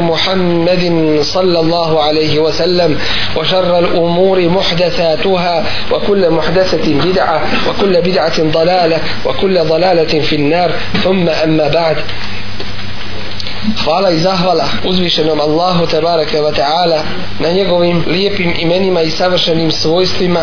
محمد 0.00 1.18
صلى 1.22 1.60
الله 1.60 2.02
عليه 2.02 2.38
وسلم 2.38 2.98
وشر 3.36 3.78
الأمور 3.78 4.48
محدثاتها 4.48 5.64
وكل 5.92 6.30
محدثة 6.30 6.94
بدعة 6.94 7.42
وكل 7.68 8.00
بدعة 8.00 8.42
ضلالة 8.42 8.98
وكل 9.26 9.58
ضلالة 9.64 10.20
في 10.20 10.36
النار 10.36 10.70
ثم 11.04 11.28
أما 11.28 11.68
بعد 11.68 11.96
Hvala 13.84 14.10
i 14.10 14.18
zahvala 14.18 14.68
uzvišenom 14.84 15.40
Allahu 15.40 15.86
tebareke 15.86 16.40
wa 16.40 16.52
ta'ala 16.54 17.02
na 17.40 17.50
njegovim 17.50 18.04
lijepim 18.06 18.54
imenima 18.58 19.02
i 19.02 19.10
savršenim 19.10 19.70
svojstvima, 19.70 20.40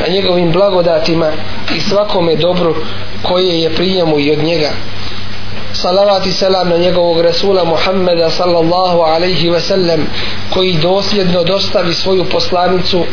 na 0.00 0.14
njegovim 0.14 0.52
blagodatima 0.52 1.32
i 1.76 1.80
svakome 1.80 2.36
dobru 2.36 2.74
koje 3.22 3.60
je 3.60 3.74
prijemu 3.74 4.18
i 4.18 4.32
od 4.32 4.38
njega. 4.38 4.70
Salavat 5.73 6.25
i 6.25 6.31
selam 6.31 6.69
na 6.69 6.77
njegovog 6.77 7.21
Rasula 7.21 7.63
Muhammeda 7.63 8.29
sallallahu 8.29 8.99
alaihi 9.01 9.49
ve 9.49 9.59
sellem 9.59 10.07
koji 10.49 10.73
dosljedno 10.73 11.43
dostavi 11.43 11.93
svoju 11.93 12.25
poslanicu 12.25 13.05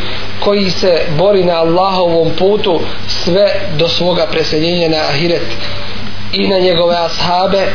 koji 0.45 0.71
se 0.71 1.01
bori 1.19 1.45
na 1.45 1.55
Allahovom 1.55 2.31
putu 2.39 2.81
sve 3.09 3.47
do 3.79 3.89
svoga 3.89 4.27
preseljenja 4.27 4.89
na 4.89 4.97
Ahiret 4.97 5.47
i 6.33 6.49
na 6.49 6.59
njegove 6.59 6.97
ashabe 6.97 7.67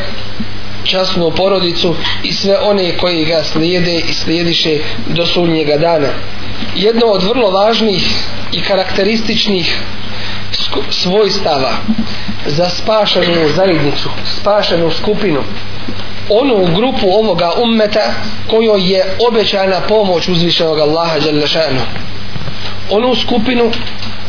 časnu 0.83 1.31
porodicu 1.31 1.95
i 2.23 2.33
sve 2.33 2.57
one 2.57 2.97
koji 2.97 3.25
ga 3.25 3.43
slijede 3.43 3.99
i 4.09 4.13
slijediše 4.13 4.77
do 5.07 5.25
sunnjega 5.25 5.77
dana. 5.77 6.07
Jedno 6.75 7.05
od 7.05 7.23
vrlo 7.23 7.51
važnih 7.51 8.09
i 8.51 8.61
karakterističnih 8.61 9.81
svojstava 10.89 11.71
za 12.45 12.69
spašenu 12.69 13.49
zajednicu, 13.55 14.09
spašenu 14.39 14.91
skupinu, 14.91 15.43
onu 16.29 16.75
grupu 16.75 17.07
ovoga 17.09 17.51
ummeta 17.63 18.13
kojoj 18.49 18.91
je 18.91 19.05
obećana 19.27 19.81
pomoć 19.87 20.27
uzvišenog 20.27 20.79
Allaha 20.79 21.19
Đalešanu. 21.19 21.81
Onu 22.89 23.15
skupinu 23.15 23.71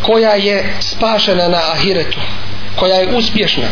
koja 0.03 0.35
je 0.35 0.75
spašena 0.81 1.49
na 1.49 1.59
ahiretu, 1.73 2.19
koja 2.77 2.97
je 2.97 3.17
uspješna. 3.17 3.67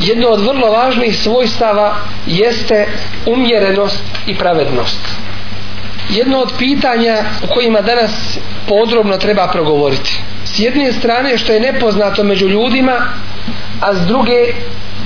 Jedno 0.00 0.28
od 0.28 0.40
vrlo 0.40 0.70
važnih 0.70 1.18
svojstava 1.18 1.96
jeste 2.26 2.86
umjerenost 3.26 4.02
i 4.26 4.34
pravednost. 4.34 5.00
Jedno 6.10 6.38
od 6.38 6.52
pitanja 6.58 7.24
u 7.42 7.54
kojima 7.54 7.80
danas 7.80 8.38
podrobno 8.68 9.16
treba 9.16 9.46
progovoriti. 9.46 10.20
S 10.52 10.58
jedne 10.58 10.92
strane 10.92 11.38
što 11.38 11.52
je 11.52 11.60
nepoznato 11.60 12.24
među 12.24 12.48
ljudima, 12.48 12.92
a 13.80 13.94
s 13.94 14.06
druge 14.06 14.54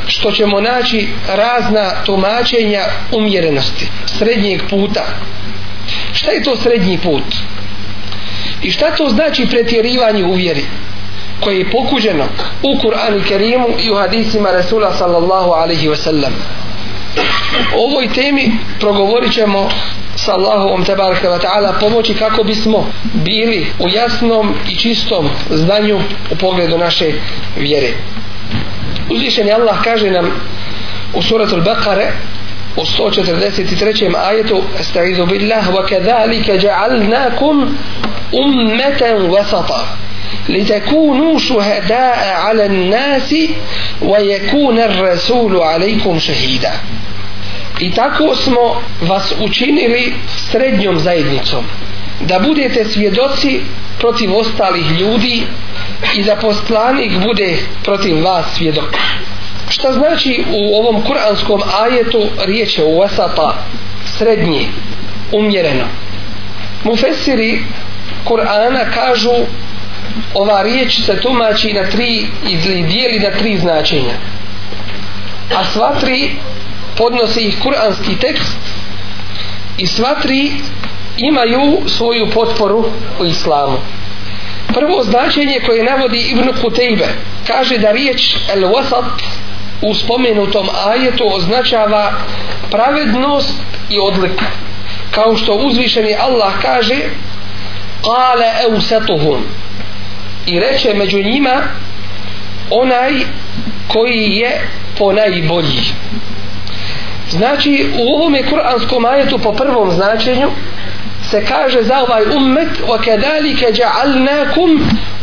što 0.07 0.33
ćemo 0.33 0.61
naći 0.61 1.09
razna 1.29 1.91
tumačenja 2.05 2.83
umjerenosti, 3.13 3.91
srednjeg 4.07 4.63
puta. 4.71 5.05
Šta 6.13 6.31
je 6.31 6.43
to 6.43 6.57
srednji 6.57 6.99
put? 6.99 7.37
I 8.63 8.71
šta 8.71 8.91
to 8.97 9.09
znači 9.09 9.47
pretjerivanje 9.47 10.25
u 10.25 10.33
vjeri? 10.33 10.65
koje 11.41 11.59
je 11.59 11.71
pokuđeno 11.71 12.25
u 12.63 12.81
Kur'anu 12.81 13.29
Kerimu 13.29 13.69
i 13.83 13.91
u 13.91 13.97
hadisima 13.97 14.51
Rasula 14.51 14.93
sallallahu 14.95 15.51
alaihi 15.51 15.89
wasallam. 15.89 15.97
sallam 16.03 16.33
O 17.76 17.86
ovoj 17.86 18.10
temi 18.14 18.52
progovorit 18.80 19.34
ćemo 19.34 19.70
sa 20.16 20.34
Allahovom 20.34 20.86
tebareke 20.86 21.28
wa 21.28 21.40
ta'ala 21.40 21.80
pomoći 21.80 22.14
kako 22.14 22.44
bismo 22.44 22.88
bili 23.14 23.66
u 23.80 23.90
jasnom 23.90 24.56
i 24.70 24.76
čistom 24.76 25.30
znanju 25.50 26.00
u 26.32 26.36
pogledu 26.36 26.78
naše 26.78 27.14
vjere. 27.58 27.88
Uzvišeni 29.10 29.52
Allah 29.52 29.82
kaže 29.84 30.12
nam 30.12 30.32
u 31.14 31.22
suratul 31.22 31.62
Baqare 31.62 32.12
u 32.76 32.82
143. 32.82 34.16
ajetu 34.16 34.64
Estaizu 34.80 35.26
billah 35.26 35.70
wa 35.70 35.90
kadhalika 35.90 36.54
ja'alnakum 36.54 37.68
ummatan 38.32 39.30
wasata 39.30 40.02
لتكونوا 40.50 41.40
شهداء 41.40 42.34
على 42.34 42.66
الناس 42.66 43.36
ويكون 44.02 44.80
الرسول 44.80 45.58
عليكم 45.58 46.20
شهيدا 46.20 46.72
I 47.81 47.91
tako 47.91 48.35
smo 48.35 48.83
vas 49.01 49.35
učinili 49.41 50.15
srednjom 50.51 50.99
zajednicom, 50.99 51.65
da 52.21 52.39
budete 52.39 52.85
svjedoci 52.85 53.61
protiv 53.99 54.37
ostalih 54.37 54.91
ljudi 55.01 55.43
i 56.17 56.23
da 56.23 56.37
poslanik 56.37 57.13
bude 57.25 57.57
protiv 57.85 58.25
vas 58.25 58.47
svjedok. 58.57 58.97
Šta 59.69 59.93
znači 59.93 60.45
u 60.53 60.77
ovom 60.79 61.03
kuranskom 61.03 61.63
ajetu 61.81 62.27
riječ 62.47 62.79
je 62.79 62.85
u 62.85 62.99
wasata, 62.99 63.53
srednji, 64.19 64.69
umjereno. 65.33 65.85
Mufesiri 66.85 67.65
Kur'ana 68.25 68.91
kažu 68.95 69.31
ova 70.35 70.63
riječ 70.63 71.01
se 71.01 71.21
tumači 71.21 71.73
na 71.73 71.91
tri 71.91 72.27
ili 72.49 72.83
dijeli 72.83 73.19
na 73.19 73.31
tri 73.31 73.59
značenja 73.59 74.15
a 75.55 75.65
sva 75.65 75.95
tri 76.01 76.31
podnose 76.97 77.41
ih 77.41 77.59
kuranski 77.63 78.17
tekst 78.17 78.57
i 79.79 79.87
sva 79.87 80.15
tri 80.23 80.53
imaju 81.17 81.79
svoju 81.87 82.31
potporu 82.35 82.85
u 83.21 83.25
islamu. 83.25 83.79
Prvo 84.75 85.03
značenje 85.03 85.61
koje 85.67 85.85
navodi 85.85 86.19
Ibn 86.19 86.49
Kutejbe 86.63 87.09
kaže 87.47 87.79
da 87.79 87.93
riječ 87.93 88.37
el 88.55 88.63
wasat 88.63 89.23
u 89.83 89.95
spomenutom 89.95 90.69
ajetu 90.87 91.25
označava 91.35 92.13
pravednost 92.71 93.55
i 93.91 93.99
odlik 93.99 94.43
kao 95.11 95.37
što 95.37 95.55
uzvišeni 95.55 96.15
Allah 96.15 96.53
kaže 96.63 96.97
qala 98.03 98.51
awsatuhum 98.69 99.41
i 100.47 100.61
reče 100.61 100.95
među 100.95 101.23
njima 101.23 101.63
onaj 102.71 103.13
koji 103.89 104.31
je 104.31 104.69
po 104.99 105.13
najbolji 105.13 105.83
znači 107.31 107.87
u 107.99 108.15
ovome 108.15 108.43
kuranskom 108.43 109.05
ajetu 109.05 109.39
po 109.39 109.53
prvom 109.53 109.91
značenju 109.91 110.51
se 111.31 111.45
kaže 111.45 111.83
za 111.83 111.99
ovaj 111.99 112.23
ummet 112.37 112.69
wa 112.89 113.05
kadalike 113.05 113.67
ja'alnakum 113.67 114.81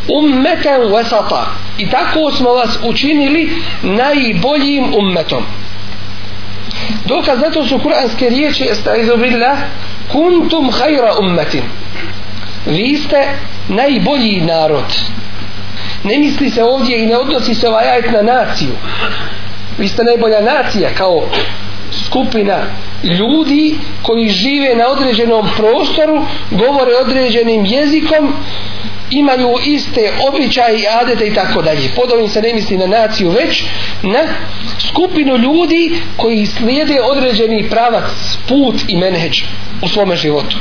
ummatan 0.08 0.82
wasata. 0.82 1.46
I 1.78 1.90
tako 1.90 2.32
smo 2.32 2.50
vas 2.50 2.80
učinili 2.84 3.52
najboljim 3.84 4.94
ummetom. 4.98 5.44
Dokaz 7.06 7.40
zato 7.40 7.66
su 7.66 7.80
kuranske 7.80 8.30
riječi 8.30 8.68
estaizu 8.72 9.18
billah 9.18 9.58
kuntum 10.12 10.72
khayra 10.72 11.20
ummetin. 11.20 11.64
Vi 12.66 12.98
ste 12.98 13.28
najbolji 13.68 14.42
narod. 14.42 14.96
Ne 16.04 16.18
misli 16.18 16.50
se 16.50 16.64
ovdje 16.64 17.04
i 17.04 17.06
ne 17.06 17.18
odnosi 17.18 17.56
se 17.56 17.68
ovaj 17.68 17.90
ajet 17.90 18.12
na 18.12 18.22
naciju. 18.22 18.72
Vi 19.78 19.88
ste 19.88 20.04
najbolja 20.04 20.42
nacija 20.42 20.90
kao 20.98 21.24
skupina 22.06 22.64
ljudi 23.04 23.76
koji 24.02 24.30
žive 24.30 24.76
na 24.76 24.88
određenom 24.88 25.48
prostoru 25.58 26.26
govore 26.52 26.92
određenim 27.02 27.66
jezikom 27.66 28.34
imaju 29.12 29.50
iste 29.66 30.12
običaje 30.28 30.80
i 30.80 30.88
adete 31.02 31.28
i 31.28 31.34
tako 31.34 31.62
dalje 31.62 31.90
pod 31.96 32.12
ovim 32.12 32.28
se 32.28 32.42
ne 32.42 32.54
misli 32.54 32.78
na 32.78 32.88
naciju 32.88 33.30
već 33.30 33.64
na 34.04 34.20
skupinu 34.80 35.38
ljudi 35.38 36.02
koji 36.18 36.46
slijede 36.46 37.02
određeni 37.02 37.70
pravac 37.70 38.38
put 38.48 38.76
i 38.88 38.98
menheđ 38.98 39.42
u 39.82 39.88
svome 39.88 40.16
životu 40.16 40.58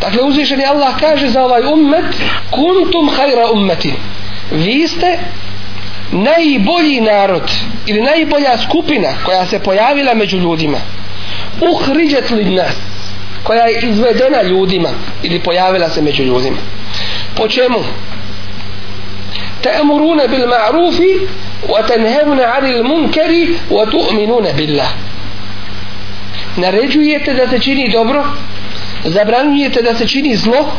Dakle, 0.00 0.22
uzvišeni 0.22 0.64
Allah 0.64 0.96
kaže 1.00 1.28
za 1.28 1.44
ovaj 1.44 1.62
ummet 1.72 2.04
kuntum 2.50 3.08
hajra 3.16 3.50
ummetin. 3.52 3.94
Vi 4.52 4.88
ste 4.88 5.18
najbolji 6.12 7.00
narod 7.00 7.50
ili 7.86 8.00
najbolja 8.00 8.58
skupina 8.58 9.08
koja 9.24 9.46
se 9.46 9.58
pojavila 9.58 10.14
među 10.14 10.36
ljudima. 10.38 10.78
Uhriđet 11.60 12.30
li 12.30 12.44
nas 12.44 12.74
koja 13.42 13.64
je 13.64 13.80
izvedena 13.82 14.42
ljudima 14.42 14.88
ili 15.22 15.40
pojavila 15.40 15.90
se 15.90 16.02
među 16.02 16.22
ljudima. 16.22 16.56
Po 17.36 17.48
čemu? 17.48 17.78
Ta'muruna 19.62 20.28
bil 20.28 20.46
ma'rufi 20.46 21.26
wa 21.68 21.86
tanhauna 21.88 22.42
'anil 22.42 22.84
munkari 22.84 23.58
wa 23.70 23.90
tu'minuna 23.90 24.52
billah. 24.56 24.88
Naređujete 26.56 27.34
da 27.34 27.48
se 27.48 27.58
čini 27.58 27.90
dobro 27.92 28.24
zabranjujete 29.04 29.82
da 29.82 29.94
se 29.94 30.08
čini 30.08 30.36
zlo 30.36 30.72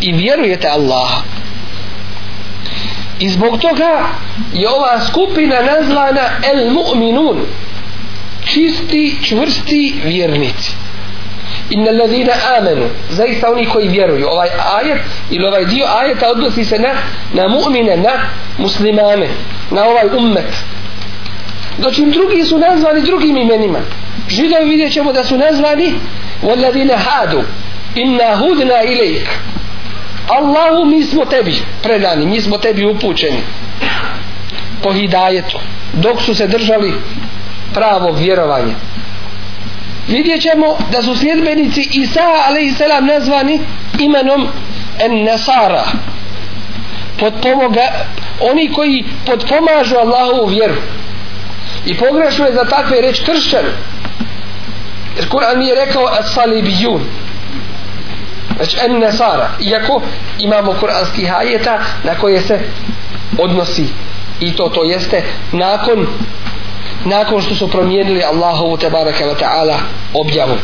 i 0.00 0.12
vjerujete 0.12 0.68
Allaha. 0.68 1.22
i 3.19 3.29
zbog 3.29 3.61
toga 3.61 4.05
je 4.53 4.69
ova 4.69 4.99
skupina 5.07 5.61
nazvana 5.61 6.29
el 6.53 6.71
mu'minun 6.71 7.45
čisti, 8.45 9.17
čvrsti 9.23 9.95
vjernici 10.03 10.71
inna 11.69 11.91
ladina 11.91 12.33
amenu 12.57 12.85
zaista 13.09 13.51
oni 13.51 13.65
koji 13.65 13.87
vjeruju 13.87 14.27
ovaj 14.27 14.49
ajet 14.75 15.01
ili 15.29 15.45
ovaj 15.45 15.65
dio 15.65 15.85
ajeta 16.01 16.29
odnosi 16.31 16.65
se 16.65 16.79
na, 16.79 16.93
na 17.33 17.47
mu'mine, 17.47 17.97
na 17.97 18.11
muslimane 18.57 19.29
na 19.71 19.83
ovaj 19.85 20.17
ummet 20.17 20.53
znači 21.79 22.05
drugi 22.05 22.43
su 22.43 22.57
nazvani 22.57 23.01
drugim 23.01 23.37
imenima 23.37 23.79
židovi 24.29 24.69
vidjet 24.69 24.93
ćemo 24.93 25.13
da 25.13 25.23
su 25.23 25.37
nazvani 25.37 25.93
والذين 26.43 26.91
هادوا 26.91 27.43
إنا 27.97 28.41
هدنا 28.43 28.81
إليك 28.81 29.27
Allahu 30.28 30.84
mi 30.84 31.02
smo 31.02 31.24
tebi 31.24 31.62
predani, 31.82 32.26
mi 32.26 32.40
smo 32.40 32.58
tebi 32.58 32.86
upućeni 32.86 33.42
po 34.82 34.92
hidajetu 34.92 35.58
dok 35.92 36.22
su 36.22 36.34
se 36.34 36.46
držali 36.46 36.94
pravog 37.74 38.18
vjerovanja 38.18 38.74
vidjet 40.08 40.42
ćemo 40.42 40.76
da 40.92 41.02
su 41.02 41.16
sljedbenici 41.16 41.88
Isa 41.92 42.20
a.s. 42.20 42.80
nazvani 43.02 43.60
imenom 43.98 44.46
en 44.98 45.24
Nasara 45.24 45.84
podpomoga 47.18 47.82
oni 48.40 48.72
koji 48.72 49.04
podpomažu 49.26 49.96
Allahovu 49.96 50.46
vjeru. 50.46 50.74
I 51.86 51.96
pogrešno 51.96 52.46
je 52.46 52.54
za 52.54 52.64
takve 52.64 53.00
reći 53.00 53.24
kršćan 53.24 53.64
jer 55.16 55.28
Kur'an 55.28 55.58
mi 55.58 55.66
je 55.66 55.74
rekao 55.74 56.04
as-salibijun 56.06 57.00
znači 58.58 58.76
en 58.86 58.98
nesara. 58.98 59.50
iako 59.60 60.02
imamo 60.38 60.74
kuranski 60.80 61.26
hajeta 61.26 61.78
na 62.04 62.14
koje 62.14 62.40
se 62.40 62.60
odnosi 63.38 63.88
i 64.40 64.56
to 64.56 64.68
to 64.68 64.84
jeste 64.84 65.22
nakon 65.52 66.06
nakon 67.04 67.42
što 67.42 67.54
su 67.54 67.70
promijenili 67.70 68.24
Allahovu 68.24 68.76
tebaraka 68.76 69.24
wa 69.24 69.34
ta'ala 69.40 69.74
objavu 70.14 70.56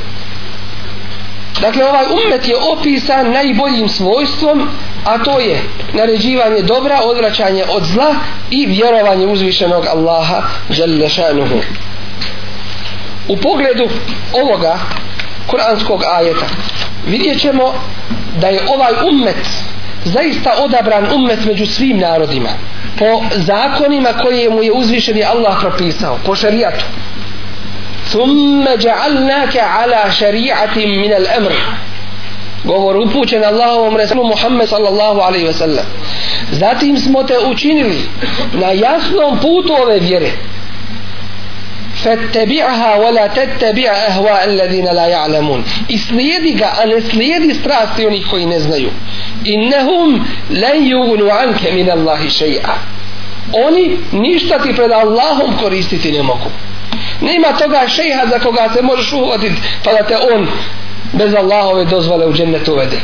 dakle 1.61 1.85
ovaj 1.85 2.05
ummet 2.05 2.49
je 2.49 2.57
opisan 2.57 3.33
najboljim 3.33 3.89
svojstvom 3.89 4.69
a 5.05 5.19
to 5.19 5.41
je 5.41 5.63
naređivanje 5.93 6.63
dobra 6.63 7.01
odvraćanje 7.05 7.65
od 7.69 7.85
zla 7.85 8.15
i 8.51 8.67
vjerovanje 8.67 9.27
uzvišenog 9.27 9.87
Allaha 9.87 10.43
žele 10.71 11.09
šanuhu 11.09 11.59
u 13.29 13.37
pogledu 13.37 13.89
ovoga 14.33 14.79
kuranskog 15.48 16.04
ajeta 16.04 16.46
vidjet 17.08 17.40
ćemo 17.40 17.74
da 18.42 18.48
je 18.48 18.62
ovaj 18.68 18.94
ummet 19.12 19.48
zaista 20.06 20.52
odabran 20.60 21.08
ummet 21.16 21.46
među 21.46 21.66
svim 21.66 21.98
narodima 21.98 22.50
po 23.00 23.22
zakonima 23.36 24.10
koje 24.22 24.50
mu 24.50 24.64
je 24.64 24.72
uzvišeni 24.72 25.24
Allah 25.24 25.58
propisao 25.62 26.20
po 26.26 26.36
šarijatu 26.36 26.86
ثم 28.12 28.66
جعلناك 28.86 29.58
على 29.58 30.02
شريعة 30.12 30.76
من 30.76 31.14
الأمر 31.14 31.54
govor 32.66 32.98
upućen 32.98 33.44
Allahovom 33.44 33.96
Resulu 33.98 34.24
Muhammed 34.28 34.70
sallallahu 34.70 35.20
alaihi 35.22 35.46
ve 35.46 35.54
sellem 35.54 35.86
zatim 36.52 36.98
smo 36.98 37.24
te 37.24 37.34
učinili 37.52 38.02
na 38.54 38.68
jasnom 38.68 39.40
putu 39.42 39.74
ove 39.74 40.00
vjere 40.00 40.32
فاتبعها 42.04 42.96
ولا 42.96 43.28
تتبع 43.28 43.90
أهواء 43.92 44.46
الذين 44.46 44.86
لا 44.86 45.06
يعلمون 45.08 45.64
اسليدي 45.92 46.54
ga 46.60 46.68
a 46.82 46.86
ne 46.86 47.02
slijedi 47.02 47.54
strasti 47.54 48.06
onih 48.08 48.28
koji 48.30 48.46
ne 48.46 48.60
znaju 48.60 48.90
innahum 49.46 50.26
lan 50.50 50.78
yughnu 50.88 51.32
anka 51.32 51.72
min 51.74 51.90
Allahi 51.92 52.30
shay'a 52.30 52.76
oni 53.66 53.98
ništa 54.12 54.60
ti 54.60 54.74
pred 54.76 54.92
Allahom 54.92 55.58
koristiti 55.58 56.12
ne 56.12 56.22
mogu 56.24 56.50
nema 57.22 57.48
toga 57.58 57.88
šejha 57.88 58.26
za 58.28 58.40
koga 58.40 58.70
se 58.76 58.82
možeš 58.82 59.14
uhvatiti 59.14 59.62
pa 59.84 59.92
da 59.92 60.04
te 60.04 60.18
on 60.34 60.48
bez 61.14 61.34
Allahove 61.34 61.86
dozvole 61.86 62.26
u 62.26 62.34
džennet 62.34 62.68
uvede 62.68 63.00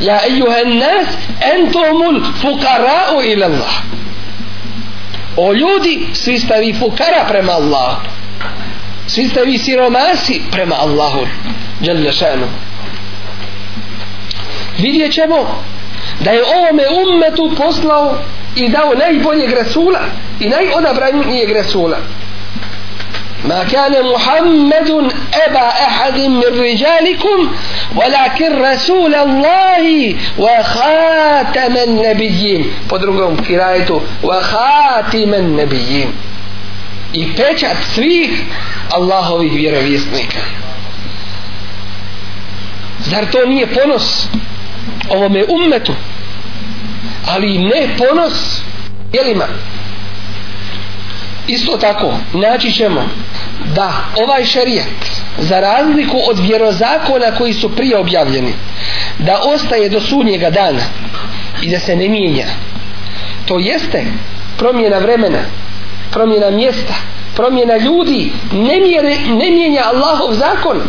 ja 0.00 0.20
ejuha 0.26 0.64
nas 0.64 1.06
entomul 1.54 2.22
fukara'u 2.40 3.22
ila 3.32 3.46
Allah 3.46 3.72
o 5.37 5.53
ljudi 5.53 6.07
svi 6.13 6.39
ste 6.39 6.59
vi 6.59 6.73
fukara 6.73 7.25
prema 7.27 7.51
Allahu. 7.51 8.01
Svi 9.07 9.27
ste 9.27 9.41
vi 9.45 9.57
siromasi 9.57 10.41
prema 10.51 10.75
Allahu 10.75 11.27
Jalla 11.81 12.11
vidjet 14.77 15.13
ćemo 15.13 15.63
da 16.19 16.31
je 16.31 16.43
ovome 16.43 16.83
ummetu 16.89 17.51
poslao 17.57 18.17
i 18.55 18.69
dao 18.69 18.93
najboljeg 18.95 19.53
Rasula 19.53 19.99
i 20.39 20.49
najodabranijeg 20.49 21.51
Rasula. 21.51 21.97
ما 23.44 23.64
كان 23.64 24.04
محمد 24.14 24.90
أبا 25.46 25.68
أحد 25.68 26.18
من 26.20 26.42
رجالكم 26.60 27.38
ولكن 27.96 28.62
رسول 28.62 29.14
الله 29.14 30.14
وخاتم 30.38 31.76
النبيين 31.76 32.64
podrugom 32.92 33.40
kirajetu 33.46 34.00
وخاتم 34.22 35.34
النبيين 35.34 36.12
i 37.12 37.26
pečat 37.36 37.76
svih 37.94 38.30
Allahovih 38.92 39.52
vjerovjesnika 39.52 40.38
zar 43.00 43.26
to 43.32 43.46
nije 43.46 43.66
ponos 43.66 44.26
ovome 45.08 45.44
ummetu 45.48 45.94
ali 47.26 47.58
ne 47.58 47.88
ponos 47.98 48.62
jelima 49.12 49.46
isto 51.47 51.77
tako 51.77 52.13
naći 52.33 52.71
ćemo 52.71 53.09
da 53.75 53.93
ovaj 54.23 54.45
šerijat 54.45 54.87
za 55.37 55.59
razliku 55.59 56.17
od 56.29 56.39
vjerozakona 56.39 57.31
koji 57.37 57.53
su 57.53 57.75
prije 57.75 57.97
objavljeni 57.97 58.53
da 59.19 59.39
ostaje 59.53 59.89
do 59.89 60.01
sudnjega 60.01 60.49
dana 60.49 60.83
i 61.61 61.71
da 61.71 61.79
se 61.79 61.95
ne 61.95 62.09
mijenja. 62.09 62.45
To 63.45 63.59
jeste 63.59 64.05
promjena 64.57 64.97
vremena 64.97 65.39
promjena 66.11 66.49
mjesta 66.49 66.93
promjena 67.35 67.77
ljudi 67.77 68.31
ne, 68.51 68.79
mjere, 68.79 69.15
ne 69.17 69.51
mijenja 69.51 69.81
Allahov 69.85 70.33
zakon 70.33 70.81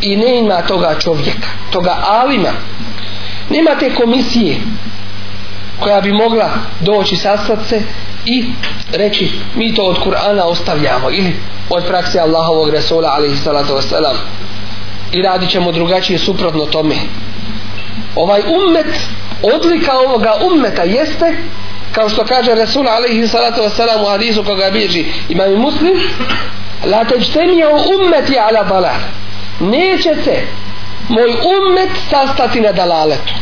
i 0.00 0.16
ne 0.16 0.38
ima 0.38 0.62
toga 0.62 0.96
čovjeka 0.98 1.48
toga 1.70 1.96
alima. 2.08 2.52
Nema 3.50 3.70
te 3.80 3.94
komisije 3.94 4.56
koja 5.80 6.00
bi 6.00 6.12
mogla 6.12 6.50
doći 6.80 7.16
sastat 7.16 7.58
se 7.68 7.82
i 8.26 8.44
reći 8.92 9.30
mi 9.54 9.74
to 9.74 9.82
od 9.82 9.96
Kur'ana 10.04 10.42
ostavljamo 10.42 11.10
ili 11.10 11.36
od 11.70 11.84
prakse 11.86 12.20
Allahovog 12.20 12.70
Resula 12.70 13.08
alaihi 13.08 13.36
salatu 13.36 13.74
wasalam 13.74 14.16
i 15.12 15.22
radit 15.22 15.50
ćemo 15.50 15.72
drugačije 15.72 16.18
suprotno 16.18 16.66
tome. 16.66 16.94
Ovaj 18.16 18.40
ummet 18.40 18.86
odlika 19.42 19.92
ovoga 19.98 20.32
ummeta 20.46 20.82
jeste 20.82 21.36
kao 21.92 22.08
što 22.08 22.24
kaže 22.24 22.54
Resul 22.54 22.88
alaihi 22.88 23.28
salatu 23.28 23.60
wasalam 23.60 24.02
u 24.02 24.08
hadisu 24.10 24.44
koga 24.44 24.70
bježi 24.70 25.04
imam 25.28 25.52
i 25.52 25.56
muslim 25.56 25.94
la 26.84 27.04
teđtemija 27.04 27.68
u 27.68 27.78
ummeti 28.00 28.38
ala 28.38 28.64
balal 28.64 29.00
nećete 29.60 30.46
moj 31.08 31.30
ummet 31.30 31.90
sastati 32.10 32.60
na 32.60 32.72
dalaletu 32.72 33.34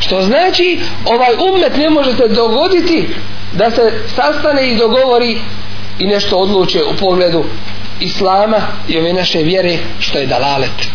što 0.00 0.22
znači 0.22 0.80
ovaj 1.04 1.34
ummet 1.50 1.76
ne 1.76 1.90
možete 1.90 2.28
dogoditi 2.28 3.08
da 3.52 3.70
se 3.70 3.92
sastane 4.16 4.68
i 4.68 4.76
dogovori 4.76 5.38
i 5.98 6.06
nešto 6.06 6.36
odluče 6.36 6.84
u 6.84 6.96
pogledu 6.96 7.44
islama 8.00 8.56
i 8.88 8.98
ove 8.98 9.12
naše 9.12 9.38
vjere 9.38 9.78
što 9.98 10.18
je 10.18 10.26
dalalet. 10.26 10.88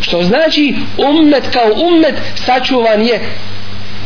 Što 0.00 0.22
znači 0.22 0.74
ummet 0.96 1.44
kao 1.52 1.70
ummet 1.88 2.14
sačuvan 2.34 3.02
je 3.02 3.20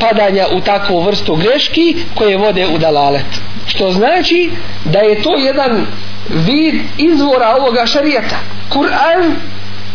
padanja 0.01 0.47
u 0.53 0.61
takvu 0.61 1.01
vrstu 1.01 1.35
greški 1.37 1.97
koje 2.15 2.37
vode 2.37 2.67
u 2.67 2.79
dalalet. 2.79 3.27
Što 3.67 3.91
znači 3.91 4.51
da 4.85 4.99
je 4.99 5.23
to 5.23 5.37
jedan 5.37 5.87
vid 6.29 6.75
izvora 6.99 7.57
ovoga 7.59 7.87
šarijeta 7.87 8.37
Kur'an 8.71 9.35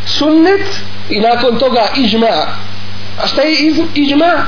sunnet 0.05 0.67
i 1.10 1.19
nakon 1.19 1.60
toga 1.60 1.88
iđma 1.98 2.48
a 3.24 3.28
šta 3.28 3.42
je 3.42 3.56
iđma 3.96 4.46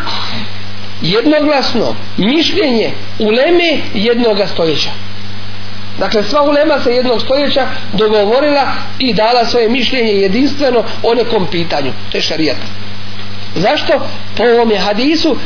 jednoglasno 1.02 1.96
mišljenje 2.18 2.92
uleme 3.20 3.80
jednoga 3.94 4.48
stoljeća 4.48 4.90
Dakle, 6.00 6.24
sva 6.24 6.42
ulema 6.42 6.80
se 6.80 6.96
jednog 6.96 7.22
stoljeća 7.22 7.68
dogovorila 7.94 8.68
i 9.00 9.14
dala 9.14 9.46
svoje 9.46 9.70
mišljenje 9.70 10.12
jedinstveno 10.12 10.84
o 11.04 11.14
nekom 11.14 11.48
pitanju. 11.52 11.92
To 12.12 12.18
je 12.18 12.22
šarijat. 12.22 12.58
Zašto? 13.56 13.94
Po 14.38 14.44
ovom 14.44 14.72
je 14.72 14.80
hadisu 14.80 15.38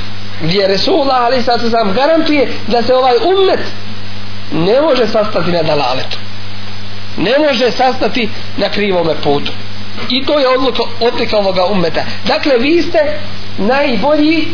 gdje 0.42 0.68
Resulullah 0.68 1.22
ali 1.22 1.44
sad 1.44 1.62
se 1.62 1.70
sam 1.70 1.94
garantuje 1.94 2.52
da 2.68 2.84
se 2.84 2.94
ovaj 2.94 3.16
ummet 3.26 3.60
ne 4.52 4.82
može 4.82 5.08
sastati 5.08 5.52
na 5.52 5.64
dalaletu. 5.64 6.18
Ne 7.18 7.32
može 7.48 7.72
sastati 7.72 8.30
na 8.58 8.70
krivome 8.70 9.16
putu. 9.24 9.52
I 10.10 10.26
to 10.26 10.40
je 10.40 10.48
odluka 10.48 10.84
odlika 11.00 11.38
ovoga 11.38 11.66
ummeta. 11.66 12.04
Dakle, 12.28 12.58
vi 12.58 12.82
ste 12.82 13.20
najbolji 13.58 14.48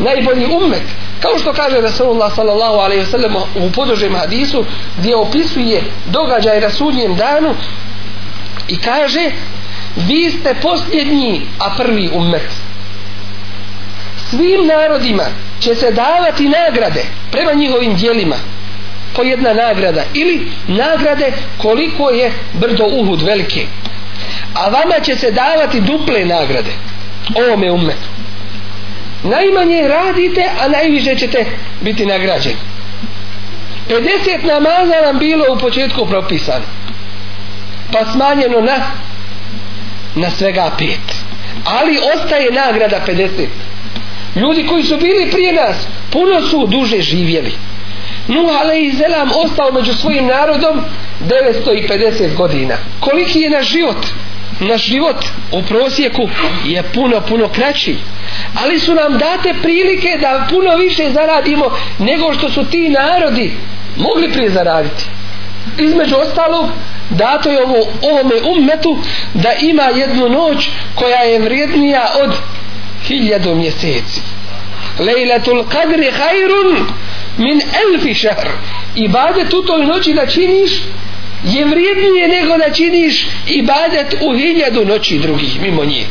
najbolji 0.00 0.46
ummet. 0.46 0.82
Kao 1.20 1.38
što 1.38 1.52
kaže 1.52 1.80
Rasulullah 1.80 2.34
sallallahu 2.34 2.74
alaihi 2.74 3.02
wasallam 3.04 3.42
u 3.54 3.70
podožem 3.72 4.14
hadisu 4.14 4.64
gdje 4.98 5.16
opisuje 5.16 5.82
događaj 6.06 6.60
na 6.60 6.70
sudnjem 6.70 7.16
danu 7.16 7.54
i 8.68 8.76
kaže 8.78 9.30
vi 9.96 10.30
ste 10.30 10.54
posljednji 10.54 11.42
a 11.58 11.74
prvi 11.76 12.10
ummet. 12.12 12.50
Svim 14.30 14.66
narodima 14.66 15.24
će 15.60 15.74
se 15.74 15.90
davati 15.90 16.48
nagrade 16.48 17.04
prema 17.30 17.52
njihovim 17.52 17.94
dijelima 17.94 18.36
po 19.16 19.22
jedna 19.22 19.52
nagrada 19.52 20.02
ili 20.14 20.46
nagrade 20.68 21.32
koliko 21.58 22.10
je 22.10 22.32
brdo 22.52 22.84
Uhud 22.84 23.22
velike 23.22 23.66
a 24.54 24.68
vama 24.68 25.00
će 25.04 25.16
se 25.16 25.30
davati 25.30 25.80
duple 25.80 26.24
nagrade. 26.24 26.70
Ovome 27.36 27.70
umetu 27.70 28.20
najmanje 29.22 29.88
radite 29.88 30.50
a 30.60 30.68
najviše 30.68 31.14
ćete 31.14 31.46
biti 31.80 32.06
nagrađeni. 32.06 32.56
50 33.88 34.44
namaza 34.44 34.94
nam 35.04 35.18
bilo 35.18 35.44
u 35.52 35.58
početku 35.58 36.06
propisano. 36.06 36.64
Pa 37.92 38.12
smanjeno 38.12 38.60
na 38.60 38.76
na 40.14 40.30
svega 40.30 40.70
pet. 40.78 41.16
Ali 41.64 41.98
ostaje 42.14 42.50
nagrada 42.52 43.00
50 43.06 43.46
ljudi 44.36 44.66
koji 44.66 44.82
su 44.82 44.96
bili 44.96 45.30
prije 45.30 45.52
nas 45.52 45.76
puno 46.10 46.42
su 46.42 46.66
duže 46.66 47.00
živjeli. 47.00 47.52
Nuh 48.30 48.60
alaih 48.60 48.96
zelam 48.96 49.30
ostao 49.44 49.72
među 49.72 49.94
svojim 49.94 50.26
narodom 50.26 50.80
950 51.20 52.36
godina. 52.36 52.74
Koliki 53.00 53.40
je 53.40 53.50
naš 53.50 53.68
život? 53.68 54.06
Naš 54.60 54.84
život 54.84 55.24
u 55.52 55.62
prosjeku 55.62 56.28
je 56.64 56.82
puno 56.82 57.20
puno 57.20 57.48
kraći. 57.48 57.96
Ali 58.62 58.78
su 58.78 58.94
nam 58.94 59.18
date 59.18 59.54
prilike 59.62 60.18
da 60.20 60.46
puno 60.50 60.76
više 60.76 61.10
zaradimo 61.12 61.70
nego 61.98 62.34
što 62.34 62.50
su 62.50 62.64
ti 62.64 62.88
narodi 62.88 63.52
mogli 63.96 64.32
prije 64.32 64.50
zaraditi. 64.50 65.04
Između 65.78 66.16
ostalog 66.16 66.66
dato 67.10 67.50
je 67.50 67.62
ovo, 67.62 67.76
ovome 68.02 68.34
ummetu 68.56 68.98
da 69.34 69.52
ima 69.60 69.82
jednu 69.82 70.28
noć 70.28 70.68
koja 70.94 71.20
je 71.20 71.38
vrijednija 71.38 72.06
od 72.22 72.34
hiljadu 73.06 73.54
mjeseci. 73.54 74.20
Lejlatul 74.98 75.64
kadri 75.64 76.10
hajrun 76.10 76.86
min 77.37 77.61
elfi 77.87 78.13
šahr 78.13 78.47
ibadet 78.95 79.53
u 79.53 79.61
toj 79.61 79.85
noći 79.85 80.13
da 80.13 80.25
činiš 80.25 80.71
je 81.43 81.65
vrijednije 81.65 82.27
nego 82.27 82.57
da 82.57 82.73
činiš 82.73 83.27
ibadet 83.47 84.15
u 84.21 84.37
hiljadu 84.37 84.85
noći 84.85 85.19
drugih 85.19 85.61
mimo 85.61 85.85
njih 85.85 86.05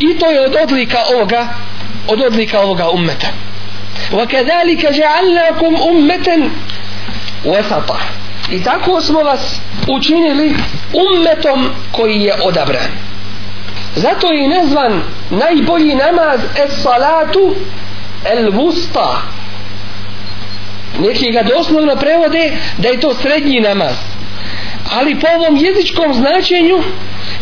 i 0.00 0.18
to 0.18 0.30
je 0.30 0.40
od 0.40 0.56
odlika 0.62 0.98
ovoga 1.14 1.48
od 2.08 2.20
odlika 2.20 2.60
ovoga 2.60 2.90
ummeta 2.90 3.28
وكذلك 4.12 4.86
جعلناكم 4.86 5.76
أمة 5.76 6.50
وسطا 7.44 7.98
i 8.50 8.62
tako 8.64 9.00
smo 9.00 9.22
vas 9.22 9.60
učinili 9.88 10.54
ummetom 10.92 11.70
koji 11.92 12.20
je 12.20 12.34
odabran 12.42 12.90
zato 13.96 14.32
je 14.32 14.48
nazvan 14.48 15.02
najbolji 15.30 15.94
namaz 15.94 16.40
es 16.64 16.82
salatu 16.82 17.54
el 18.24 18.50
vusta 18.50 19.22
neki 20.99 21.31
ga 21.31 21.43
doslovno 21.43 21.95
prevode 21.95 22.51
da 22.77 22.87
je 22.87 22.99
to 22.99 23.13
srednji 23.13 23.59
namaz. 23.59 23.95
Ali 24.91 25.19
po 25.19 25.27
ovom 25.35 25.57
jezičkom 25.57 26.13
značenju 26.13 26.83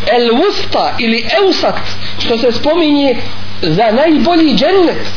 el 0.07 0.29
wusta 0.31 0.91
ili 0.99 1.25
eusat 1.43 1.79
što 2.19 2.37
se 2.37 2.51
spominje 2.51 3.15
za 3.61 3.91
najbolji 3.91 4.55
džennet 4.55 5.07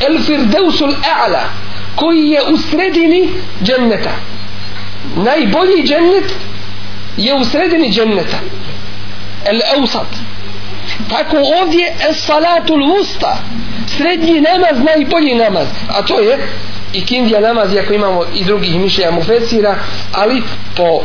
el 0.00 0.18
firdeusul 0.26 0.88
a'la 0.88 1.44
koji 1.96 2.28
je 2.28 2.42
u 2.42 2.56
sredini 2.56 3.28
dženneta. 3.62 4.10
Najbolji 5.16 5.82
džennet 5.84 6.32
je 7.16 7.34
u 7.34 7.44
sredini 7.44 7.92
dženneta. 7.92 8.38
El 9.44 9.60
eusat 9.76 10.06
tako 11.08 11.36
ovdje 11.62 11.94
es 12.10 12.24
salatul 12.26 12.86
vusta 12.86 13.36
srednji 13.96 14.40
namaz 14.40 14.84
najbolji 14.84 15.34
namaz. 15.34 15.66
A 15.88 16.02
to 16.02 16.20
je 16.20 16.38
i 16.92 17.06
kindija 17.06 17.40
namaz 17.40 17.72
iako 17.72 17.94
imamo 17.94 18.24
i 18.34 18.44
drugih 18.44 18.80
mišljenja 18.80 19.10
mufesira 19.10 19.76
ali 20.12 20.42
po 20.76 21.02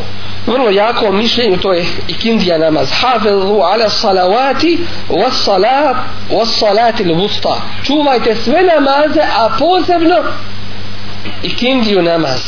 vrlo 0.48 0.70
jakom 0.70 1.18
mišljenju 1.18 1.58
to 1.58 1.74
je 1.74 1.86
i 2.08 2.14
kindija 2.14 2.58
namaz. 2.58 2.92
Hafizu 3.02 3.60
ala 3.74 3.90
salavati 3.90 4.80
was 5.10 5.44
salat 5.46 5.96
was 6.32 6.60
salati 6.60 7.04
l-vusta 7.04 7.62
čuvajte 7.84 8.36
sve 8.36 8.64
namaze 8.64 9.22
a 9.38 9.50
posebno 9.60 10.16
i 11.44 11.56
kindiju 11.56 12.02
namaz 12.02 12.42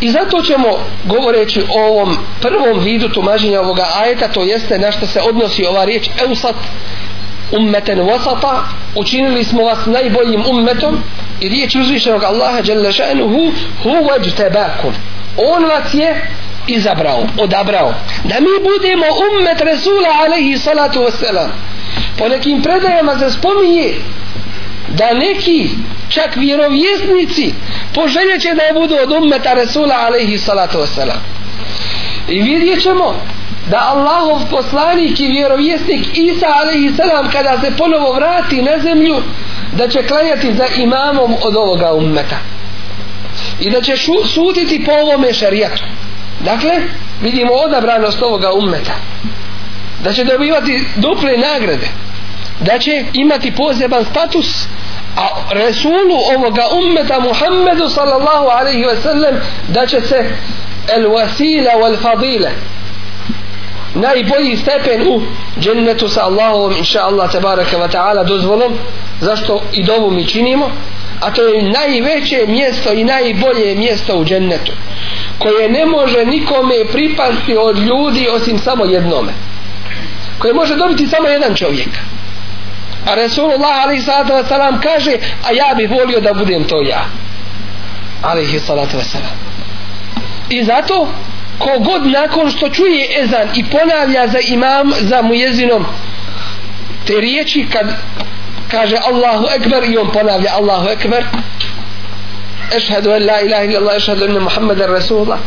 i 0.00 0.10
zato 0.10 0.42
ćemo 0.42 0.68
govoreći 1.04 1.62
o 1.74 1.86
ovom 1.86 2.16
prvom 2.40 2.78
vidu 2.78 3.08
tumaženja 3.08 3.60
ovoga 3.60 3.86
ajeta 3.96 4.28
to 4.28 4.42
jeste 4.42 4.78
na 4.78 4.92
što 4.92 5.06
se 5.06 5.20
odnosi 5.20 5.66
ova 5.66 5.84
riječ 5.84 6.10
eusat 6.28 6.54
ummeten 7.50 7.98
wasata 7.98 8.62
učinili 8.94 9.44
smo 9.44 9.62
vas 9.62 9.78
najboljim 9.86 10.44
ummetom 10.50 11.02
i 11.40 11.48
riječ 11.48 11.74
uzvišenog 11.74 12.24
Allaha 12.24 12.60
jalla 12.64 12.92
šanuhu 12.92 13.52
huwa 13.84 14.18
on 15.36 15.64
vas 15.64 15.94
je 15.94 16.30
izabrao, 16.66 17.26
odabrao. 17.38 17.94
Da 18.24 18.34
mi 18.40 18.70
budemo 18.70 19.06
ummet 19.30 19.60
Resula 19.60 20.08
alaihi 20.26 20.58
salatu 20.58 21.00
wasalam 21.00 21.48
po 22.18 22.28
nekim 22.28 22.62
predajama 22.62 23.18
se 23.18 23.30
spominje 23.30 23.94
da 24.88 25.14
neki 25.14 25.70
čak 26.08 26.36
vjerovjesnici 26.36 27.54
poželjeće 27.94 28.48
da 28.54 28.80
budu 28.80 28.94
od 29.02 29.12
ummeta 29.12 29.54
Resula 29.54 29.94
alaihi 30.06 30.38
salatu 30.38 30.78
wasalam 30.78 31.18
i 32.28 32.42
vidjet 32.42 32.82
ćemo 32.82 33.14
da 33.70 33.94
Allahov 33.94 34.50
poslanik 34.50 35.20
i 35.20 35.26
vjerovjesnik 35.26 36.00
Isa 36.14 36.46
alaihi 36.62 36.92
salam 36.96 37.30
kada 37.30 37.60
se 37.60 37.76
ponovo 37.76 38.12
vrati 38.12 38.62
na 38.62 38.78
zemlju 38.82 39.16
da 39.72 39.88
će 39.88 40.02
klanjati 40.02 40.54
za 40.54 40.66
imamom 40.76 41.34
od 41.42 41.56
ovoga 41.56 41.92
ummeta. 41.92 42.38
I 43.60 43.70
da 43.70 43.80
će 43.80 43.96
šu, 43.96 44.12
suditi 44.34 44.84
po 44.84 44.92
ovome 44.92 45.32
šarijatu 45.32 45.82
dakle 46.40 46.70
vidimo 47.22 47.52
odabranost 47.52 48.22
ovoga 48.22 48.52
ummeta. 48.52 48.94
Da 50.04 50.12
će 50.12 50.24
dobivati 50.24 50.84
duple 50.96 51.38
nagrade 51.38 51.88
da 52.60 52.78
će 52.78 53.04
imati 53.12 53.54
poseban 53.54 54.04
status 54.04 54.66
a 55.16 55.28
Resulu 55.50 56.16
ovoga 56.36 56.62
ummeta 56.78 57.20
Muhammedu 57.20 57.88
sallallahu 57.88 58.48
alaihi 58.48 58.84
ve 58.84 58.96
sellem 58.96 59.40
da 59.68 59.86
će 59.86 60.00
se 60.00 60.30
el 60.96 61.08
wasila 61.08 61.72
wal 61.80 61.96
fadila 62.02 62.50
najbolji 63.94 64.56
stepen 64.56 65.08
u 65.08 65.22
džennetu 65.60 66.08
sa 66.08 66.24
Allahovom 66.24 66.72
inša 66.78 67.02
Allah 67.02 67.32
tabaraka 67.32 67.76
wa 67.76 67.88
ta'ala 67.88 68.24
dozvolom 68.24 68.72
zašto 69.20 69.62
i 69.72 69.84
dovu 69.84 70.10
mi 70.10 70.26
činimo 70.26 70.70
a 71.20 71.30
to 71.30 71.42
je 71.42 71.62
najveće 71.62 72.46
mjesto 72.48 72.92
i 72.92 73.04
najbolje 73.04 73.74
mjesto 73.74 74.16
u 74.18 74.24
džennetu 74.24 74.72
koje 75.38 75.68
ne 75.68 75.86
može 75.86 76.24
nikome 76.24 76.84
pripasti 76.92 77.56
od 77.56 77.78
ljudi 77.78 78.28
osim 78.32 78.58
samo 78.58 78.84
jednome 78.84 79.32
koje 80.38 80.54
može 80.54 80.76
dobiti 80.76 81.06
samo 81.06 81.28
jedan 81.28 81.54
čovjek 81.54 81.88
a 83.10 83.14
Resulullah 83.14 83.82
alaihi 83.84 84.02
salatu 84.02 84.32
wasalam 84.32 84.80
kaže 84.82 85.18
a 85.48 85.52
ja 85.52 85.74
bih 85.74 85.90
volio 85.90 86.20
da 86.20 86.34
budem 86.34 86.64
to 86.64 86.82
ja. 86.82 87.04
Alaihi 88.22 88.58
salatu 88.58 88.96
wasalam. 88.96 89.34
I 90.48 90.64
zato 90.64 91.08
kogod 91.58 92.06
nakon 92.06 92.50
što 92.50 92.68
čuje 92.68 93.22
ezan 93.22 93.48
i 93.54 93.64
ponavlja 93.64 94.28
za 94.28 94.38
imam 94.38 94.92
za 95.00 95.22
mujezinom, 95.22 95.86
te 97.06 97.20
riječi 97.20 97.66
kad 97.72 97.86
kaže 98.70 98.96
Allahu 98.96 99.46
Ekber 99.56 99.84
i 99.84 99.98
on 99.98 100.10
ponavlja 100.12 100.50
Allahu 100.56 100.88
Ekber 100.88 101.24
ešhedu 102.76 103.10
en 103.10 103.26
la 103.26 103.40
ilaha 103.40 103.64
illallah, 103.64 103.96
ešhedu 103.96 104.24
enne 104.24 104.40
Muhammeden 104.40 104.90
Rasulullah. 104.90 105.38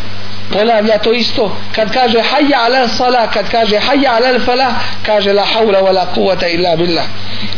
Ponavlja 0.51 0.97
to 0.97 1.13
isto 1.13 1.55
kad 1.75 1.93
kaže 1.93 2.19
hayya 2.21 2.59
ala 2.65 2.87
sala 2.87 3.27
kad 3.27 3.49
kaže 3.51 3.77
hayya 3.79 4.11
ala 4.15 4.39
fala 4.39 4.75
kaže 5.05 5.33
la 5.33 5.45
hawla 5.45 5.81
wa 5.81 5.91
la 5.91 6.05
quwata 6.05 6.49
illa 6.49 6.75
billah 6.77 7.05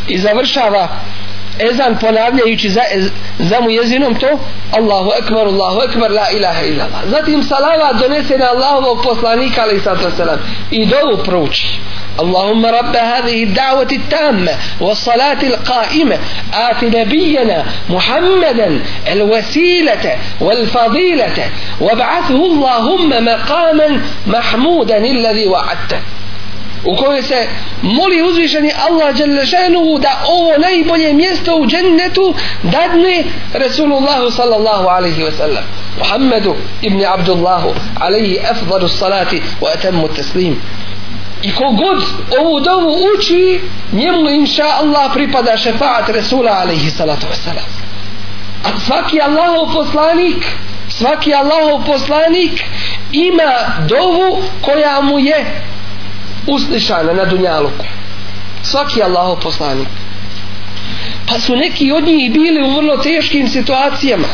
i 0.08 0.18
završava 0.18 0.88
ezan 1.59 1.97
ponavljajući 1.99 2.69
za, 2.69 2.81
za 3.39 3.61
mu 3.61 3.69
jezinom 3.69 4.15
to 4.15 4.39
Allahu 4.71 5.11
ekbar, 5.23 5.47
Allahu 5.47 5.81
ekbar, 5.89 6.11
la 6.11 6.29
ilaha 6.31 6.61
illallah 6.61 7.01
zatim 7.05 7.43
salavat 7.43 7.95
donese 7.99 8.37
na 8.37 8.45
Allahovog 8.45 9.03
poslanika 9.03 9.61
ali 9.61 9.79
sallam 9.79 10.39
i 10.71 10.85
dovu 10.85 11.23
prouči 11.23 11.67
اللهم 12.19 12.65
رب 12.65 12.95
هذه 12.95 13.43
الدعوة 13.43 13.87
التامة 13.91 14.51
والصلاة 14.81 15.41
القائمة 15.43 16.17
آت 16.53 16.83
نبينا 16.83 17.65
محمدا 17.89 18.79
الوسيلة 19.11 20.17
والفضيلة 20.41 21.49
وابعثه 21.81 22.45
اللهم 22.45 23.25
مقاما 23.25 24.01
محمودا 24.27 24.97
الذي 24.97 25.47
وعدته 25.47 25.99
u 26.84 26.96
kojoj 26.96 27.22
se 27.22 27.48
moli 27.82 28.22
uzvišeni 28.22 28.72
Allah 28.88 29.16
Đalešanuhu 29.16 29.98
da 29.98 30.22
ovo 30.28 30.58
najbolje 30.58 31.12
mjesto 31.12 31.56
u 31.56 31.66
džennetu 31.66 32.34
dadne 32.62 33.24
Resulullahu 33.54 34.30
sallallahu 34.30 34.88
alaihi 34.88 35.22
wa 35.22 35.30
sallam 35.30 35.64
Muhammedu 35.98 36.54
ibn 36.82 37.04
Abdullahu 37.04 37.74
alaihi 38.00 38.40
afdalu 38.50 38.88
salati 38.88 39.42
wa 39.60 39.68
atammu 39.74 40.08
taslim. 40.08 40.60
I 41.42 41.52
kogod 41.52 42.02
ovu 42.40 42.60
dovu 42.60 42.96
uči 43.16 43.60
njemu 43.92 44.30
inša 44.30 44.64
Allah 44.64 45.12
pripada 45.14 45.56
šefaat 45.56 46.08
Resula 46.08 46.52
alaihi 46.60 46.90
salatu 46.90 47.26
wasalam 47.26 47.84
a 48.64 48.80
svaki 48.80 49.20
Allahov 49.20 49.72
poslanik 49.74 50.40
svaki 50.88 51.34
Allahov 51.34 51.84
poslanik 51.84 52.64
ima 53.12 53.52
dovu 53.88 54.42
koja 54.62 55.00
mu 55.00 55.18
je 55.18 55.62
uslišana 56.46 57.12
na 57.12 57.24
dunjaluku. 57.24 57.84
Svaki 58.62 59.02
Allahov 59.02 59.40
poslanik. 59.40 59.88
Pa 61.28 61.40
su 61.40 61.56
neki 61.56 61.92
od 61.92 62.04
njih 62.04 62.32
bili 62.32 62.62
u 62.62 62.76
vrlo 62.76 62.96
teškim 62.96 63.48
situacijama 63.48 64.28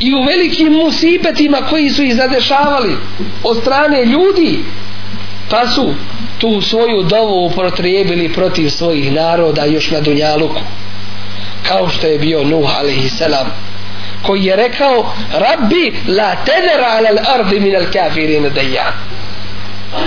i 0.00 0.14
u 0.14 0.22
velikim 0.22 0.72
musibetima 0.72 1.58
koji 1.70 1.90
su 1.90 2.02
ih 2.02 2.14
zadešavali 2.14 2.96
od 3.42 3.56
strane 3.60 4.04
ljudi 4.04 4.64
pa 5.50 5.68
su 5.68 5.94
tu 6.38 6.60
svoju 6.60 7.02
dovu 7.02 7.46
upotrijebili 7.46 8.32
protiv 8.32 8.68
svojih 8.70 9.12
naroda 9.12 9.64
još 9.64 9.90
na 9.90 10.00
Dunjaluku. 10.00 10.60
Kao 11.68 11.88
što 11.88 12.06
je 12.06 12.18
bio 12.18 12.44
Nuh 12.44 12.78
alaihissalam 12.78 13.46
koji 14.22 14.44
je 14.44 14.56
rekao 14.56 15.14
Rabbi 15.32 15.92
la 16.08 16.36
tedera 16.44 16.88
alal 16.98 17.40
ardi 17.40 17.60
minal 17.60 17.84
kafirina 17.92 18.48
dajan 18.48 18.92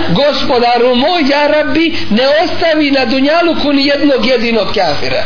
gospodaru 0.08 0.94
moj 0.94 1.22
ja 1.30 1.46
Rabbi 1.46 1.96
ne 2.10 2.22
ostavi 2.44 2.90
na 2.90 3.04
Dunjaluku 3.04 3.72
ni 3.72 3.86
jednog 3.86 4.26
jedinog 4.26 4.66
kafira. 4.66 5.24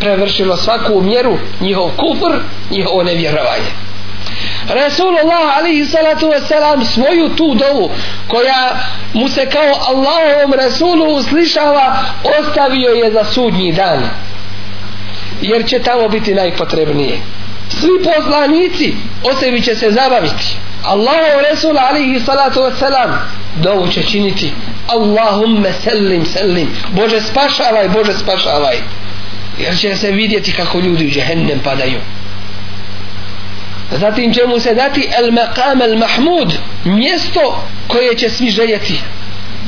Prevršilo 0.00 0.56
svaku 0.56 1.00
mjeru 1.00 1.38
njihov 1.60 1.90
kufr 1.96 2.38
njihovo 2.70 3.02
nevjerovanje. 3.02 3.84
Rasulullah 4.68 5.58
alihi 5.58 5.84
salatu 5.86 6.26
wasalam 6.26 6.84
svoju 6.84 7.28
tu 7.28 7.54
dovu 7.54 7.90
koja 8.28 8.76
mu 9.12 9.28
se 9.28 9.46
kao 9.50 9.74
Allahovom 9.88 10.52
Rasulu 10.52 11.14
uslišava 11.14 11.96
ostavio 12.40 12.90
je 12.90 13.12
za 13.12 13.24
sudnji 13.24 13.72
dan. 13.72 14.08
Jer 15.42 15.66
će 15.66 15.78
tamo 15.78 16.08
biti 16.08 16.34
najpotrebnije 16.34 17.20
svi 17.80 18.04
poslanici 18.04 18.94
o 19.22 19.36
sebi 19.36 19.62
će 19.62 19.74
se 19.74 19.90
zabaviti 19.90 20.56
Allahov 20.84 21.40
Resul 21.50 21.78
alihi 21.78 22.20
salatu 22.20 22.60
wasalam 22.60 23.10
dovu 23.56 23.88
će 23.88 24.02
činiti. 24.02 24.52
Allahumme 24.88 25.72
sellim 25.72 26.26
sellim. 26.26 26.68
Bože 26.92 27.20
spašavaj 27.20 27.88
Bože 27.88 28.12
spašavaj. 28.12 28.76
Jer 29.58 29.78
će 29.78 29.96
se 29.96 30.10
vidjeti 30.10 30.52
kako 30.52 30.78
ljudi 30.78 31.06
u 31.06 31.10
džehennem 31.10 31.60
padaju. 31.64 32.00
Zatim 33.92 34.34
će 34.34 34.46
mu 34.46 34.60
se 34.60 34.74
dati 34.74 35.08
el 35.18 35.30
maqam 35.30 35.82
el 35.82 35.98
mahmud 35.98 36.54
mjesto 36.84 37.64
koje 37.88 38.16
će 38.16 38.28
svi 38.28 38.50
željeti 38.50 39.00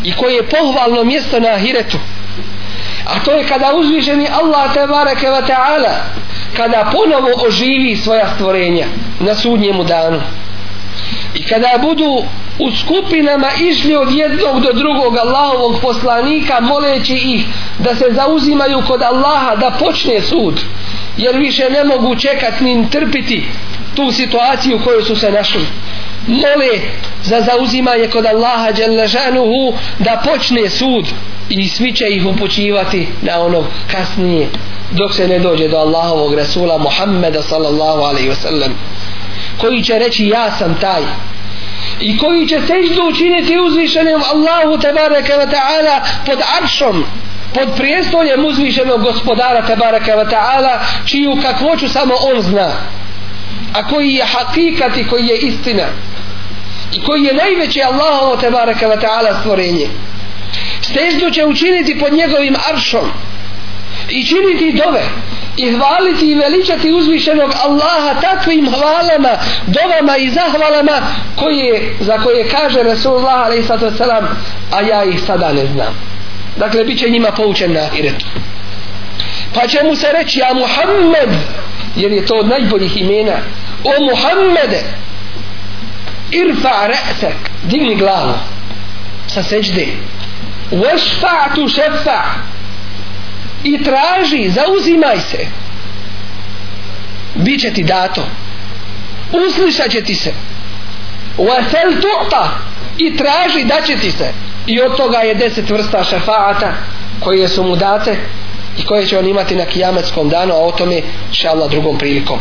i 0.05 0.13
koje 0.13 0.35
je 0.35 0.49
pohvalno 0.49 1.05
mjesto 1.05 1.41
na 1.41 1.49
ahiretu. 1.49 1.99
A 3.07 3.25
to 3.25 3.31
je 3.31 3.47
kada 3.47 3.73
uzvišeni 3.75 4.29
Allah 4.43 4.75
te 4.75 4.87
bareke 4.87 5.27
wa 5.27 5.47
ta'ala 5.47 5.93
kada 6.57 6.91
ponovo 6.93 7.47
oživi 7.47 7.97
svoja 7.97 8.29
stvorenja 8.35 8.87
na 9.21 9.35
sudnjemu 9.35 9.85
danu. 9.85 10.21
I 11.35 11.43
kada 11.43 11.79
budu 11.83 12.25
u 12.59 12.71
skupinama 12.71 13.49
išli 13.61 13.97
od 13.97 14.13
jednog 14.13 14.61
do 14.61 14.73
drugog 14.73 15.17
Allahovog 15.17 15.81
poslanika 15.83 16.61
moleći 16.61 17.15
ih 17.15 17.45
da 17.79 17.95
se 17.95 18.05
zauzimaju 18.11 18.83
kod 18.87 19.03
Allaha 19.03 19.57
da 19.57 19.71
počne 19.71 20.21
sud 20.21 20.61
jer 21.17 21.37
više 21.37 21.71
ne 21.71 21.85
mogu 21.85 22.17
čekati 22.17 22.65
ni 22.65 22.91
trpiti 22.91 23.45
tu 23.95 24.13
situaciju 24.13 24.77
u 24.77 24.85
kojoj 24.85 25.03
su 25.03 25.17
se 25.17 25.33
našli 25.33 25.67
mole 26.27 26.81
za 27.23 27.41
zauzimanje 27.41 28.09
kod 28.09 28.27
Allaha 28.27 28.73
Đelešanuhu 28.73 29.75
da 29.99 30.23
počne 30.25 30.71
sud 30.71 31.07
i 31.49 31.69
svi 31.69 31.93
će 31.93 32.05
ih 32.09 32.27
upućivati 32.27 33.09
na 33.23 33.41
ono 33.41 33.65
kasnije 33.93 34.49
dok 34.91 35.15
se 35.15 35.29
ne 35.29 35.39
dođe 35.39 35.69
do 35.69 35.77
Allahovog 35.77 36.35
Rasula 36.35 36.79
Muhammeda 36.79 37.43
sallallahu 37.43 38.01
alaihi 38.01 38.31
wasallam 38.31 38.71
koji 39.61 39.83
će 39.83 39.99
reći 39.99 40.29
ja 40.29 40.51
sam 40.51 40.79
taj. 40.81 41.03
I 42.01 42.19
koji 42.19 42.49
će 42.49 42.61
seždu 42.61 43.03
učiniti 43.09 43.59
uzvišenim 43.59 44.21
Allahu 44.33 44.83
tabaraka 44.83 45.33
wa 45.33 45.51
ta'ala 45.51 46.01
pod 46.27 46.39
aršom 46.63 47.05
pod 47.55 47.69
prijestoljem 47.77 48.45
uzvišenog 48.45 49.03
gospodara 49.03 49.67
tabaraka 49.67 50.13
wa 50.13 50.31
ta'ala 50.31 50.79
čiju 51.07 51.37
kakvoću 51.43 51.89
samo 51.89 52.15
on 52.35 52.43
zna 52.43 52.71
a 53.77 53.89
koji 53.89 54.13
je 54.15 54.25
hakikat 54.25 54.97
i 54.97 55.09
koji 55.09 55.27
je 55.27 55.37
istina 55.37 55.87
i 56.93 57.01
koji 57.01 57.23
je 57.25 57.35
najveće 57.35 57.83
Allahovo 57.83 58.37
tebareka 58.37 58.89
wa 58.89 59.01
ta'ala 59.01 59.41
stvorenje 59.41 59.89
steždu 60.81 61.31
će 61.31 61.45
učiniti 61.45 61.99
pod 61.99 62.13
njegovim 62.13 62.57
aršom 62.73 63.11
i 64.09 64.27
činiti 64.27 64.83
dove 64.85 65.03
i 65.57 65.73
hvaliti 65.73 66.31
i 66.31 66.35
veličati 66.35 66.93
uzvišenog 66.93 67.51
Allaha 67.65 68.21
takvim 68.21 68.69
hvalama, 68.71 69.39
dovama 69.67 70.17
i 70.17 70.31
zahvalama 70.31 71.01
koje, 71.37 71.97
za 72.01 72.19
koje 72.19 72.49
kaže 72.49 72.83
Rasulullah 72.83 73.47
a.s. 73.47 74.01
a 74.73 74.81
ja 74.81 75.05
ih 75.05 75.21
sada 75.27 75.53
ne 75.53 75.67
znam. 75.67 75.95
Dakle, 76.57 76.85
bit 76.85 76.99
će 76.99 77.11
njima 77.11 77.31
poučen 77.31 77.73
na 77.73 77.81
ahiretu. 77.81 78.27
Pa 79.55 79.67
će 79.67 79.79
mu 79.83 79.97
se 79.97 80.07
reći, 80.13 80.39
ja 80.39 80.55
Muhammed, 80.55 81.39
jer 81.97 82.13
je 82.13 82.27
to 82.27 82.35
od 82.35 82.49
najboljih 82.49 82.97
imena, 82.97 83.37
o 83.85 83.93
Muhammede 84.11 84.83
irfa 86.31 86.87
re'tek 86.87 87.37
digni 87.63 87.95
glavu 87.95 88.35
sa 89.27 89.43
seđde 89.43 89.87
washfa'tu 90.71 91.69
šefa 91.69 92.23
i 93.65 93.83
traži 93.83 94.51
zauzimaj 94.51 95.21
se. 95.21 95.47
Bit 97.35 97.61
će 97.61 97.71
ti 97.73 97.83
dato. 97.83 98.27
Uslišat 99.33 99.91
će 99.91 100.03
ti 100.03 100.15
se. 100.15 100.33
Vesel 101.39 102.01
tu'ta 102.01 102.49
i 102.99 103.17
traži 103.17 103.65
da 103.65 103.81
će 103.87 103.97
ti 103.97 104.11
se. 104.11 104.33
I 104.67 104.81
od 104.81 104.97
toga 104.97 105.19
je 105.19 105.35
deset 105.35 105.71
vrsta 105.71 106.05
šefaata 106.05 106.73
koje 107.21 107.49
su 107.49 107.63
mu 107.63 107.77
date 107.77 108.17
i 108.79 108.85
koje 108.85 109.07
će 109.07 109.19
on 109.19 109.27
imati 109.27 109.57
na 109.57 109.65
kijametskom 109.65 110.29
danu 110.29 110.55
a 110.55 110.59
o 110.59 110.73
tome 110.73 111.03
će 111.33 111.49
Allah 111.49 111.71
drugom 111.71 111.99
prilikom. 111.99 112.39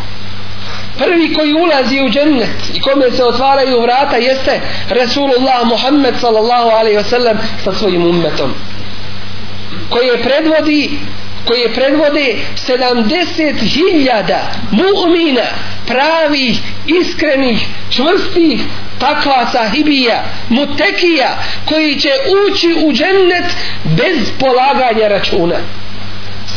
Prvi 0.97 1.33
koji 1.33 1.53
ulazi 1.53 2.01
u 2.01 2.09
džennet 2.09 2.49
i 2.73 2.81
kome 2.81 3.11
se 3.11 3.23
otvaraju 3.23 3.81
vrata 3.81 4.17
jeste 4.17 4.61
Resulullah 4.89 5.65
Muhammed 5.65 6.15
sallallahu 6.21 6.69
alaihi 6.69 6.97
wasallam 6.97 7.37
sa 7.63 7.73
svojim 7.73 8.05
ummetom 8.05 8.53
koji 9.89 10.07
je 10.07 10.23
predvodi 10.23 10.89
koji 11.47 11.73
predvode 11.73 12.35
70.000 12.67 14.37
mu'mina 14.71 15.45
pravih, 15.87 16.59
iskrenih, 17.01 17.67
čvrstih 17.89 18.61
takva 18.99 19.47
sahibija, 19.51 20.23
mutekija 20.49 21.37
koji 21.65 21.99
će 21.99 22.09
ući 22.47 22.75
u 22.85 22.93
džennet 22.93 23.45
bez 23.83 24.31
polaganja 24.39 25.07
računa. 25.07 25.55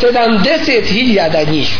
70.000 0.02 1.50
njih. 1.50 1.78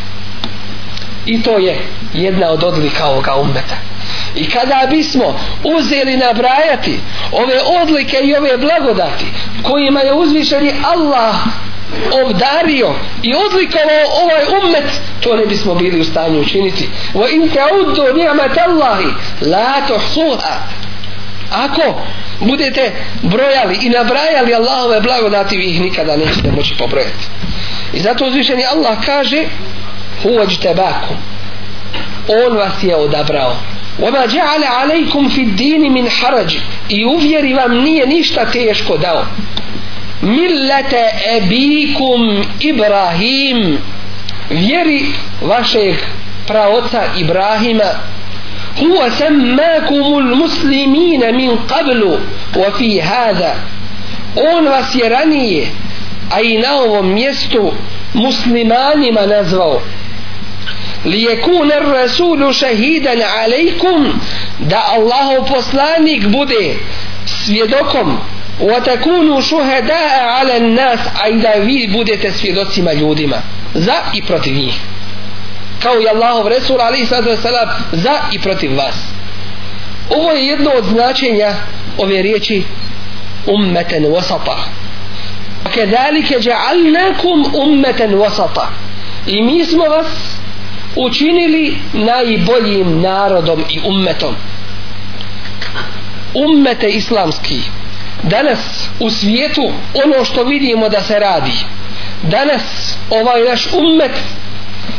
I 1.27 1.43
to 1.43 1.59
je 1.59 1.79
jedna 2.15 2.51
od 2.51 2.65
odlika 2.65 3.07
ovoga 3.07 3.35
ummeta. 3.35 3.77
I 4.35 4.51
kada 4.51 4.87
bismo 4.91 5.41
uzeli 5.65 6.17
nabrajati 6.17 7.01
ove 7.33 7.61
odlike 7.83 8.17
i 8.25 8.37
ove 8.37 8.57
blagodati 8.57 9.25
kojima 9.63 10.01
je 10.01 10.13
uzvišeni 10.13 10.73
Allah 10.85 11.35
obdario 12.25 12.95
i 13.23 13.35
odlikovao 13.35 14.05
ovaj 14.23 14.45
ummet 14.61 15.01
to 15.21 15.37
ne 15.37 15.47
bismo 15.47 15.75
bili 15.75 16.01
u 16.01 16.05
stanju 16.05 16.41
učiniti. 16.41 16.89
Wa 17.15 17.35
in 17.35 17.51
ta'uddu 17.51 18.15
ni'mat 18.15 18.59
Allahi 18.59 19.07
la 19.41 19.87
tuhsuha. 19.87 20.57
Ako 21.51 22.03
budete 22.41 22.93
brojali 23.23 23.79
i 23.83 23.89
nabrajali 23.89 24.55
Allahove 24.55 25.01
blagodati 25.01 25.57
vi 25.57 25.65
ih 25.65 25.81
nikada 25.81 26.17
nećete 26.17 26.51
moći 26.51 26.75
pobrojati. 26.79 27.29
I 27.93 28.01
zato 28.01 28.27
uzvišeni 28.27 28.65
Allah 28.65 29.05
kaže 29.07 29.45
Huvađite 30.23 30.75
bakom 30.75 31.17
On 32.29 32.57
vas 32.57 32.83
je 32.83 32.97
odabrao. 32.97 33.57
Oma 34.03 34.27
dja'ale 34.27 34.67
alejkum 34.81 35.31
fi 35.31 35.45
dini 35.45 35.91
min 35.91 36.09
haraj. 36.21 36.47
I 36.89 37.05
uvjeri 37.05 37.55
vam 37.55 37.75
nije 37.75 38.07
ništa 38.07 38.45
teško 38.45 38.97
dao. 38.97 39.25
Millete 40.23 41.05
ebikum 41.37 42.45
Ibrahim. 42.61 43.79
Vjeri 44.51 45.07
vašeg 45.43 45.95
praoca 46.47 47.03
Ibrahima. 47.19 47.91
Huwa 48.79 49.11
semmakumul 49.11 50.37
muslimina 50.37 51.33
min 51.33 51.51
qablu 51.69 52.19
Wa 52.55 52.79
fi 52.79 53.01
hada 53.01 53.55
On 54.55 54.69
vas 54.69 54.95
je 54.95 55.09
ranije 55.09 55.67
a 56.32 56.42
i 56.42 56.58
na 56.58 56.76
ovom 56.76 57.14
mjestu 57.14 57.72
muslimanima 58.14 59.26
nazvao 59.26 59.82
lijekune 61.06 61.80
rasulu 61.80 62.54
šahidan 62.54 63.22
alejkum 63.44 64.20
da 64.60 64.84
Allahov 64.92 65.48
poslanik 65.48 66.28
bude 66.28 66.76
svjedokom 67.26 68.18
وتكونوا 68.62 69.42
شهداء 69.42 70.24
على 70.24 70.58
الناس 70.58 71.00
أيضا 71.24 71.54
vi 71.66 71.88
budete 71.88 72.32
svjedocima 72.32 72.94
ljudima 72.94 73.38
za 73.74 73.94
i 74.14 74.22
protiv 74.22 74.54
njih 74.54 74.74
kao 75.80 76.02
i 76.02 76.08
Allahov 76.08 76.48
Resul 76.48 76.82
ali 76.82 77.06
sallatu 77.06 77.30
wasalam 77.30 77.68
za 77.92 78.20
i 78.32 78.40
protiv 78.40 78.76
vas 78.78 78.96
ovo 80.10 80.32
je 80.32 80.48
jedno 80.48 80.72
od 80.72 80.86
značenja 80.86 81.54
ove 81.98 82.22
riječi 82.22 82.64
ummeten 83.48 84.04
wasata 84.04 84.58
kedalike 85.75 86.39
dja'alnakum 86.39 87.55
ummeten 87.55 88.15
wasata. 88.15 88.67
I 89.27 89.43
mi 89.43 89.65
smo 89.65 89.85
vas 89.85 90.07
učinili 90.97 91.77
najboljim 91.93 93.01
narodom 93.01 93.65
i 93.71 93.81
ummetom. 93.85 94.35
Ummete 96.35 96.89
islamski 96.89 97.61
danas 98.23 98.89
u 99.01 99.11
svijetu 99.11 99.73
ono 100.05 100.25
što 100.25 100.45
vidimo 100.45 100.89
da 100.89 101.03
se 101.03 101.19
radi 101.19 101.53
danas 102.23 102.95
ovaj 103.11 103.43
naš 103.51 103.67
ummet 103.73 104.11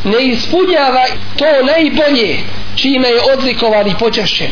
ne 0.04 0.26
ispunjava 0.26 1.06
to 1.38 1.66
najbolje 1.66 2.40
čime 2.76 3.08
je 3.08 3.22
odlikovan 3.34 3.88
i 3.88 3.96
počašćen. 4.00 4.52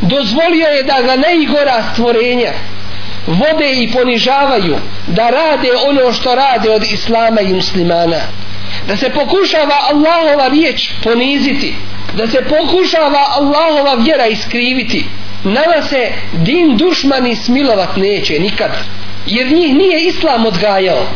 Dozvolio 0.00 0.66
je 0.66 0.82
da 0.82 1.02
ga 1.02 1.16
najgora 1.16 1.84
stvorenja 1.92 2.52
vode 3.26 3.72
i 3.72 3.92
ponižavaju 3.92 4.76
da 5.06 5.30
rade 5.30 5.68
ono 5.88 6.12
što 6.12 6.34
rade 6.34 6.70
od 6.70 6.82
islama 6.82 7.40
i 7.40 7.54
muslimana. 7.54 8.20
Da 8.88 8.96
se 8.96 9.10
pokušava 9.10 9.76
Allahova 9.90 10.48
riječ 10.48 10.90
poniziti 11.02 11.74
da 12.16 12.26
se 12.26 12.42
pokušava 12.42 13.24
Allahova 13.28 13.94
vjera 13.94 14.26
iskriviti. 14.26 15.04
Nama 15.44 15.82
se 15.88 16.12
din 16.32 16.76
dušmani 16.76 17.36
smilovat 17.36 17.96
neće 17.96 18.38
nikad 18.38 18.70
jer 19.26 19.52
njih 19.52 19.74
nije 19.74 20.06
islam 20.06 20.46
odgajao 20.46 21.06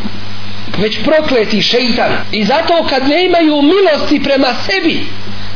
već 0.78 0.98
prokleti 1.04 1.62
šeitan. 1.62 2.12
I 2.32 2.44
zato 2.44 2.86
kad 2.88 3.08
ne 3.08 3.24
imaju 3.24 3.62
milosti 3.62 4.22
prema 4.22 4.48
sebi 4.66 5.06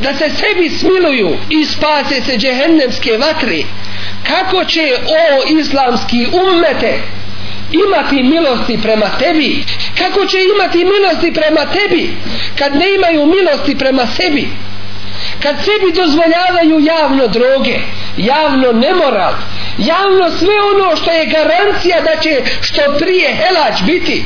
da 0.01 0.15
se 0.15 0.31
sebi 0.31 0.69
smiluju 0.69 1.37
i 1.51 1.65
spase 1.65 2.21
se 2.23 2.37
džehennemske 2.37 3.13
vatre. 3.13 3.63
Kako 4.29 4.65
će 4.65 4.81
o 5.07 5.59
islamski 5.59 6.27
ummete 6.33 7.01
imati 7.73 8.23
milosti 8.23 8.79
prema 8.83 9.07
tebi? 9.19 9.65
Kako 9.99 10.27
će 10.27 10.39
imati 10.55 10.85
milosti 10.85 11.33
prema 11.33 11.65
tebi 11.73 12.17
kad 12.59 12.75
ne 12.75 12.95
imaju 12.95 13.27
milosti 13.27 13.79
prema 13.79 14.07
sebi? 14.07 14.49
Kad 15.43 15.57
sebi 15.57 15.93
dozvoljavaju 15.93 16.81
javno 16.81 17.27
droge 17.27 17.79
javno 18.17 18.73
nemoral 18.73 19.35
javno 19.79 20.31
sve 20.39 20.55
ono 20.75 20.97
što 20.97 21.11
je 21.11 21.27
garancija 21.27 22.01
da 22.01 22.21
će 22.21 22.43
što 22.61 22.83
prije 22.99 23.29
helač 23.35 23.83
biti 23.83 24.25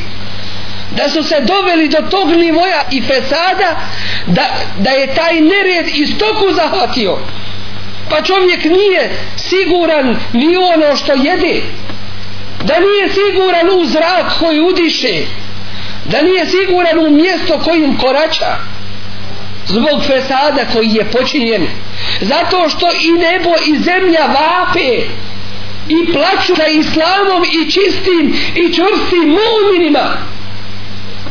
da 0.97 1.09
su 1.09 1.23
se 1.23 1.41
doveli 1.41 1.89
do 1.89 1.99
tog 2.11 2.29
nivoja 2.29 2.83
i 2.91 3.03
fesada 3.03 3.81
da, 4.27 4.43
da 4.79 4.91
je 4.91 5.15
taj 5.15 5.41
nered 5.41 5.89
iz 5.95 6.19
toku 6.19 6.55
zahvatio. 6.55 7.19
Pa 8.11 8.23
čovjek 8.23 8.65
nije 8.65 9.11
siguran 9.37 10.17
ni 10.33 10.57
ono 10.57 10.97
što 10.97 11.13
jede. 11.13 11.63
Da 12.65 12.75
nije 12.81 13.09
siguran 13.09 13.71
u 13.81 13.85
zrak 13.85 14.39
koji 14.39 14.61
udiše. 14.61 15.27
Da 16.05 16.23
nije 16.23 16.47
siguran 16.47 16.99
u 16.99 17.11
mjesto 17.11 17.59
kojim 17.59 17.99
korača. 17.99 18.57
Zbog 19.67 20.03
fesada 20.07 20.65
koji 20.73 20.89
je 20.89 21.05
počinjen. 21.05 21.67
Zato 22.21 22.69
što 22.69 22.87
i 23.01 23.13
nebo 23.13 23.55
i 23.67 23.79
zemlja 23.79 24.27
vape 24.27 25.07
i 25.89 26.13
plaću 26.13 26.55
za 26.57 26.67
islamom 26.67 27.45
i 27.45 27.71
čistim 27.71 28.35
i 28.55 28.75
čvrstim 28.75 29.39
mu'minima 29.39 30.07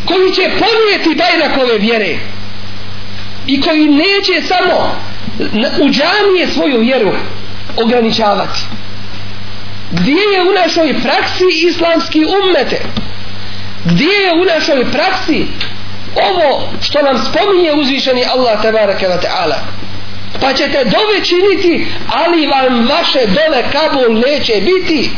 koji 0.05 0.33
će 0.33 0.41
ponijeti 0.41 1.15
bajrakove 1.15 1.77
vjere 1.77 2.17
i 3.47 3.61
koji 3.61 3.87
neće 3.87 4.47
samo 4.47 4.95
u 5.81 5.89
džamije 5.89 6.47
svoju 6.53 6.79
vjeru 6.79 7.11
ograničavati. 7.77 8.59
Gdje 9.91 10.21
je 10.33 10.41
u 10.49 10.53
našoj 10.53 10.93
praksi 11.01 11.45
islamski 11.67 12.19
ummete? 12.25 12.81
Gdje 13.85 14.13
je 14.13 14.33
u 14.33 14.45
našoj 14.45 14.91
praksi 14.91 15.45
ovo 16.15 16.69
što 16.81 17.01
nam 17.01 17.17
spominje 17.17 17.73
uzvišeni 17.73 18.25
Allah 18.25 18.61
tabaraka 18.61 19.07
wa 19.07 19.19
ta'ala? 19.21 19.55
Pa 20.41 20.53
ćete 20.53 20.83
dove 20.83 21.23
činiti 21.23 21.87
ali 22.07 22.47
vam 22.47 22.87
vaše 22.87 23.19
dole 23.27 23.63
Kabul 23.71 24.19
neće 24.27 24.53
biti 24.61 25.09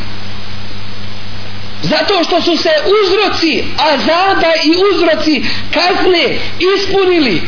zato 1.88 2.24
što 2.24 2.42
su 2.42 2.56
se 2.56 2.70
uzroci 3.02 3.64
azaba 3.78 4.52
i 4.64 4.70
uzroci 4.92 5.44
kazne 5.72 6.38
ispunili. 6.76 7.42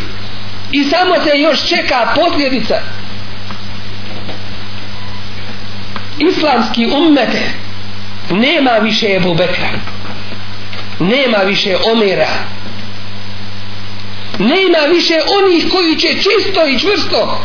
I 0.73 0.85
samo 0.85 1.15
se 1.25 1.39
još 1.39 1.69
čeka 1.69 2.13
posljedica. 2.15 2.75
Islamski 6.19 6.87
ummete 6.87 7.43
nema 8.31 8.71
više 8.71 9.07
Ebu 9.17 9.35
Bekra 9.35 9.69
nema 10.99 11.39
više 11.39 11.77
Omera 11.93 12.29
nema 14.39 14.79
više 14.95 15.15
onih 15.39 15.67
koji 15.73 15.97
će 15.97 16.09
čisto 16.09 16.67
i 16.67 16.79
čvrsto 16.79 17.41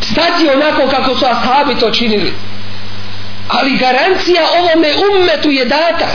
stati 0.00 0.48
onako 0.48 0.88
kako 0.88 1.18
su 1.18 1.24
ashabi 1.26 1.74
to 1.80 1.90
činili 1.90 2.32
ali 3.48 3.76
garancija 3.76 4.42
ovome 4.58 4.88
ummetu 5.10 5.50
je 5.50 5.64
data 5.64 6.08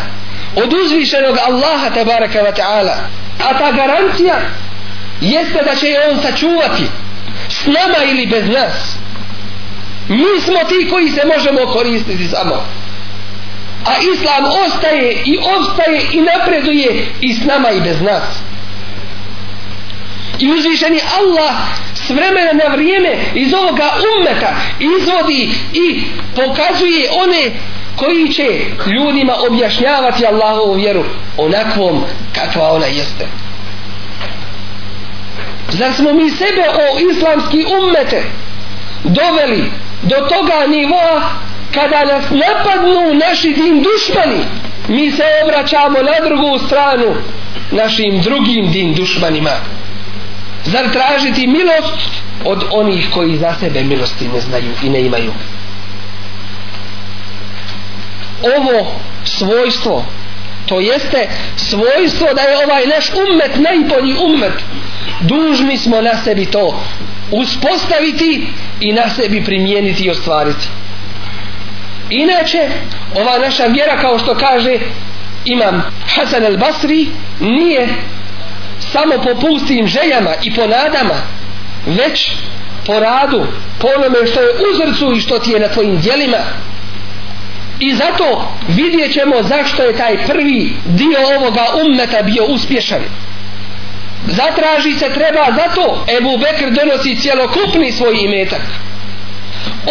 od 0.55 0.73
uzvišenog 0.73 1.37
Allaha 1.47 1.89
tabaraka 1.89 2.39
wa 2.39 2.53
ta'ala. 2.55 2.95
A 3.49 3.57
ta 3.57 3.71
garancija 3.71 4.35
jeste 5.21 5.63
da 5.65 5.75
će 5.75 5.87
je 5.87 6.09
on 6.09 6.21
sačuvati 6.21 6.83
s 7.49 7.65
nama 7.65 7.97
ili 8.11 8.27
bez 8.27 8.49
nas. 8.49 8.95
Mi 10.09 10.41
smo 10.41 10.63
ti 10.69 10.89
koji 10.89 11.09
se 11.09 11.21
možemo 11.35 11.71
koristiti 11.73 12.27
samo. 12.27 12.65
A 13.85 13.91
islam 14.13 14.43
ostaje 14.65 15.23
i 15.25 15.37
ostaje 15.59 16.01
i 16.11 16.21
napreduje 16.21 17.05
i 17.21 17.33
s 17.33 17.45
nama 17.45 17.71
i 17.71 17.81
bez 17.81 18.01
nas 18.01 18.23
i 20.41 20.47
uzvišeni 20.47 20.99
Allah 21.19 21.55
s 21.95 22.09
vremena 22.09 22.51
na 22.63 22.75
vrijeme 22.75 23.17
iz 23.35 23.53
ovoga 23.53 23.89
ummeta 24.17 24.55
izvodi 24.79 25.49
i 25.73 26.01
pokazuje 26.35 27.09
one 27.11 27.51
koji 27.95 28.33
će 28.33 28.47
ljudima 28.85 29.33
objašnjavati 29.49 30.25
Allahovu 30.25 30.73
vjeru 30.73 31.03
onakvom 31.37 32.03
kakva 32.35 32.71
ona 32.71 32.85
jeste. 32.85 33.27
Zar 35.69 35.93
smo 35.93 36.13
mi 36.13 36.29
sebe 36.29 36.65
o 36.69 37.11
islamski 37.11 37.65
ummete 37.79 38.23
doveli 39.03 39.71
do 40.01 40.15
toga 40.15 40.67
nivoa 40.67 41.21
kada 41.73 42.05
nas 42.05 42.23
napadnu 42.29 43.13
naši 43.13 43.53
din 43.53 43.83
dušmani? 43.83 44.45
Mi 44.87 45.11
se 45.11 45.23
obraćamo 45.43 45.97
na 46.01 46.25
drugu 46.25 46.59
stranu 46.65 47.15
našim 47.71 48.21
drugim 48.21 48.71
din 48.71 48.93
dušmanima 48.93 49.51
zar 50.65 50.91
tražiti 50.91 51.47
milost 51.47 51.99
od 52.45 52.63
onih 52.71 53.09
koji 53.13 53.37
za 53.37 53.55
sebe 53.59 53.83
milosti 53.83 54.27
ne 54.27 54.41
znaju 54.41 54.71
i 54.83 54.89
ne 54.89 55.01
imaju? 55.01 55.33
Ovo 58.57 58.95
svojstvo 59.23 60.05
to 60.65 60.79
jeste 60.79 61.29
svojstvo 61.55 62.27
da 62.35 62.41
je 62.41 62.65
ovaj 62.65 62.85
naš 62.85 63.09
ummet 63.09 63.51
najbolji 63.59 64.15
ummet. 64.23 64.53
Dužni 65.21 65.77
smo 65.77 66.01
na 66.01 66.23
sebi 66.23 66.45
to 66.45 66.83
uspostaviti 67.31 68.47
i 68.79 68.93
na 68.93 69.09
sebi 69.09 69.45
primijeniti 69.45 70.03
i 70.03 70.09
ostvariti. 70.09 70.67
Inače 72.09 72.69
ova 73.15 73.37
naša 73.37 73.65
vjera 73.65 74.01
kao 74.01 74.19
što 74.19 74.35
kaže 74.35 74.77
imam 75.45 75.83
Hasan 76.15 76.45
al 76.45 76.57
Basri 76.57 77.07
nije 77.39 77.87
samo 78.91 79.13
po 79.23 79.35
pustim 79.35 79.87
željama 79.87 80.31
i 80.43 80.55
po 80.55 80.67
nadama 80.67 81.15
već 81.85 82.31
po 82.85 82.99
radu 82.99 83.45
po 83.79 83.87
onome 83.97 84.27
što 84.27 84.41
je 84.41 84.49
u 84.49 84.75
zrcu 84.77 85.13
i 85.13 85.21
što 85.21 85.39
ti 85.39 85.51
je 85.51 85.59
na 85.59 85.67
tvojim 85.67 86.01
dijelima 86.01 86.37
i 87.81 87.95
zato 87.95 88.47
vidjet 88.67 89.13
ćemo 89.13 89.43
zašto 89.43 89.83
je 89.83 89.97
taj 89.97 90.17
prvi 90.27 90.73
dio 90.85 91.19
ovoga 91.37 91.65
ummeta 91.85 92.21
bio 92.21 92.45
uspješan. 92.45 93.01
Zatraži 94.27 94.93
se 94.99 95.13
treba 95.13 95.45
zato 95.55 96.05
Ebu 96.17 96.37
Bekr 96.37 96.71
donosi 96.71 97.21
cjelokupni 97.21 97.91
svoj 97.91 98.17
imetak. 98.21 98.61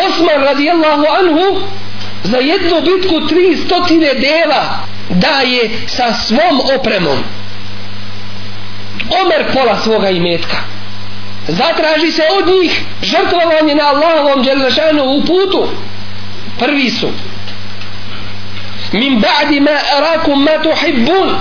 Osman 0.09 0.44
radijallahu 0.44 1.05
anhu 1.20 1.61
za 2.24 2.37
jednu 2.38 2.81
bitku 2.81 3.26
tri 3.29 3.57
stotine 3.57 4.14
deva 4.14 4.79
daje 5.09 5.70
sa 5.87 6.14
svom 6.14 6.61
opremom. 6.79 7.18
Omer 9.11 9.53
pola 9.53 9.79
svoga 9.79 10.11
imetka. 10.11 10.57
Zatraži 11.49 12.11
se 12.11 12.23
od 12.38 12.46
njih 12.46 12.83
žrtvovanje 13.03 13.75
na 13.75 13.85
Allahovom 13.85 14.44
dželešanu 14.44 15.05
u 15.05 15.20
putu. 15.20 15.68
Prvi 16.59 16.90
su. 16.90 17.09
Min 18.92 19.20
ba'di 19.20 19.61
ma 19.61 19.77
arakum 19.96 20.42
ma 20.42 20.62
tuhibbun. 20.62 21.37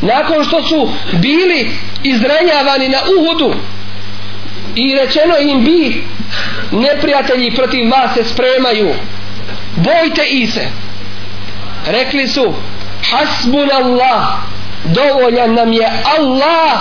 Nakon 0.00 0.44
što 0.44 0.62
su 0.62 0.90
bili 1.12 1.70
izranjavani 2.02 2.88
na 2.88 2.98
Uhudu. 3.18 3.54
I 4.74 4.94
rečeno 4.94 5.38
im 5.38 5.64
bi 5.64 6.04
neprijatelji 6.70 7.50
protiv 7.50 7.90
vas 7.90 8.14
se 8.14 8.24
spremaju. 8.24 8.94
Bojte 9.76 10.26
i 10.30 10.46
se. 10.46 10.66
Rekli 11.86 12.28
su 12.28 12.54
hasbun 13.10 13.70
Allah 13.72 14.55
dovoljan 14.94 15.54
nam 15.54 15.72
je 15.72 15.86
Allah. 16.18 16.80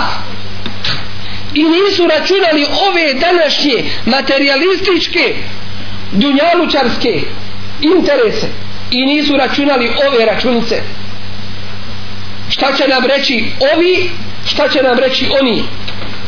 I 1.53 1.63
nisu 1.63 2.07
računali 2.07 2.65
ove 2.87 3.13
današnje 3.13 3.83
materialističke 4.05 5.35
dunjalučarske 6.11 7.21
interese. 7.81 8.47
I 8.91 9.05
nisu 9.05 9.37
računali 9.37 9.89
ove 10.07 10.25
računice. 10.25 10.81
Šta 12.49 12.73
će 12.73 12.87
nam 12.87 13.05
reći 13.05 13.45
ovi 13.73 14.09
šta 14.45 14.69
će 14.69 14.81
nam 14.83 14.99
reći 14.99 15.27
oni? 15.41 15.63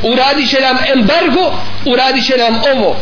Uradit 0.03 0.49
će 0.49 0.61
nam 0.61 0.77
embargo 0.93 1.53
uradit 1.85 2.25
će 2.25 2.37
nam 2.37 2.61
ovo. 2.75 2.95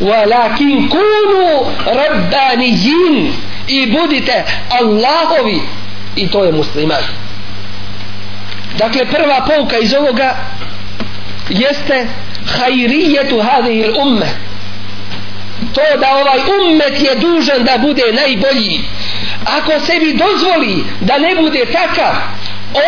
Walakin 0.00 0.88
kunu 0.88 1.72
rabbanijin 1.86 3.32
i 3.68 3.86
budite 3.86 4.44
Allahovi 4.80 5.60
i 6.15 6.27
to 6.27 6.43
je 6.43 6.51
musliman 6.51 7.03
dakle 8.77 9.05
prva 9.05 9.45
pouka 9.47 9.77
iz 9.77 9.93
ovoga 9.93 10.35
jeste 11.49 12.07
hajrijetu 12.45 13.41
hadih 13.41 13.85
umme 14.01 14.29
to 15.73 15.81
da 15.99 16.15
ovaj 16.15 16.39
ummet 16.61 17.01
je 17.01 17.15
dužan 17.15 17.63
da 17.63 17.77
bude 17.77 18.03
najbolji 18.13 18.79
ako 19.45 19.79
sebi 19.85 20.13
dozvoli 20.13 20.83
da 21.01 21.17
ne 21.17 21.35
bude 21.35 21.65
takav 21.65 22.15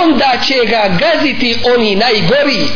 onda 0.04 0.32
će 0.44 0.56
ga 0.70 0.98
gaziti 1.00 1.58
oni 1.76 1.96
najgori 1.96 2.68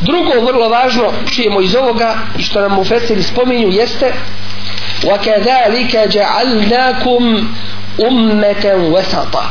drugo 0.00 0.40
vrlo 0.46 0.68
važno 0.68 1.12
čujemo 1.34 1.60
iz 1.60 1.74
ovoga 1.76 2.16
i 2.38 2.42
što 2.42 2.60
nam 2.60 2.78
u 2.78 2.84
Fesiri 2.84 3.22
spominju 3.22 3.68
jeste 3.68 4.12
وَكَذَلِكَ 5.02 6.08
جَعَلْنَاكُمْ 6.08 7.54
ummeten 7.97 8.93
vesata 8.93 9.43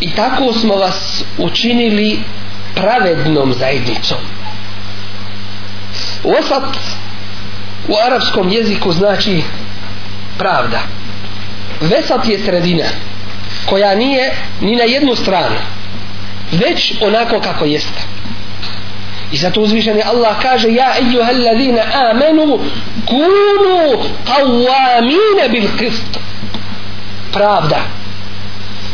i 0.00 0.10
tako 0.10 0.52
smo 0.52 0.74
vas 0.76 1.24
učinili 1.38 2.18
pravednom 2.74 3.52
zajednicom. 3.52 4.18
Vesat 6.24 6.76
u 7.88 7.94
arapskom 8.06 8.48
jeziku 8.48 8.92
znači 8.92 9.42
pravda. 10.38 10.78
Vesat 11.80 12.28
je 12.28 12.38
sredina 12.38 12.84
koja 13.66 13.94
nije 13.94 14.34
ni 14.60 14.76
na 14.76 14.84
jednu 14.84 15.14
stranu 15.14 15.56
već 16.52 16.94
onako 17.00 17.40
kako 17.40 17.64
jeste. 17.64 18.02
I 19.32 19.36
zato 19.36 19.60
uzvišeni 19.60 20.02
Allah 20.02 20.36
kaže 20.42 20.68
Ja 20.68 20.94
ejuha 21.00 21.30
alladhina 21.30 21.82
amenu 22.10 22.58
Kunu 23.06 24.02
qawamine 24.26 25.48
bil 25.50 25.68
kristu 25.78 26.20
pravda. 27.32 27.80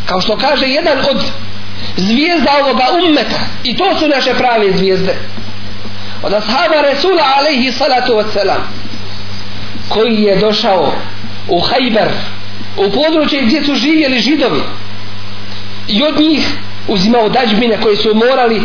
Kao 0.06 0.20
što 0.20 0.36
kaže 0.36 0.66
jedan 0.66 0.98
od 1.10 1.24
zvijezda 1.96 2.50
ovoga 2.62 2.84
ummeta 3.06 3.40
i 3.64 3.76
to 3.76 3.98
su 3.98 4.08
naše 4.08 4.34
prave 4.34 4.72
zvijezde 4.72 5.14
od 6.22 6.32
ashaba 6.34 6.80
Resula 6.82 7.22
alaihi 7.38 7.72
salatu 7.72 8.12
wasalam 8.12 8.60
koji 9.88 10.22
je 10.22 10.36
došao 10.36 10.92
u 11.48 11.60
Hajber 11.60 12.08
u 12.76 12.90
područje 12.90 13.42
gdje 13.42 13.64
su 13.64 13.74
živjeli 13.74 14.18
židovi 14.18 14.62
i 15.88 16.02
od 16.02 16.20
njih 16.20 16.48
uzimao 16.88 17.28
dađbine 17.28 17.80
koje 17.80 17.96
su 17.96 18.14
morali 18.14 18.62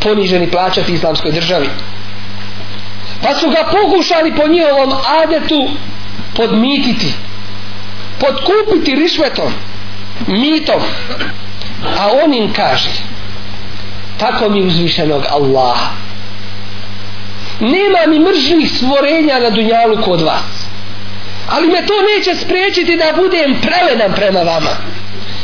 poniženi 0.00 0.50
plaćati 0.50 0.92
islamskoj 0.92 1.32
državi. 1.32 1.68
Pa 3.22 3.34
su 3.34 3.50
ga 3.50 3.68
pokušali 3.70 4.34
po 4.36 4.48
njihovom 4.48 4.92
adetu 5.22 5.68
podmititi 6.36 7.14
podkupiti 8.20 8.94
rišvetom 8.94 9.52
mitom. 10.26 10.80
A 11.98 12.08
on 12.24 12.34
im 12.34 12.52
kaže 12.52 12.90
tako 14.18 14.48
mi 14.48 14.62
uzvišenog 14.62 15.24
Allaha. 15.30 15.90
Nema 17.60 17.98
mi 18.08 18.18
mržnih 18.18 18.70
stvorenja 18.76 19.38
na 19.38 19.50
dunjalu 19.50 20.02
kod 20.02 20.20
vas. 20.20 20.66
Ali 21.48 21.68
me 21.68 21.86
to 21.86 21.94
neće 22.02 22.40
spriječiti 22.44 22.96
da 22.96 23.22
budem 23.22 23.60
pravedan 23.60 24.12
prema 24.12 24.40
vama. 24.40 24.70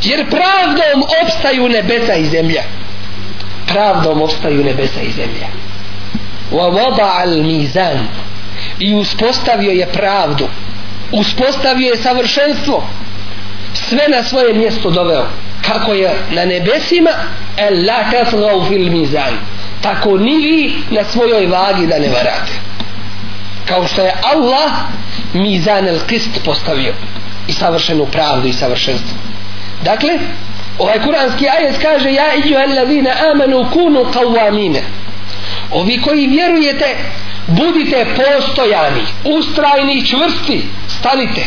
Jer 0.03 0.29
pravdom 0.29 1.03
opstaju 1.23 1.69
nebesa 1.69 2.13
i 2.13 2.25
zemlja. 2.25 2.63
Pravdom 3.67 4.21
opstaju 4.21 4.63
nebesa 4.63 5.01
i 5.01 5.11
zemlja. 5.11 5.47
Wa 6.51 6.71
wada 6.71 7.11
al 7.21 7.43
mizan 7.43 8.07
i 8.79 8.95
uspostavio 8.95 9.71
je 9.71 9.87
pravdu 9.87 10.47
uspostavio 11.13 11.89
je 11.89 11.97
savršenstvo. 11.97 12.87
Sve 13.73 14.07
na 14.07 14.23
svoje 14.23 14.53
mjesto 14.53 14.89
doveo. 14.89 15.25
Kako 15.61 15.93
je 15.93 16.13
na 16.31 16.45
nebesima 16.45 17.09
el 17.57 17.85
la 17.85 18.11
tasgau 18.11 18.65
fil 18.65 18.91
mizan. 18.91 19.37
Tako 19.81 20.17
ni 20.17 20.35
vi 20.35 20.73
na 20.89 21.03
svojoj 21.03 21.47
vagi 21.47 21.87
da 21.87 21.99
ne 21.99 22.09
varate. 22.09 22.51
Kao 23.65 23.87
što 23.87 24.01
je 24.01 24.13
Allah 24.23 24.71
mizan 25.33 25.87
el 25.87 25.99
kist 26.07 26.29
postavio 26.45 26.93
i 27.47 27.53
savršenu 27.53 28.05
pravdu 28.05 28.47
i 28.47 28.53
savršenstvo. 28.53 29.17
Dakle 29.83 30.09
ovaj 30.79 30.99
kuranski 30.99 31.47
ajet 31.47 31.81
kaže 31.81 32.13
ja 32.13 32.33
iđu 32.33 32.55
alladhina 32.55 33.11
amanu 33.33 33.65
kunu 33.73 34.05
qawamine 34.13 34.81
ovi 35.71 36.01
koji 36.01 36.27
vjerujete 36.27 36.95
budite 37.47 38.05
postojani 38.15 39.03
ustrajni 39.23 40.05
čvrsti 40.05 40.63
stanite 40.87 41.45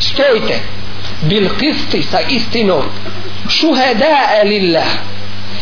stojite. 0.00 0.58
Bil 1.22 1.48
kisti 1.58 2.02
sa 2.02 2.20
istinom 2.20 2.82
šuhada'a 3.48 4.44
lillah 4.44 4.86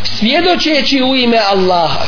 svjedočeći 0.05 1.03
u 1.03 1.17
ime 1.17 1.39
Allaha. 1.39 2.07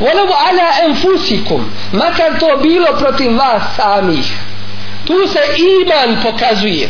Volev 0.00 0.30
ala 0.48 0.68
enfusikum, 0.88 1.70
makar 1.92 2.38
to 2.40 2.56
bilo 2.62 2.98
protiv 2.98 3.36
vas 3.36 3.62
samih. 3.76 4.32
Tu 5.04 5.14
se 5.32 5.40
iman 5.58 6.22
pokazuje. 6.22 6.88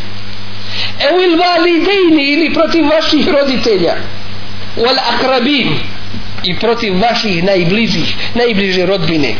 Evil 1.10 1.38
validejni 1.38 2.24
ili 2.32 2.54
protiv 2.54 2.84
vaših 2.88 3.28
roditelja. 3.28 3.94
Wal 4.76 4.98
akrabin 5.14 5.78
i 6.44 6.56
protiv 6.56 7.00
vaših 7.00 7.44
najbližih 7.44 8.16
najbliže 8.34 8.86
rodbine 8.86 9.34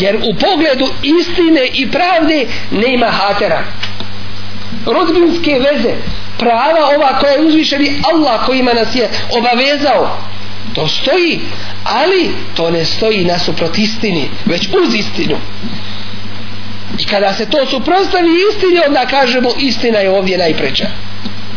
jer 0.00 0.16
u 0.16 0.34
pogledu 0.34 0.86
istine 1.02 1.66
i 1.74 1.90
pravde 1.90 2.46
nema 2.70 3.06
hatera. 3.06 3.64
Rodbinske 4.86 5.50
veze 5.50 5.94
prava 6.38 6.96
ova 6.96 7.18
koja 7.18 7.32
je 7.32 7.46
uzvišeni 7.46 8.02
Allah 8.12 8.46
kojima 8.46 8.72
nas 8.72 8.94
je 8.94 9.08
obavezao. 9.38 10.18
To 10.74 10.88
stoji 10.88 11.40
ali 11.84 12.30
to 12.54 12.70
ne 12.70 12.84
stoji 12.84 13.24
nasuprot 13.24 13.78
istini 13.78 14.30
već 14.44 14.68
uz 14.68 14.94
istinu. 14.94 15.36
I 16.98 17.04
kada 17.04 17.34
se 17.34 17.50
to 17.50 17.66
suprostavi 17.66 18.28
istini 18.50 18.80
onda 18.86 19.06
kažemo 19.06 19.50
istina 19.58 19.98
je 19.98 20.10
ovdje 20.10 20.38
najpreća. 20.38 20.86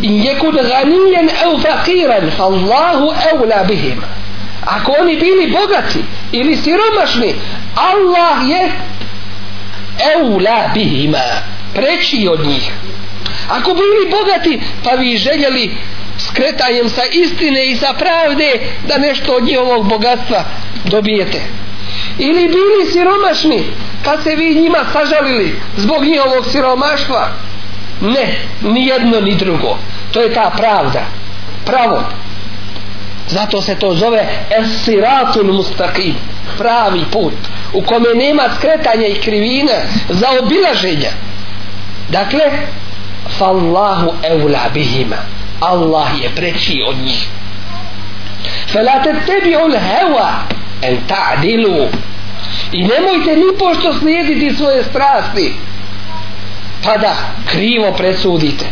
In 0.01 0.23
jekun 0.23 0.55
ganijen 0.55 1.29
au 1.45 1.59
fakiran 1.59 2.31
Allahu 2.39 3.13
eula 3.33 3.63
bihima 3.63 4.07
ako 4.65 4.91
oni 5.01 5.17
bili 5.17 5.51
bogati 5.51 5.99
ili 6.31 6.57
siromašni 6.57 7.35
Allah 7.75 8.49
je 8.49 8.71
eula 10.15 10.69
bihima 10.73 11.23
preći 11.73 12.27
od 12.31 12.47
njih 12.47 12.71
Ako 13.49 13.73
bili 13.73 14.11
bogati, 14.11 14.61
pa 14.83 14.91
vi 14.91 15.17
željeli 15.17 15.71
skretanjem 16.17 16.89
sa 16.89 17.01
istine 17.11 17.65
i 17.65 17.75
sa 17.75 17.93
pravde 17.93 18.59
da 18.87 18.97
nešto 18.97 19.33
od 19.33 19.43
njihovog 19.43 19.89
bogatstva 19.89 20.43
dobijete. 20.85 21.41
Ili 22.19 22.47
bili 22.47 22.91
siromašni, 22.91 23.63
pa 24.03 24.21
se 24.21 24.35
vi 24.35 24.55
njima 24.55 24.79
sažalili 24.93 25.59
zbog 25.77 26.05
njihovog 26.05 26.45
siromaštva. 26.51 27.29
Ne, 28.01 28.35
ni 28.61 28.87
jedno 28.87 29.21
ni 29.21 29.35
drugo. 29.35 29.77
To 30.11 30.21
je 30.21 30.33
ta 30.33 30.51
pravda. 30.57 31.05
Pravo. 31.65 32.03
Zato 33.27 33.61
se 33.61 33.75
to 33.75 33.93
zove 33.95 34.27
esiratul 34.59 35.53
mustaqim. 35.53 36.15
Pravi 36.57 37.03
put. 37.11 37.33
U 37.73 37.81
kome 37.81 38.09
nema 38.15 38.43
skretanja 38.57 39.07
i 39.07 39.21
krivina 39.21 39.73
za 40.09 40.27
obilaženja. 40.43 41.11
Dakle, 42.09 42.41
fallahu 43.37 44.13
evla 44.23 44.69
bihima. 44.73 45.17
Allah 45.59 46.07
je 46.23 46.29
preći 46.35 46.83
od 46.87 46.97
njih. 46.97 47.27
Felate 48.67 49.15
tebi 49.25 49.55
ul 49.55 49.71
heva 49.71 50.31
en 50.81 50.97
ta'dilu. 51.07 51.87
I 52.71 52.83
nemojte 52.83 53.35
ni 53.35 53.57
pošto 53.59 53.93
slijediti 53.93 54.55
svoje 54.55 54.83
strasti. 54.83 55.53
Pa 56.83 56.97
da 56.97 57.15
krivo 57.45 57.91
presudite. 57.91 58.65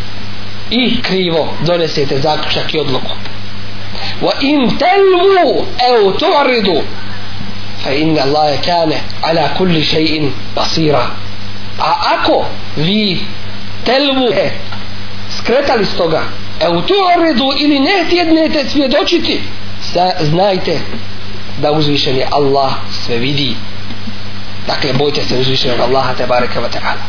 I 0.70 1.02
krivo 1.02 1.54
donesete 1.66 2.22
zaključak 2.22 2.74
i 2.74 2.80
odluku. 2.80 3.12
Wa 4.24 4.32
in 4.42 4.78
telvu 4.78 5.66
eu 5.90 6.12
tu'ridu 6.12 6.84
fa 7.84 7.92
inna 7.92 8.22
Allahe 8.24 8.58
kane 8.62 9.02
ala 9.22 9.50
kulli 9.58 9.84
še'in 9.84 10.32
basira. 10.56 11.08
A 11.80 12.16
ako 12.16 12.46
vi 12.76 13.26
telvu 13.86 14.32
e, 14.32 14.52
skretali 15.30 15.86
s 15.86 15.98
toga 15.98 16.24
e 16.60 16.68
u 16.68 16.82
tu 16.82 16.94
oredu 17.18 17.54
ili 17.58 17.80
ne 17.80 18.06
htjednete 18.06 18.70
svjedočiti 18.70 19.42
znajte 20.22 20.80
da 21.62 21.72
uzvišen 21.72 22.18
je 22.18 22.28
Allah 22.32 22.74
sve 22.92 23.18
vidi. 23.18 23.56
Dakle 24.68 24.94
bojte 24.94 25.24
se 25.24 25.40
uzvišenog 25.40 25.80
Allaha 25.80 26.14
te 26.14 26.26
bareke 26.26 26.60
wa 26.60 26.70
ta'ala. 26.70 27.04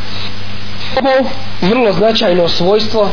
Ovo 0.98 1.30
vrlo 1.60 1.92
značajno 1.92 2.48
svojstvo 2.48 3.10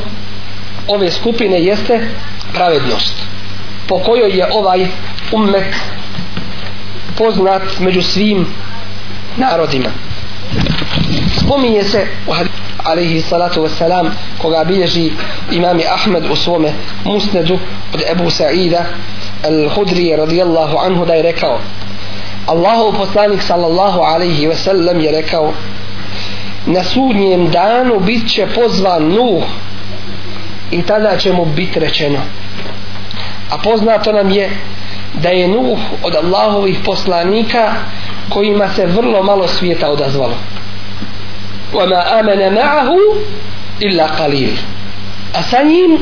ove 0.87 1.11
skupine 1.11 1.63
jeste 1.63 2.09
pravednost 2.53 3.13
po 3.91 3.99
kojoj 3.99 4.37
je 4.37 4.45
ovaj 4.53 4.87
ummet 5.31 5.75
poznat 7.17 7.61
među 7.79 8.01
svim 8.01 8.47
narodima. 9.37 9.89
Spominje 11.39 11.83
se 11.83 12.07
u 12.27 12.31
alaihi 12.83 13.21
salatu 13.21 13.63
wasalam 13.63 14.09
koga 14.37 14.63
bilježi 14.63 15.11
imami 15.51 15.83
Ahmed 15.93 16.23
u 16.31 16.35
svome 16.35 16.73
musnedu 17.05 17.59
od 17.93 18.01
Ebu 18.11 18.29
Sa'ida 18.29 18.85
al-Hudri 19.43 20.15
radijallahu 20.17 20.77
anhu 20.77 21.05
da 21.05 21.13
je 21.13 21.21
rekao 21.21 21.59
Allahov 22.47 22.97
poslanik 22.97 23.41
sallallahu 23.41 23.99
alaihi 23.99 24.47
wasallam 24.47 24.99
je 24.99 25.11
rekao 25.11 25.53
na 26.65 26.83
sudnjem 26.83 27.49
danu 27.49 27.99
bit 27.99 28.29
će 28.29 28.47
pozvan 28.55 29.07
Nuh 29.07 29.43
i 30.71 30.81
tada 30.81 31.17
će 31.17 31.33
mu 31.33 31.45
biti 31.45 31.79
rečeno 31.79 32.19
a 33.50 33.58
poznato 33.58 34.12
nam 34.12 34.30
je 34.30 34.50
da 35.14 35.28
je 35.28 35.48
Nuh 35.48 35.78
od 36.02 36.14
Allahovih 36.14 36.78
poslanika 36.84 37.72
kojima 38.28 38.68
se 38.68 38.86
vrlo 38.86 39.22
malo 39.22 39.48
svijeta 39.48 39.90
odazvalo 39.90 40.34
وما 41.74 42.20
آمن 42.20 42.54
معه 42.54 42.90
إلا 43.82 44.06
قليل 44.06 44.56
a 45.34 45.42
sa 45.42 45.62
njim 45.62 45.98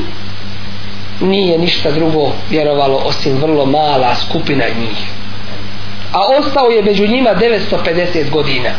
nije 1.21 1.57
ništa 1.57 1.91
drugo 1.91 2.31
vjerovalo 2.49 2.95
osim 3.05 3.37
vrlo 3.37 3.65
mala 3.65 4.15
skupina 4.15 4.63
njih 4.79 4.97
a 6.13 6.19
ostao 6.39 6.69
je 6.69 6.83
među 6.83 7.07
njima 7.07 7.29
950 7.29 8.29
godina 8.29 8.69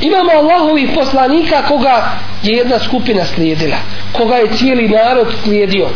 imamo 0.00 0.30
Allahovih 0.30 0.88
poslanika 0.94 1.62
koga 1.68 2.10
je 2.42 2.56
jedna 2.56 2.78
skupina 2.78 3.24
slijedila 3.24 3.76
koga 4.12 4.34
je 4.36 4.56
cijeli 4.56 4.88
narod 4.88 5.26
slijedio 5.44 5.88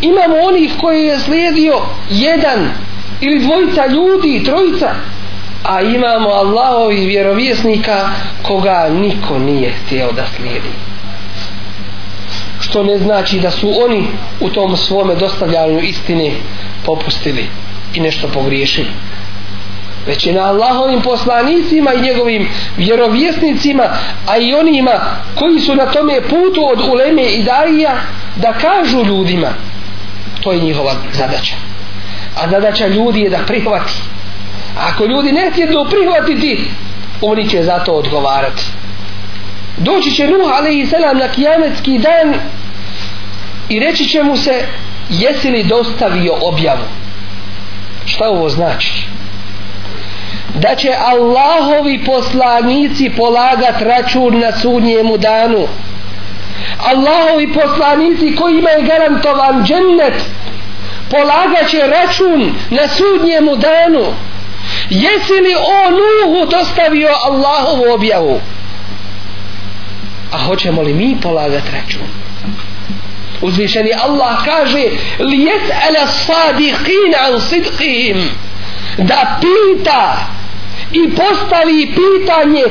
imamo 0.00 0.36
onih 0.42 0.72
koji 0.80 1.06
je 1.06 1.18
slijedio 1.18 1.74
jedan 2.10 2.70
ili 3.20 3.38
dvojica 3.38 3.86
ljudi 3.86 4.42
trojica 4.44 4.94
a 5.62 5.80
imamo 5.80 6.28
Allahovi 6.28 7.06
vjerovjesnika 7.06 8.08
koga 8.42 8.88
niko 8.88 9.38
nije 9.38 9.72
htio 9.72 10.12
da 10.12 10.26
slijedi. 10.36 10.70
Što 12.60 12.82
ne 12.82 12.98
znači 12.98 13.40
da 13.40 13.50
su 13.50 13.72
oni 13.84 14.06
u 14.40 14.48
tom 14.50 14.76
svome 14.76 15.14
dostavljanju 15.14 15.80
istine 15.80 16.30
popustili 16.84 17.46
i 17.94 18.00
nešto 18.00 18.28
pogriješili. 18.28 18.90
Već 20.06 20.26
je 20.26 20.32
na 20.32 20.40
Allahovim 20.40 21.02
poslanicima 21.02 21.94
i 21.94 22.00
njegovim 22.00 22.48
vjerovjesnicima 22.76 23.84
a 24.26 24.36
i 24.36 24.54
onima 24.54 25.00
koji 25.34 25.60
su 25.60 25.74
na 25.74 25.86
tome 25.86 26.20
putu 26.20 26.68
od 26.72 26.88
uleme 26.88 27.22
i 27.22 27.42
darija 27.42 27.96
da 28.36 28.52
kažu 28.52 29.04
ljudima 29.04 29.48
to 30.46 30.52
je 30.52 30.60
njihova 30.60 30.94
zadaća. 31.12 31.54
A 32.36 32.50
zadaća 32.50 32.86
ljudi 32.86 33.20
je 33.20 33.30
da 33.30 33.38
prihvati. 33.46 33.92
Ako 34.78 35.04
ljudi 35.06 35.32
ne 35.32 35.50
htjedu 35.50 35.86
prihvatiti 35.90 36.70
oni 37.20 37.48
će 37.48 37.62
za 37.62 37.78
to 37.78 37.92
odgovarati. 37.92 38.62
Doći 39.76 40.10
će 40.10 40.26
Nuh 40.26 40.58
alaihi 40.58 40.86
selam 40.86 41.18
na 41.18 41.28
kijametski 41.28 41.98
dan 41.98 42.34
i 43.68 43.80
reći 43.80 44.08
će 44.08 44.22
mu 44.22 44.36
se 44.36 44.66
jesi 45.10 45.50
li 45.50 45.64
dostavio 45.64 46.34
objavu? 46.40 46.84
Šta 48.04 48.28
ovo 48.28 48.48
znači? 48.48 49.06
Da 50.54 50.74
će 50.74 50.90
Allahovi 50.98 52.04
poslanici 52.04 53.10
polagat 53.16 53.80
račun 53.80 54.38
na 54.38 54.52
sudnjemu 54.52 55.18
danu. 55.18 55.66
Allahovi 56.78 57.52
poslanici 57.52 58.36
koji 58.36 58.58
imaju 58.58 58.86
garantovan 58.86 59.64
džennet 59.64 60.22
polagaće 61.10 61.86
račun 61.86 62.54
na 62.70 62.88
sudnjemu 62.88 63.56
danu. 63.56 64.14
Jesi 64.90 65.32
li 65.32 65.54
o 65.54 65.90
Nuhu 65.90 66.46
dostavio 66.50 67.08
Allahovu 67.24 67.94
objavu? 67.94 68.40
A 70.32 70.38
hoćemo 70.38 70.82
li 70.82 70.94
mi 70.94 71.16
polagati 71.22 71.70
račun? 71.72 72.02
Uzvišeni 73.40 73.90
Allah 74.04 74.44
kaže 74.44 74.84
li 75.18 75.36
jes'ala 75.36 76.06
sadiqin 76.26 77.14
an 77.26 77.40
sidqihim. 77.40 78.30
Da 78.98 79.40
pita 79.40 80.16
i 80.92 81.10
postavi 81.10 81.94
pitanje 81.94 82.64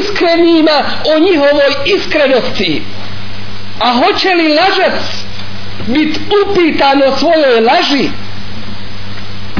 iskrenima 0.00 0.84
o 1.14 1.18
njihovoj 1.18 1.72
iskrenosti 1.96 2.82
a 3.82 3.92
hoće 3.92 4.34
li 4.34 4.48
lažac 4.48 5.02
biti 5.86 6.20
upitan 6.42 7.02
o 7.02 7.16
svojoj 7.16 7.60
laži 7.60 8.08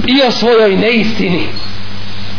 i 0.07 0.23
o 0.23 0.31
svojoj 0.31 0.77
neistini? 0.77 1.49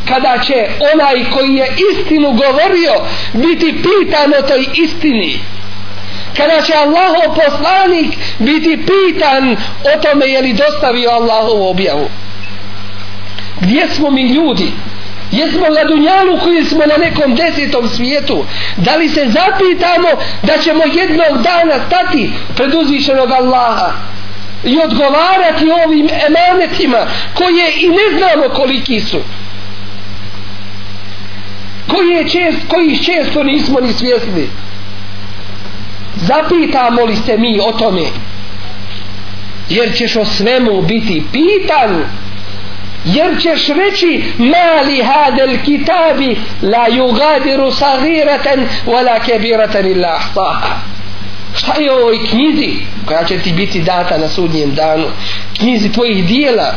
Kada 0.08 0.38
će 0.43 0.67
onaj 0.93 1.30
koji 1.32 1.56
je 1.56 1.76
istinu 1.91 2.32
govorio 2.32 2.93
biti 3.34 3.76
pitan 3.84 4.34
o 4.39 4.48
toj 4.48 4.65
istini? 4.74 5.39
Kada 6.38 6.62
će 6.62 6.74
Allahov 6.74 7.36
poslanik 7.36 8.17
biti 8.39 8.86
pitan 8.86 9.58
o 9.96 10.02
tome 10.02 10.26
je 10.26 10.41
li 10.41 10.54
dostavio 10.54 11.10
Allahovu 11.10 11.69
objavu? 11.69 12.10
Gdje 13.62 13.88
smo 13.88 14.12
mi 14.12 14.22
ljudi? 14.22 14.72
Jesmo 15.34 15.67
na 15.69 15.84
dunjalu 15.84 16.39
koji 16.43 16.65
smo 16.65 16.86
na 16.86 16.98
nekom 16.98 17.36
desetom 17.36 17.89
svijetu. 17.89 18.46
Da 18.78 18.96
li 18.96 19.10
se 19.10 19.26
zapitamo 19.28 20.08
da 20.43 20.58
ćemo 20.58 20.84
jednog 20.93 21.43
dana 21.43 21.86
stati 21.88 22.32
pred 22.56 22.74
uzvišenog 22.74 23.32
Allaha 23.32 23.91
i 24.63 24.80
odgovarati 24.80 25.72
ovim 25.86 26.08
emanetima 26.28 27.08
koje 27.34 27.72
i 27.78 27.88
ne 27.89 28.17
znamo 28.17 28.54
koliki 28.54 29.02
su? 29.02 29.20
Koje 31.88 32.30
čest, 32.30 32.58
koji 32.68 32.97
često 32.97 33.43
nismo 33.43 33.80
ni 33.80 33.93
svjesni? 33.93 34.49
Zapitamo 36.16 37.05
li 37.05 37.16
se 37.16 37.38
mi 37.38 37.60
o 37.60 37.72
tome? 37.72 38.03
Jer 39.70 39.95
ćeš 39.97 40.16
o 40.16 40.26
svemu 40.26 40.82
biti 40.82 41.24
pitan 41.32 42.05
jer 43.06 43.41
ćeš 43.41 43.68
reći 43.68 44.24
mali 44.38 45.04
hadel 45.04 45.58
kitabi 45.66 46.38
la 46.62 46.88
yugadiru 46.89 47.72
sagiratan 47.72 48.68
wala 48.86 49.20
kebiraten 49.26 49.86
illa 49.86 50.08
ahtaha 50.08 50.93
šta 51.56 51.82
je 51.82 51.91
ovoj 51.91 52.20
knjizi 52.30 52.74
koja 53.06 53.24
će 53.24 53.38
ti 53.38 53.54
biti 53.54 53.82
data 53.82 54.18
na 54.18 54.30
sudnjem 54.30 54.76
danu? 54.76 55.06
Knjizi 55.60 55.91
tvojih 55.91 56.28
dijela. 56.28 56.74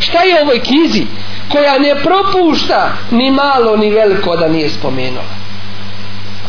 Šta 0.00 0.22
je 0.22 0.42
ovoj 0.42 0.60
knjizi 0.60 1.06
koja 1.48 1.78
ne 1.78 1.94
propušta 1.94 2.92
ni 3.10 3.30
malo 3.30 3.76
ni 3.76 3.90
veliko 3.90 4.36
da 4.36 4.48
nije 4.48 4.70
spomenula? 4.70 5.38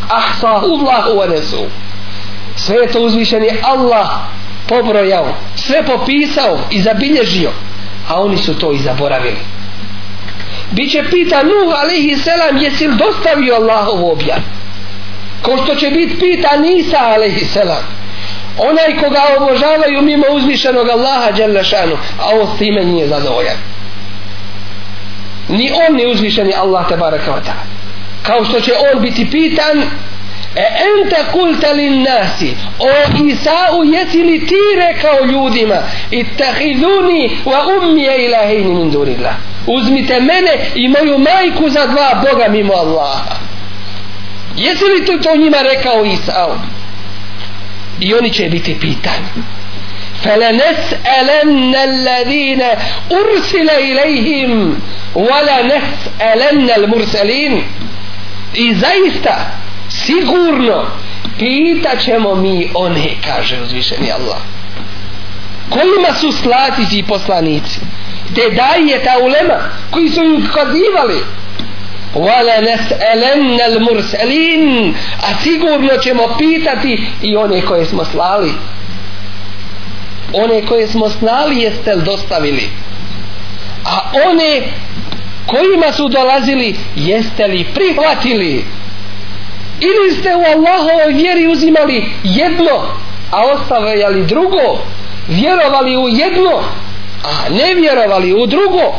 Ahsa 0.10 0.48
Allahu 0.48 1.20
wa 1.20 1.30
resu 1.32 1.66
sve 2.56 2.78
je 2.78 2.92
to 2.92 3.00
uzvišeni 3.00 3.50
Allah 3.64 4.10
pobrojao 4.68 5.34
sve 5.56 5.84
popisao 5.86 6.60
i 6.72 6.82
zabilježio 6.82 7.52
a 8.10 8.22
oni 8.22 8.38
su 8.38 8.60
to 8.60 8.72
i 8.72 8.80
zaboravili. 8.80 9.38
Biće 10.72 11.04
pita 11.10 11.44
Nuh 11.44 11.80
alaihi 11.82 12.16
selam 12.18 12.58
jesi 12.58 12.88
li 12.88 12.96
dostavio 12.96 13.56
Allahovu 13.56 14.12
objav 14.12 14.40
ko 15.42 15.58
što 15.64 15.76
će 15.76 15.90
biti 15.90 16.20
pita 16.20 16.58
Nisa 16.58 16.98
alaihi 17.00 17.46
selam 17.46 17.84
onaj 18.58 18.98
koga 19.04 19.22
obožavaju 19.38 20.02
mimo 20.02 20.26
uzvišenog 20.32 20.90
Allaha 20.90 21.32
Đalešanu 21.32 21.98
a 22.20 22.26
on 22.42 22.56
s 22.56 22.60
time 22.60 22.86
nije 22.86 23.08
zadovoljan. 23.08 23.58
Ni 25.50 25.72
on 25.90 25.96
ni 25.96 26.12
uzvišeni 26.12 26.54
Allah 26.54 26.88
te 26.88 26.98
baraka 26.98 27.42
kao 28.24 28.46
što 28.46 28.62
će 28.62 28.72
on 28.94 29.02
biti 29.02 29.30
pitan 29.32 29.84
e 30.55 30.61
ente 30.61 31.17
kulta 31.33 31.73
lin 31.73 32.03
nasi 32.03 32.57
o 32.79 32.89
Isau 33.27 33.85
jesi 33.85 34.23
li 34.23 34.47
ti 34.47 34.63
rekao 34.77 35.25
ljudima 35.27 35.83
ittahiduni 36.11 37.39
wa 37.45 37.67
ummije 37.77 38.25
ilahini 38.25 38.75
min 38.75 38.91
durillah 38.91 39.35
uzmite 39.67 40.21
mene 40.21 40.51
i 40.75 40.89
moju 40.89 41.19
majku 41.19 41.69
za 41.69 41.87
dva 41.87 42.15
Boga 42.15 42.49
mimo 42.49 42.75
Allaha 42.75 43.37
jesi 44.57 44.85
li 44.85 45.05
tu 45.05 45.19
to 45.19 45.37
njima 45.37 45.63
rekao 45.63 46.05
Isau 46.05 46.59
i 48.01 48.15
oni 48.15 48.31
će 48.33 48.49
biti 48.49 48.75
pitani 48.81 49.29
فلنسألن 50.25 51.75
الذين 51.75 52.63
أرسل 53.13 53.71
إليهم 53.71 54.79
ولنسألن 55.15 56.71
المرسلين 56.77 57.63
i 58.55 58.75
zaista 58.75 59.47
sigurno. 60.06 60.86
Pitat 61.38 62.00
ćemo 62.00 62.36
mi 62.36 62.70
one 62.74 63.10
kaže 63.28 63.62
uzvišeni 63.62 64.12
Allah. 64.12 64.38
Kojima 65.70 66.14
su 66.20 66.32
slati 66.32 66.90
ti 66.90 67.04
poslanici? 67.08 67.80
Te 68.36 68.42
daje 68.56 69.04
ta 69.04 69.18
ulema 69.24 69.60
koji 69.92 70.10
su 70.10 70.24
im 70.24 70.48
kazivali. 70.54 71.24
Wala 72.16 72.62
nas'alanna 72.62 73.64
al-mursalin. 73.64 74.94
A 75.22 75.44
sigurno 75.44 75.98
ćemo 75.98 76.36
pitati 76.38 77.04
i 77.22 77.36
one 77.36 77.62
koje 77.62 77.86
smo 77.86 78.06
slali. 78.06 78.54
One 80.34 80.66
koje 80.66 80.88
smo 80.88 81.10
slali 81.10 81.62
jeste 81.62 81.96
li 81.96 82.04
dostavili? 82.04 82.70
A 83.86 84.12
one 84.30 84.62
kojima 85.46 85.92
su 85.92 86.10
dolazili 86.10 86.76
jeste 86.96 87.48
li 87.48 87.68
prihvatili? 87.74 88.66
Ili 89.80 90.16
ste 90.16 90.36
u 90.36 90.40
Allahovoj 90.40 91.14
vjeri 91.14 91.48
uzimali 91.48 92.12
jedno 92.24 92.82
a 93.32 93.46
ostavljali 93.46 94.26
drugo? 94.26 94.80
Vjerovali 95.28 95.98
u 95.98 96.10
jedno 96.10 96.64
a 97.24 97.50
ne 97.50 97.76
vjerovali 97.76 98.34
u 98.34 98.46
drugo? 98.46 98.94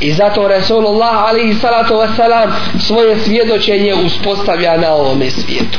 I 0.00 0.12
zato 0.12 0.48
Resulullah 0.48 1.28
alaihi 1.28 1.54
salatu 1.54 1.94
wasalam 1.94 2.50
svoje 2.78 3.18
svjedočenje 3.18 3.94
uspostavlja 3.94 4.76
na 4.76 4.92
ovome 4.92 5.30
svijetu. 5.30 5.78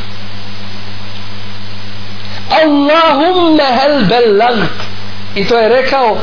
Allahumma 2.64 3.64
hel 3.64 4.06
bellagt 4.06 4.80
i 5.36 5.46
to 5.46 5.58
je 5.58 5.70
rekao 5.70 6.18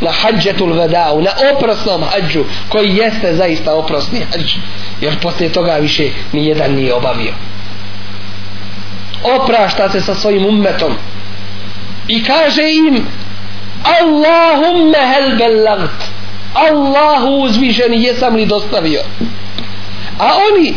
na 0.00 0.10
hađetul 0.12 0.72
vedau, 0.72 1.22
na 1.22 1.30
oprosnom 1.54 2.02
hađu, 2.02 2.44
koji 2.68 2.96
jeste 2.96 3.34
zaista 3.34 3.74
oprosni 3.74 4.20
hađ, 4.20 4.54
jer 5.00 5.20
poslije 5.20 5.52
toga 5.52 5.72
više 5.72 6.08
ni 6.32 6.46
jedan 6.46 6.74
nije 6.74 6.94
obavio. 6.94 7.34
Oprašta 9.22 9.90
se 9.90 10.00
sa 10.00 10.14
svojim 10.14 10.46
ummetom 10.46 10.94
i 12.08 12.24
kaže 12.24 12.62
im 12.62 13.06
Allahumma 13.84 14.98
hel 14.98 15.36
bellagt 15.36 16.02
Allahu 16.54 17.44
uzvišeni 17.44 18.02
jesam 18.02 18.34
li 18.34 18.46
dostavio 18.46 19.00
a 20.18 20.28
oni 20.50 20.74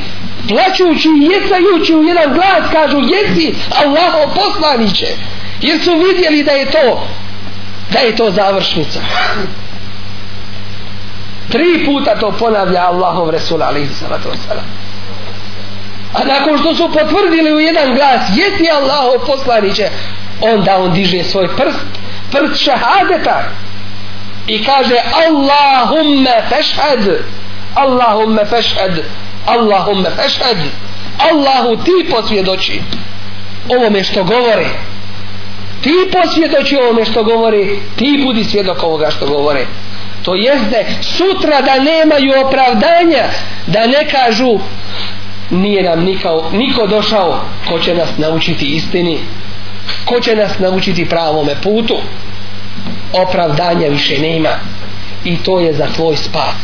plaćući 0.47 1.09
i 1.09 1.25
jecajući 1.33 1.95
u 1.95 2.03
jedan 2.03 2.33
glas 2.33 2.71
kažu 2.71 2.97
jesi 2.97 3.55
Allaho 3.85 4.33
poslaniće 4.35 5.07
jer 5.61 5.83
su 5.83 5.91
vidjeli 6.07 6.43
da 6.43 6.51
je 6.51 6.71
to 6.71 7.07
da 7.91 7.99
je 7.99 8.15
to 8.15 8.31
završnica. 8.31 8.99
Tri 11.51 11.85
puta 11.85 12.15
to 12.19 12.31
ponavlja 12.31 12.81
Allahov 12.81 13.29
Resul 13.29 13.63
alaihi 13.63 13.93
salatu 13.93 14.29
wasalam 14.29 14.81
a 16.13 16.23
nakon 16.23 16.57
što 16.57 16.75
su 16.75 16.89
potvrdili 16.93 17.53
u 17.53 17.59
jedan 17.59 17.95
glas 17.95 18.21
jesi 18.29 18.71
Allahov 18.71 19.25
poslaniće? 19.27 19.89
Onda 20.41 20.77
on 20.77 20.93
diže 20.93 21.23
svoj 21.23 21.47
prst 21.47 21.85
prst 22.31 22.63
šahadeta 22.63 23.43
i 24.47 24.63
kaže 24.63 24.95
Allahumma 25.27 26.35
fešhad 26.49 27.23
Allahumma 27.75 28.45
fešhad 28.45 28.91
Allahumma 29.45 30.09
fešhad 30.09 30.57
Allahu 31.31 31.83
ti 31.83 32.11
posvjedoči. 32.11 32.81
Ovome 33.69 34.03
što 34.03 34.23
govore 34.23 34.65
ti 35.81 35.93
posvjedoči 36.11 36.77
ovome 36.77 37.05
što 37.05 37.23
govore 37.23 37.65
ti 37.95 38.21
budi 38.25 38.43
svjedok 38.43 38.83
ovoga 38.83 39.11
što 39.11 39.27
govore 39.27 39.65
to 40.23 40.35
jeste 40.35 40.85
sutra 41.01 41.61
da 41.61 41.83
nemaju 41.83 42.33
opravdanja 42.45 43.23
da 43.67 43.87
ne 43.87 44.09
kažu 44.11 44.59
nije 45.49 45.83
nam 45.83 46.03
nikao, 46.03 46.49
niko 46.51 46.87
došao 46.87 47.41
ko 47.67 47.79
će 47.79 47.93
nas 47.93 48.09
naučiti 48.17 48.65
istini 48.65 49.19
ko 50.05 50.19
će 50.19 50.35
nas 50.35 50.59
naučiti 50.59 51.09
pravome 51.09 51.55
putu. 51.63 51.97
Opravdanja 53.13 53.87
više 53.87 54.19
nema 54.19 54.49
i 55.23 55.37
to 55.37 55.59
je 55.59 55.73
za 55.73 55.87
tvoj 55.95 56.17
spas. 56.17 56.55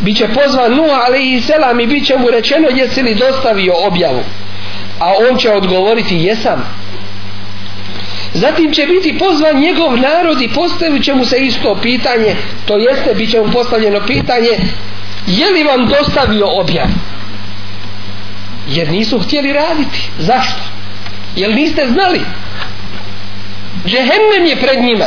Biće 0.00 0.28
pozvan 0.28 0.74
Nuh 0.74 0.90
ali 1.06 1.34
i 1.34 1.40
selam 1.40 1.80
i 1.80 1.86
bit 1.86 2.06
će 2.06 2.16
mu 2.16 2.30
rečeno 2.30 2.68
jesi 2.74 3.02
li 3.02 3.14
dostavio 3.14 3.74
objavu 3.86 4.22
a 4.98 5.12
on 5.30 5.38
će 5.38 5.50
odgovoriti 5.50 6.16
jesam 6.16 6.64
zatim 8.40 8.72
će 8.72 8.86
biti 8.86 9.18
pozvan 9.18 9.60
njegov 9.60 9.96
narod 9.96 10.42
i 10.42 10.48
postavit 10.48 11.04
će 11.04 11.14
mu 11.14 11.24
se 11.24 11.36
isto 11.38 11.74
pitanje 11.82 12.36
to 12.66 12.78
jeste 12.78 13.14
bit 13.14 13.30
će 13.30 13.40
mu 13.40 13.52
postavljeno 13.52 14.00
pitanje 14.06 14.58
je 15.26 15.50
li 15.50 15.64
vam 15.64 15.88
dostavio 15.88 16.46
objav 16.60 16.88
jer 18.70 18.90
nisu 18.90 19.18
htjeli 19.18 19.52
raditi. 19.52 20.10
Zašto? 20.18 20.60
Jer 21.36 21.54
niste 21.54 21.86
znali? 21.88 22.20
Džehennem 23.86 24.46
je 24.46 24.56
pred 24.56 24.82
njima. 24.82 25.06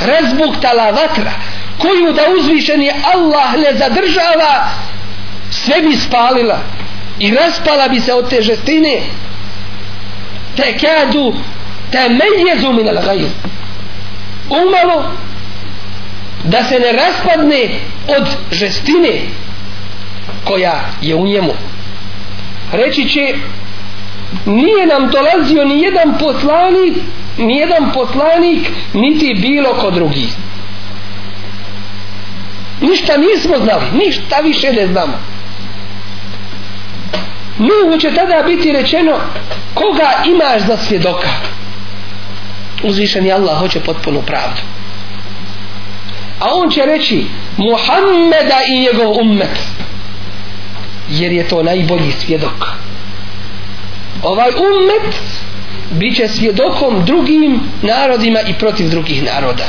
Razbuktala 0.00 0.90
vatra 0.90 1.32
koju 1.78 2.12
da 2.12 2.22
uzvišeni 2.38 2.90
Allah 3.14 3.52
ne 3.54 3.78
zadržava 3.78 4.68
sve 5.50 5.82
bi 5.82 5.96
spalila 5.96 6.58
i 7.18 7.34
raspala 7.34 7.88
bi 7.88 8.00
se 8.00 8.14
od 8.14 8.30
te 8.30 8.42
žestine. 8.42 9.00
Te 10.56 10.76
kadu 11.94 12.72
min 12.72 12.88
al 12.88 12.98
gajr 13.04 13.28
umalo 14.50 15.04
da 16.44 16.64
se 16.64 16.78
ne 16.78 16.92
raspadne 16.92 17.68
od 18.18 18.28
žestine 18.52 19.20
koja 20.44 20.84
je 21.02 21.14
u 21.14 21.26
njemu. 21.26 21.52
Reći 22.72 23.08
će 23.08 23.34
nije 24.46 24.86
nam 24.86 25.10
dolazio 25.10 25.64
ni 25.64 25.82
jedan 25.82 26.18
poslanik 26.18 26.94
ni 27.38 27.56
jedan 27.56 27.92
poslanik 27.94 28.70
niti 28.92 29.34
bilo 29.34 29.74
ko 29.74 29.90
drugi. 29.90 30.28
Ništa 32.80 33.16
nismo 33.16 33.56
znali 33.58 33.84
ništa 33.92 34.36
više 34.36 34.72
ne 34.72 34.86
znamo. 34.86 35.18
Nuhu 37.58 37.98
će 37.98 38.14
tada 38.14 38.42
biti 38.46 38.72
rečeno 38.72 39.12
koga 39.74 40.10
imaš 40.26 40.62
za 40.66 40.76
svjedoka? 40.76 41.28
Uzvišeni 42.84 43.32
Allah 43.32 43.58
hoće 43.58 43.80
potpunu 43.80 44.22
pravdu. 44.22 44.60
A 46.40 46.46
on 46.54 46.70
će 46.70 46.82
reći 46.82 47.24
Muhammeda 47.56 48.60
i 48.68 48.80
njegov 48.80 49.20
ummet. 49.20 49.58
Jer 51.10 51.32
je 51.32 51.48
to 51.48 51.62
najbolji 51.62 52.12
svjedok. 52.12 52.66
Ovaj 54.22 54.50
ummet 54.50 55.14
bit 55.90 56.16
će 56.16 56.28
svjedokom 56.28 57.04
drugim 57.04 57.60
narodima 57.82 58.40
i 58.40 58.54
protiv 58.54 58.90
drugih 58.90 59.22
naroda. 59.22 59.64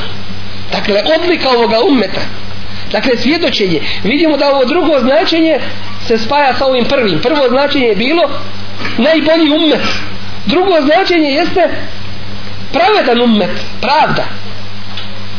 Dakle 0.72 1.02
odlika 1.18 1.48
ovoga 1.50 1.76
ummeta. 1.88 2.20
Dakle 2.92 3.16
svjedočenje. 3.16 3.80
Vidimo 4.02 4.36
da 4.36 4.50
ovo 4.50 4.64
drugo 4.64 5.00
značenje 5.00 5.60
se 6.06 6.18
spaja 6.18 6.54
sa 6.54 6.66
ovim 6.66 6.84
prvim. 6.84 7.20
Prvo 7.22 7.48
značenje 7.48 7.86
je 7.86 7.96
bilo 7.96 8.22
najbolji 8.98 9.50
ummet. 9.50 9.82
Drugo 10.46 10.72
značenje 10.80 11.28
jeste 11.30 11.68
pravedan 12.72 13.20
ummet 13.20 13.50
pravda. 13.80 14.24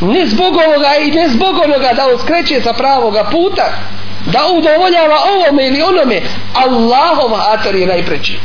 Ne 0.01 0.25
zbog 0.25 0.55
ovoga 0.55 0.89
i 1.05 1.11
ne 1.11 1.29
zbog 1.29 1.57
onoga 1.63 1.93
da 1.95 2.05
on 2.13 2.19
skreće 2.19 2.61
sa 2.61 2.73
pravoga 2.73 3.23
puta 3.31 3.73
da 4.25 4.39
udovoljava 4.57 5.17
ovome 5.35 5.67
ili 5.67 5.81
onome. 5.81 6.21
Allahova 6.53 7.43
ator 7.53 7.75
je 7.75 7.87
najpreći. 7.87 8.39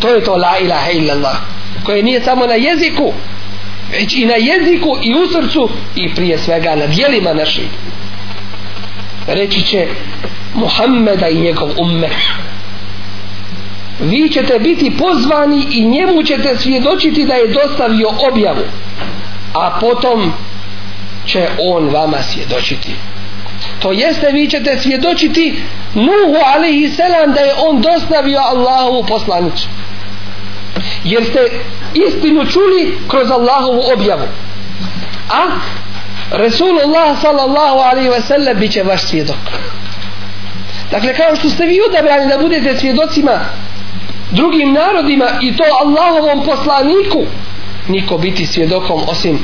To 0.00 0.08
je 0.08 0.24
to 0.24 0.36
la 0.36 0.58
ilaha 0.58 0.90
illallah 0.90 1.36
koje 1.84 2.02
nije 2.02 2.22
samo 2.22 2.46
na 2.46 2.54
jeziku 2.54 3.12
već 3.92 4.16
i 4.16 4.26
na 4.26 4.34
jeziku 4.34 4.98
i 5.02 5.14
u 5.14 5.26
srcu 5.32 5.68
i 5.96 6.14
prije 6.14 6.38
svega 6.38 6.74
na 6.74 6.86
dijelima 6.86 7.32
naših 7.34 7.68
reći 9.28 9.62
će 9.62 9.86
Muhammeda 10.54 11.28
i 11.28 11.40
njegov 11.40 11.68
ummet 11.78 12.12
vi 14.00 14.28
ćete 14.28 14.58
biti 14.58 14.96
pozvani 14.98 15.66
i 15.70 15.84
njemu 15.84 16.22
ćete 16.22 16.56
svjedočiti 16.56 17.24
da 17.24 17.34
je 17.34 17.48
dostavio 17.48 18.08
objavu. 18.30 18.64
A 19.54 19.78
potom 19.80 20.32
će 21.26 21.48
on 21.58 21.88
vama 21.88 22.22
svjedočiti. 22.22 22.94
To 23.78 23.92
jeste 23.92 24.30
vi 24.32 24.48
ćete 24.48 24.78
svjedočiti 24.78 25.62
Nuhu 25.94 26.36
alaihi 26.54 26.88
selam 26.88 27.32
da 27.34 27.40
je 27.40 27.54
on 27.68 27.80
dostavio 27.80 28.38
Allahovu 28.38 29.04
poslanicu. 29.04 29.68
Jer 31.04 31.24
ste 31.24 31.50
istinu 31.94 32.46
čuli 32.46 32.98
kroz 33.08 33.30
Allahovu 33.30 33.82
objavu. 33.94 34.26
A 35.30 35.42
Resulullah 36.30 37.20
sallallahu 37.20 37.78
alaihi 37.78 38.08
ve 38.08 38.20
sellem 38.20 38.58
bit 38.58 38.72
će 38.72 38.82
vaš 38.82 39.02
svjedok. 39.02 39.36
Dakle 40.90 41.14
kao 41.14 41.36
što 41.36 41.48
ste 41.48 41.66
vi 41.66 41.78
odabrani 41.88 42.28
da 42.28 42.38
budete 42.38 42.76
svjedocima 42.76 43.40
drugim 44.30 44.72
narodima 44.72 45.26
i 45.40 45.56
to 45.56 45.64
Allahovom 45.84 46.44
poslaniku 46.44 47.24
niko 47.88 48.18
biti 48.18 48.46
svjedokom 48.46 49.02
osim 49.08 49.38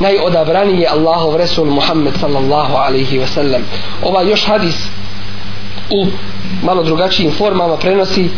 najodabraniji 0.00 0.80
je 0.80 0.88
Allahov 0.88 1.36
Resul 1.36 1.64
Muhammed 1.64 2.14
sallallahu 2.20 2.74
alaihi 2.76 3.18
ve 3.18 3.26
sellem 3.26 3.64
ovaj 4.02 4.30
još 4.30 4.46
hadis 4.46 4.88
u 5.90 6.06
malo 6.62 6.82
drugačijim 6.82 7.32
formama 7.32 7.76
prenosi 7.76 8.30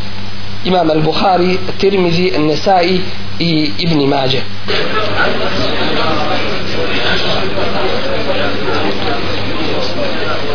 Imam 0.65 0.91
al-Bukhari, 0.91 1.59
Tirmizi, 1.79 2.33
Nesai 2.39 3.01
i 3.39 3.71
Ibn 3.79 4.09
Mađe. 4.09 4.43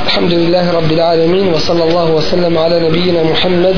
Alhamdulillahi 0.05 0.71
Rabbil 0.71 1.01
Alamin 1.01 1.53
wa 1.53 1.59
sallallahu 1.59 2.15
wa 2.15 2.21
sallam 2.21 2.57
ala 2.57 2.79
nabijina 2.79 3.23
Muhammed 3.23 3.75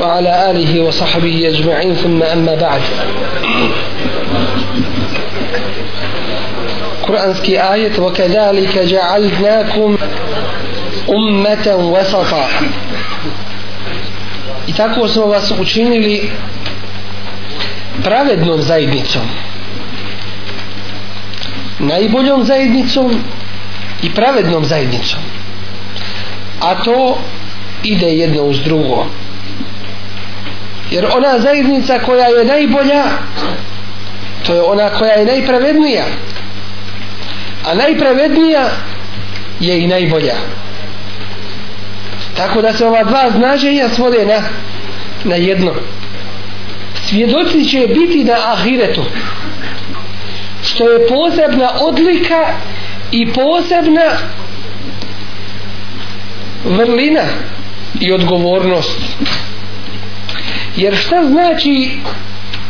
وعلى 0.00 0.50
آله 0.50 0.80
وصحبه 0.80 1.48
أجمعين 1.48 1.94
ثم 1.94 2.22
أما 2.22 2.54
بعد 2.54 2.80
قرآنسكي 7.02 7.60
آية 7.74 8.00
وكذلك 8.00 8.78
جعلناكم 8.78 9.96
أمة 11.08 11.66
وسطا 11.76 12.48
I 14.68 14.72
tako 14.72 15.08
smo 15.08 15.26
vas 15.26 15.52
učinili 15.60 16.30
pravednom 18.04 18.62
zajednicom. 18.62 19.22
Najboljom 21.78 22.44
zajednicom 22.44 23.24
i 24.02 24.10
pravednom 24.14 24.64
zajednicom. 24.64 25.20
A 26.60 26.74
to 26.74 27.18
ide 27.82 28.06
jedno 28.06 28.42
uz 28.42 28.60
drugo 28.60 29.06
jer 30.91 31.05
ona 31.15 31.39
zajednica 31.39 31.99
koja 31.99 32.25
je 32.27 32.45
najbolja 32.45 33.03
to 34.47 34.53
je 34.53 34.61
ona 34.61 34.89
koja 34.89 35.13
je 35.13 35.25
najpravednija. 35.25 36.03
A 37.65 37.73
najpravednija 37.73 38.69
je 39.59 39.83
i 39.83 39.87
najbolja. 39.87 40.33
Tako 42.35 42.61
da 42.61 42.73
se 42.73 42.85
ova 42.85 43.03
dva 43.03 43.31
znaženja 43.37 43.89
svode 43.89 44.25
na, 44.25 44.41
na 45.23 45.35
jedno. 45.35 45.73
Svjedoci 47.09 47.65
će 47.65 47.87
biti 47.87 48.23
na 48.23 48.53
ahiretu 48.53 49.03
što 50.63 50.89
je 50.89 51.07
posebna 51.07 51.71
odlika 51.79 52.47
i 53.11 53.33
posebna 53.33 54.09
vrlina 56.65 57.23
i 57.99 58.11
odgovornost 58.11 58.99
jer 60.77 60.95
šta 60.95 61.15
znači 61.27 61.99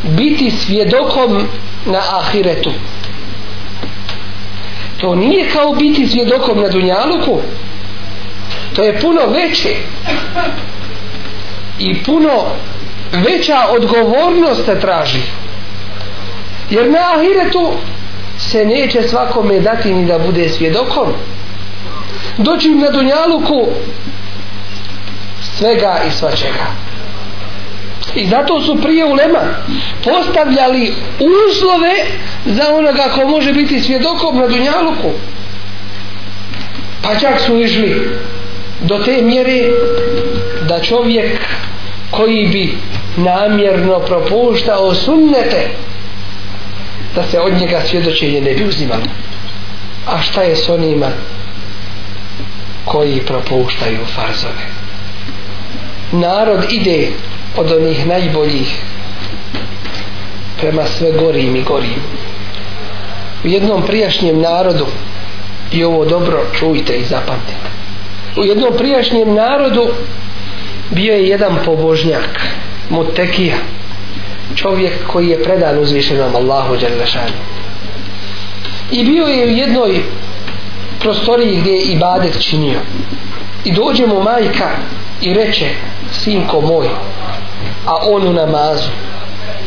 biti 0.03 0.51
svjedokom 0.51 1.47
na 1.85 2.01
ahiretu? 2.19 2.71
To 4.97 5.15
nije 5.15 5.49
kao 5.49 5.73
biti 5.73 6.07
svjedokom 6.07 6.61
na 6.61 6.69
dunjaluku. 6.69 7.41
To 8.75 8.83
je 8.83 8.99
puno 8.99 9.21
veće 9.27 9.75
i 11.79 12.03
puno 12.03 12.43
veća 13.11 13.57
odgovornost 13.69 14.65
se 14.65 14.79
traži. 14.79 15.21
Jer 16.69 16.91
na 16.91 16.99
ahiretu 17.15 17.71
se 18.37 18.65
neće 18.65 19.01
svakome 19.01 19.59
dati 19.59 19.93
ni 19.93 20.05
da 20.05 20.19
bude 20.19 20.49
svjedokom. 20.49 21.07
Doći 22.37 22.69
na 22.69 22.91
dunjaluku 22.91 23.67
svega 25.57 26.01
i 26.07 26.11
svačega 26.11 26.65
i 28.17 28.27
zato 28.27 28.61
su 28.61 28.81
prije 28.81 29.05
ulema 29.05 29.39
postavljali 30.03 30.93
uslove 31.19 31.93
za 32.45 32.75
onoga 32.75 33.03
ko 33.15 33.27
može 33.27 33.53
biti 33.53 33.81
svjedokom 33.81 34.37
na 34.37 34.47
Dunjaluku. 34.47 35.11
Pa 37.03 37.15
čak 37.15 37.39
su 37.39 37.59
išli 37.59 38.09
do 38.81 38.97
te 38.97 39.21
mjere 39.21 39.61
da 40.67 40.79
čovjek 40.79 41.39
koji 42.11 42.47
bi 42.47 42.77
namjerno 43.17 43.99
propuštao 43.99 44.93
sunnete 44.95 45.69
da 47.15 47.23
se 47.23 47.39
od 47.39 47.53
njega 47.53 47.81
svjedočenje 47.85 48.41
ne 48.41 48.53
bi 48.53 48.63
uzimalo. 48.63 49.03
A 50.07 50.21
šta 50.21 50.41
je 50.41 50.55
s 50.55 50.69
onima 50.69 51.07
koji 52.85 53.21
propuštaju 53.21 53.99
farzove? 54.15 54.65
Narod 56.11 56.65
ide 56.69 57.11
od 57.57 57.71
onih 57.71 58.07
najboljih 58.07 58.81
prema 60.59 60.85
sve 60.85 61.11
gorim 61.11 61.55
i 61.55 61.63
gorim. 61.63 62.01
U 63.43 63.47
jednom 63.47 63.81
prijašnjem 63.85 64.41
narodu 64.41 64.85
i 65.71 65.83
ovo 65.83 66.05
dobro 66.05 66.43
čujte 66.53 66.93
i 66.97 67.05
zapamtite 67.05 67.77
u 68.37 68.45
jednom 68.45 68.73
prijašnjem 68.77 69.33
narodu 69.33 69.87
bio 70.89 71.13
je 71.13 71.27
jedan 71.27 71.57
pobožnjak 71.65 72.41
mutekija 72.89 73.55
čovjek 74.55 74.93
koji 75.07 75.27
je 75.27 75.43
predan 75.43 75.79
uzvišenom 75.79 76.35
Allahu 76.35 76.75
Đerlešanu 76.77 77.37
i 78.91 79.03
bio 79.03 79.27
je 79.27 79.45
u 79.45 79.49
jednoj 79.49 80.01
prostoriji 80.99 81.57
gdje 81.57 81.71
je 81.71 81.81
ibadet 81.81 82.41
činio. 82.41 82.79
I 83.65 83.71
dođe 83.71 84.07
mu 84.07 84.23
majka 84.23 84.69
i 85.21 85.33
reče 85.33 85.69
sinko 86.11 86.61
moj 86.61 86.87
a 87.87 87.95
on 88.01 88.27
u 88.27 88.33
namazu. 88.33 88.89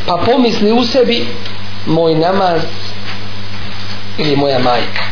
Pa 0.06 0.16
pomisli 0.26 0.72
u 0.72 0.84
sebi 0.84 1.26
moj 1.86 2.14
namaz 2.14 2.62
ili 4.18 4.36
moja 4.36 4.58
majka. 4.58 5.02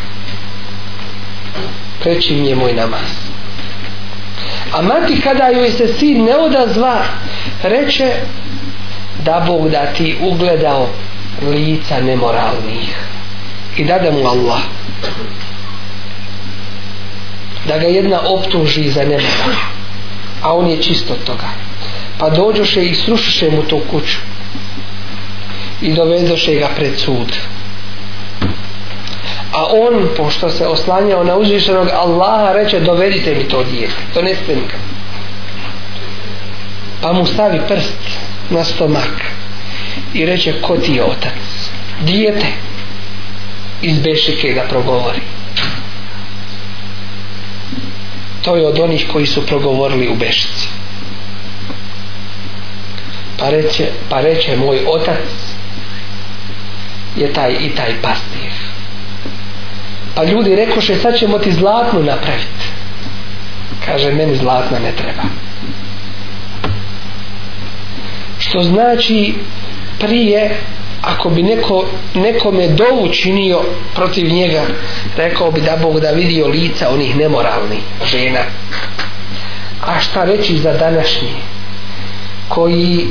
Preći 2.00 2.34
mi 2.34 2.48
je 2.48 2.54
moj 2.54 2.72
namaz. 2.72 3.10
A 4.72 4.82
mati 4.82 5.20
kada 5.20 5.48
joj 5.48 5.70
se 5.70 5.88
sin 5.98 6.24
ne 6.24 6.36
odazva 6.36 7.04
reče 7.62 8.12
da 9.24 9.44
Bog 9.46 9.70
da 9.70 9.86
ti 9.86 10.16
ugledao 10.20 10.88
lica 11.50 12.00
nemoralnih. 12.00 12.96
I 13.76 13.84
da 13.84 13.98
da 13.98 14.10
mu 14.10 14.26
Allah. 14.26 14.60
Da 17.68 17.78
ga 17.78 17.86
jedna 17.86 18.20
optuži 18.20 18.90
za 18.90 19.00
nemoral 19.00 19.78
a 20.42 20.54
on 20.54 20.70
je 20.70 20.82
čisto 20.82 21.14
toga 21.24 21.67
pa 22.18 22.30
dođoše 22.30 22.84
i 22.84 22.94
srušiše 22.94 23.50
mu 23.50 23.62
tu 23.62 23.80
kuću. 23.90 24.18
I 25.82 25.92
dovedoše 25.92 26.54
ga 26.54 26.68
pred 26.76 26.98
sud. 26.98 27.36
A 29.52 29.64
on 29.64 30.08
pošto 30.16 30.50
se 30.50 30.66
oslanjao 30.66 31.24
na 31.24 31.36
uzvišenog 31.36 31.88
Allaha 31.88 32.52
reče 32.52 32.80
dovedite 32.80 33.34
mi 33.34 33.48
to 33.48 33.64
dijete 33.64 33.94
doneste 34.14 34.54
mi 34.54 34.62
ga. 34.62 34.78
Pa 37.02 37.12
mu 37.12 37.26
stavi 37.26 37.60
prst 37.68 37.98
na 38.50 38.64
stomak 38.64 39.24
i 40.14 40.26
reče 40.26 40.62
ko 40.62 40.76
ti 40.76 40.92
je 40.92 41.04
otac? 41.04 41.70
Dijete. 42.00 42.46
Iz 43.82 43.98
bešike 43.98 44.52
ga 44.52 44.66
progovori. 44.68 45.20
To 48.42 48.56
je 48.56 48.66
od 48.66 48.78
onih 48.78 49.06
koji 49.12 49.26
su 49.26 49.46
progovorili 49.46 50.08
u 50.08 50.14
bešici 50.14 50.68
pa 53.38 53.50
reče, 53.50 53.86
pa 54.08 54.20
reče 54.20 54.56
moj 54.56 54.78
otac 54.86 55.18
je 57.16 57.32
taj 57.32 57.52
i 57.60 57.74
taj 57.74 57.94
pastir. 58.02 58.52
Pa 60.14 60.24
ljudi 60.24 60.56
rekoše 60.56 60.94
sad 60.96 61.16
ćemo 61.16 61.38
ti 61.38 61.52
zlatnu 61.52 62.02
napraviti 62.02 62.78
kaže 63.88 64.12
meni 64.12 64.36
zlatna 64.36 64.78
ne 64.78 64.92
treba. 64.92 65.22
Što 68.38 68.62
znači 68.62 69.34
prije 69.98 70.56
ako 71.02 71.30
bi 71.30 71.42
neko, 71.42 71.86
nekome 72.14 72.68
dovu 72.68 73.12
činio 73.12 73.60
protiv 73.94 74.32
njega 74.32 74.62
rekao 75.16 75.50
bi 75.50 75.60
da 75.60 75.76
Bog 75.76 76.00
da 76.00 76.10
vidio 76.10 76.46
lica 76.46 76.90
onih 76.90 77.16
nemoralnih 77.16 77.80
žena. 78.04 78.40
A 79.86 80.00
šta 80.00 80.24
reći 80.24 80.56
za 80.56 80.72
današnji 80.72 81.34
koji 82.48 83.06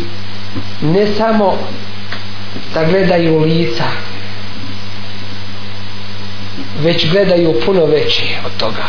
ne 0.82 1.08
samo 1.18 1.58
da 2.74 2.84
gledaju 2.84 3.40
lica 3.40 3.84
već 6.82 7.12
gledaju 7.12 7.54
puno 7.66 7.86
veće 7.86 8.24
od 8.46 8.58
toga 8.58 8.86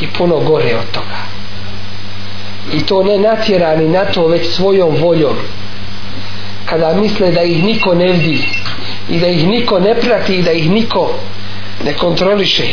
i 0.00 0.06
puno 0.06 0.38
gore 0.38 0.76
od 0.76 0.90
toga. 0.90 1.18
I 2.72 2.86
to 2.86 3.02
ne 3.02 3.18
natjerani 3.18 3.88
na 3.88 4.04
to 4.04 4.26
već 4.26 4.46
svojom 4.46 4.96
voljom. 4.96 5.36
Kada 6.64 6.94
misle 6.94 7.32
da 7.32 7.42
ih 7.42 7.64
niko 7.64 7.94
ne 7.94 8.12
vidi 8.12 8.48
i 9.08 9.18
da 9.18 9.26
ih 9.28 9.48
niko 9.48 9.78
ne 9.78 9.94
prati 9.94 10.34
i 10.34 10.42
da 10.42 10.52
ih 10.52 10.70
niko 10.70 11.14
ne 11.84 11.94
kontroliše. 11.94 12.66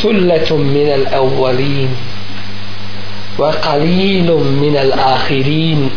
Sulletum 0.00 0.72
min 0.72 0.92
al 0.92 1.04
awwalin 1.22 1.88
wa 3.38 3.52
qalilum 3.52 4.60
min 4.60 4.76
al 4.76 4.92
akhirin. 5.14 5.90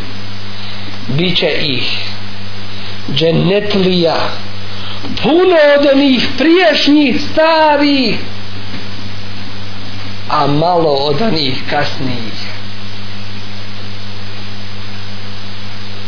Biće 1.08 1.52
ih 1.62 1.88
džennetlija. 3.14 4.16
Puno 5.24 5.58
od 5.80 5.86
onih 5.94 6.28
priješnjih 6.38 7.22
starih 7.32 8.16
a 10.30 10.48
malo 10.48 10.90
od 10.90 11.22
onih 11.22 11.64
kasnijih. 11.70 12.48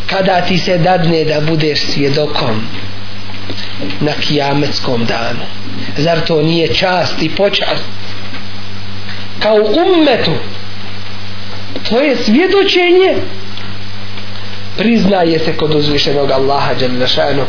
Kada 0.09 0.41
ti 0.41 0.57
se 0.57 0.77
dadne 0.77 1.23
da 1.23 1.41
budeš 1.41 1.79
svjedokom 1.79 2.61
na 3.99 4.11
kijametskom 4.11 5.05
danu 5.05 5.45
zar 5.97 6.19
to 6.19 6.41
nije 6.41 6.73
čast 6.73 7.21
i 7.21 7.29
počast? 7.29 7.83
Kao 9.39 9.55
ummetu 9.55 10.31
to 11.89 12.23
svjedočenje 12.23 13.15
priznaje 14.77 15.39
se 15.39 15.57
kod 15.57 15.75
uzvišenog 15.75 16.31
Allaha 16.31 16.73
Đalešanu 16.73 17.45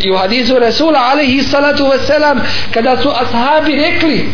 i 0.00 0.10
u 0.10 0.16
hadisu 0.16 0.58
Rasula 0.58 0.98
alaihi 1.12 1.42
salatu 1.42 1.84
wasalam 1.84 2.40
kada 2.74 2.96
su 3.02 3.10
ashabi 3.10 3.76
rekli 3.76 4.28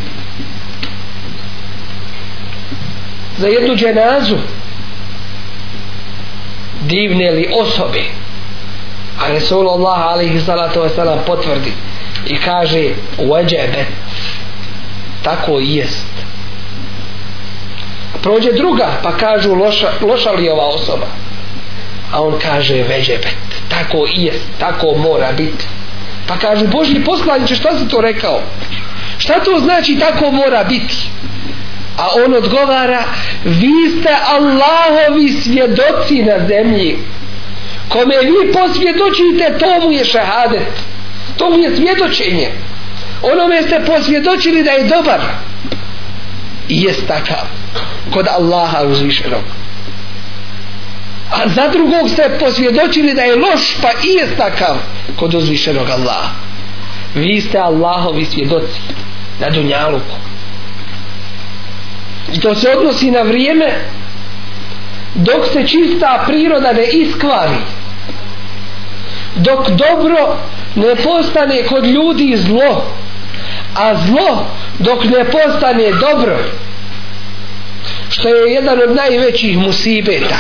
za 3.39 3.49
jednu 3.49 3.77
dženazu 3.77 4.37
divne 6.81 7.31
li 7.31 7.49
osobe? 7.61 8.03
A 9.25 9.33
Resulullah 9.33 10.01
alaihi 10.01 10.41
salatu 10.41 10.81
wasalam 10.81 11.19
potvrdi 11.27 11.73
i 12.27 12.39
kaže 12.39 12.89
uveđebe 13.19 13.85
tako 15.23 15.61
i 15.61 15.75
jest 15.75 16.16
prođe 18.27 18.53
druga 18.53 18.89
pa 19.03 19.17
kažu 19.17 19.55
loša, 19.55 19.89
loša 20.01 20.31
li 20.31 20.49
ova 20.49 20.67
osoba? 20.67 21.07
A 22.13 22.23
on 22.23 22.39
kaže 22.43 22.75
veđebet 22.75 23.37
pa 23.71 23.77
tako 23.77 24.07
i 24.17 24.25
jest 24.25 24.45
tako 24.59 24.87
mora 24.97 25.33
biti. 25.33 25.67
Pa 26.29 26.37
kažu 26.37 26.67
Boži 26.67 27.05
poslaniče 27.05 27.55
šta 27.55 27.79
si 27.79 27.89
to 27.89 28.01
rekao? 28.01 28.41
Šta 29.19 29.35
to 29.45 29.59
znači 29.59 29.99
tako 29.99 30.31
mora 30.31 30.65
biti? 30.65 30.97
A 31.99 32.07
on 32.25 32.35
odgovara 32.35 33.03
vi 33.45 34.01
ste 34.01 34.11
Allahovi 34.27 35.29
svjedoci 35.29 36.23
na 36.23 36.47
zemlji. 36.49 36.99
Kome 37.89 38.15
vi 38.23 38.53
posvjedočite 38.53 39.59
to 39.59 39.87
mu 39.87 39.93
je 39.93 40.05
šahadet 40.05 40.73
to 41.37 41.51
mu 41.51 41.59
je 41.59 41.77
svjedočenje. 41.77 42.51
Onome 43.23 43.63
ste 43.63 43.81
posvjedočili 43.87 44.63
da 44.63 44.71
je 44.71 44.85
dobar 44.85 45.21
jest 46.69 47.07
takav 47.07 47.47
kod 48.13 48.27
Allaha 48.29 48.83
uzvišenog 48.83 49.43
a 51.31 51.49
za 51.49 51.69
drugog 51.69 52.11
ste 52.11 52.39
posvjedočili 52.39 53.15
da 53.15 53.23
je 53.23 53.37
loš 53.37 53.77
pa 53.83 53.89
i 54.05 54.13
jest 54.13 54.37
takav 54.37 54.77
kod 55.17 55.35
uzvišenog 55.35 55.91
Allaha 55.91 56.31
vi 57.15 57.41
ste 57.41 57.59
Allahovi 57.59 58.25
svjedoci 58.25 58.81
na 59.41 59.51
Dunjaluku 59.51 60.17
I 62.33 62.41
to 62.41 62.55
se 62.55 62.71
odnosi 62.71 63.11
na 63.11 63.23
vrijeme 63.23 63.67
dok 65.15 65.47
se 65.53 65.67
čista 65.67 66.25
priroda 66.27 66.73
ne 66.73 66.85
iskvari. 66.85 67.57
Dok 69.37 69.71
dobro 69.71 70.37
ne 70.75 70.97
postane 70.97 71.63
kod 71.63 71.87
ljudi 71.87 72.37
zlo. 72.37 72.85
A 73.75 73.95
zlo 73.95 74.47
dok 74.80 75.04
ne 75.04 75.26
postane 75.26 75.92
dobro. 76.00 76.38
Što 78.10 78.28
je 78.28 78.54
jedan 78.54 78.82
od 78.82 78.96
najvećih 78.96 79.58
musibeta. 79.58 80.38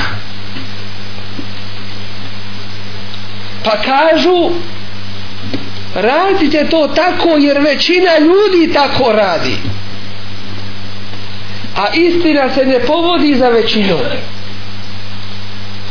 Pa 3.63 3.71
kažu 3.71 4.51
radite 5.95 6.67
to 6.69 6.87
tako 6.87 7.29
jer 7.39 7.59
većina 7.61 8.17
ljudi 8.19 8.73
tako 8.73 9.11
radi 9.11 9.57
a 11.75 11.85
istina 11.93 12.49
se 12.49 12.65
ne 12.65 12.79
povodi 12.79 13.35
za 13.35 13.49
većinu 13.49 13.97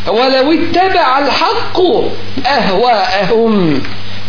ولو 0.06 0.52
اتبع 0.52 1.18
الحق 1.18 1.80
أهواءهم 2.46 3.82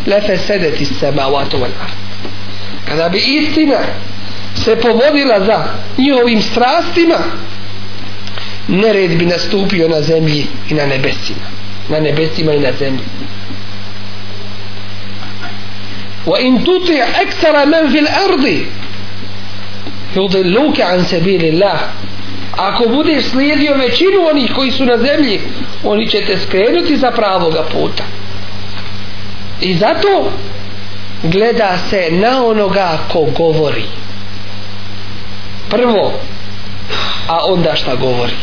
لفسدت 0.07 0.81
السماوات 0.81 1.55
والأرض 1.55 2.04
kada 2.85 3.09
bi 3.09 3.17
istina 3.17 3.79
se 4.55 4.75
povodila 4.75 5.45
za 5.45 5.63
njihovim 5.97 6.41
strastima 6.41 7.17
nered 8.67 9.17
bi 9.17 9.25
nastupio 9.25 9.87
na 9.87 10.01
zemlji 10.01 10.47
i 10.69 10.73
na 10.73 10.85
nebesima 10.85 11.45
na 11.89 11.99
nebesima 11.99 12.53
i 12.53 12.59
na 12.59 12.71
zemlji 12.79 13.03
وإن 16.25 16.63
تطع 16.63 17.21
أكثر 17.21 17.65
من 17.65 17.89
في 17.89 17.99
الأرض 17.99 18.65
yudilluke 20.15 20.83
an 20.83 21.05
sabilillah 21.05 21.79
ako 22.57 22.89
budeš 22.89 23.23
slijedio 23.25 23.75
većinu 23.75 24.27
onih 24.31 24.51
koji 24.55 24.71
su 24.71 24.85
na 24.85 24.97
zemlji 24.97 25.39
oni 25.83 26.07
će 26.07 26.21
te 26.21 26.37
skrenuti 26.37 26.97
za 26.97 27.11
pravoga 27.11 27.63
puta 27.63 28.03
i 29.61 29.73
zato 29.73 30.31
gleda 31.22 31.78
se 31.90 32.08
na 32.10 32.46
onoga 32.46 32.98
ko 33.12 33.20
govori. 33.20 33.84
Prvo 35.70 36.12
a 37.28 37.46
onda 37.46 37.76
šta 37.76 37.94
govori. 37.94 38.36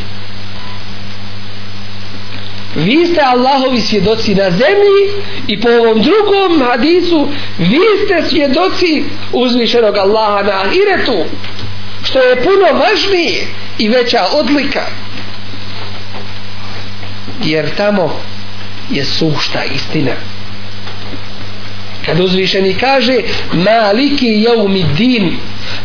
Vi 2.75 3.05
ste 3.05 3.21
Allahovi 3.21 3.81
svjedoci 3.81 4.35
na 4.35 4.51
zemlji 4.51 5.23
i 5.47 5.61
po 5.61 5.69
ovom 5.69 6.01
drugom 6.01 6.67
hadisu 6.67 7.27
vi 7.57 8.05
ste 8.05 8.29
svjedoci 8.29 9.03
uzvišenog 9.33 9.97
Allaha 9.97 10.43
na 10.43 10.61
ahiretu 10.61 11.25
što 12.03 12.19
je 12.19 12.43
puno 12.43 12.79
važnije 12.79 13.47
i 13.77 13.89
veća 13.89 14.25
odlika. 14.33 14.85
Jer 17.43 17.75
tamo 17.75 18.21
je 18.89 19.05
sušta 19.05 19.63
istina 19.63 20.11
kad 22.05 22.19
uzvišeni 22.19 22.73
kaže 22.73 23.17
maliki 23.53 24.27
jeumi 24.27 24.85
din 24.97 25.37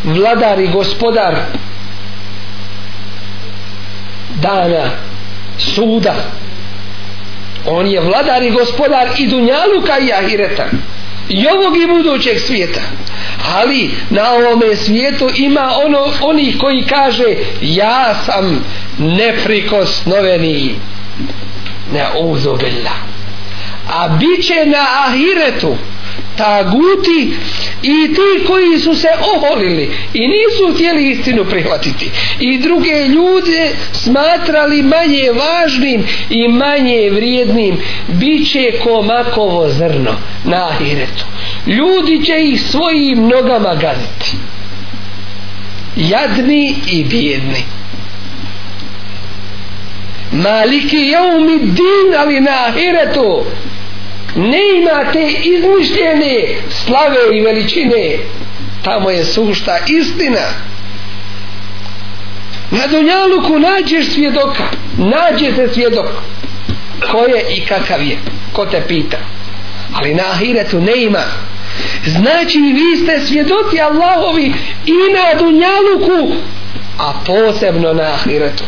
vladar 0.04 0.60
i 0.60 0.66
gospodar 0.66 1.36
dana 4.42 4.90
suda. 5.58 6.14
On 7.66 7.86
je 7.86 8.00
vladar 8.00 8.42
i 8.42 8.50
gospodar 8.50 9.08
i 9.18 9.26
dunjaluka 9.26 9.98
i 9.98 10.12
ahireta 10.12 10.66
i 11.28 11.46
ovog 11.48 11.76
i 11.76 11.86
budućeg 11.86 12.40
svijeta. 12.40 12.80
Ali 13.56 13.90
na 14.10 14.22
ovome 14.32 14.76
svijetu 14.76 15.28
ima 15.36 15.72
ono 15.86 16.12
oni 16.22 16.58
koji 16.58 16.82
kaže 16.82 17.24
ja 17.60 18.14
sam 18.26 18.64
neprikosnoveni. 18.98 20.74
Ne 21.92 22.06
uzubila 22.20 23.08
a 23.88 24.08
bit 24.08 24.46
će 24.46 24.66
na 24.66 24.86
ahiretu 25.06 25.76
taguti 26.38 27.34
i 27.82 28.14
ti 28.14 28.46
koji 28.46 28.78
su 28.78 28.94
se 28.94 29.08
oholili 29.36 29.90
i 30.14 30.28
nisu 30.28 30.74
htjeli 30.74 31.10
istinu 31.10 31.44
prihvatiti. 31.44 32.10
I 32.40 32.58
druge 32.58 33.08
ljude 33.08 33.70
smatrali 33.92 34.82
manje 34.82 35.32
važnim 35.32 36.04
i 36.30 36.48
manje 36.48 37.10
vrijednim. 37.10 37.76
Bit 38.08 38.52
će 38.52 38.72
komakovo 38.84 39.68
zrno 39.68 40.14
na 40.44 40.68
ahiretu. 40.68 41.24
Ljudi 41.66 42.24
će 42.24 42.42
ih 42.42 42.62
svojim 42.62 43.28
nogama 43.28 43.74
gaziti 43.74 44.36
jadni 45.96 46.74
i 46.90 47.04
bijedni. 47.04 47.64
Maliki 50.32 50.96
jeumi 50.96 51.58
din 51.58 52.14
ali 52.18 52.40
na 52.40 52.66
ahiretu 52.68 53.44
ne 54.38 54.60
ima 54.78 55.12
te 55.12 55.32
izmišljene 55.42 56.46
slave 56.70 57.38
i 57.38 57.40
veličine. 57.40 58.18
Tamo 58.82 59.10
je 59.10 59.24
sušta 59.24 59.78
istina. 59.86 60.46
Na 62.70 62.86
Dunjaluku 62.86 63.58
nađeš 63.58 64.14
svjedoka. 64.14 64.64
Nađe 64.98 65.52
se 65.54 65.68
svjedok. 65.74 66.06
Ko 67.10 67.18
je 67.18 67.56
i 67.56 67.66
kakav 67.66 68.02
je. 68.02 68.18
Ko 68.52 68.66
te 68.66 68.82
pita. 68.88 69.18
Ali 69.94 70.14
na 70.14 70.22
ahiretu 70.30 70.80
ne 70.80 71.02
ima. 71.02 71.24
Znači 72.06 72.58
vi 72.58 72.96
ste 72.96 73.26
svjedoci 73.26 73.80
Allahovi 73.80 74.52
i 74.86 74.92
na 74.92 75.38
Dunjaluku 75.38 76.36
a 76.98 77.12
posebno 77.26 77.92
na 77.92 78.02
ahiretu 78.02 78.64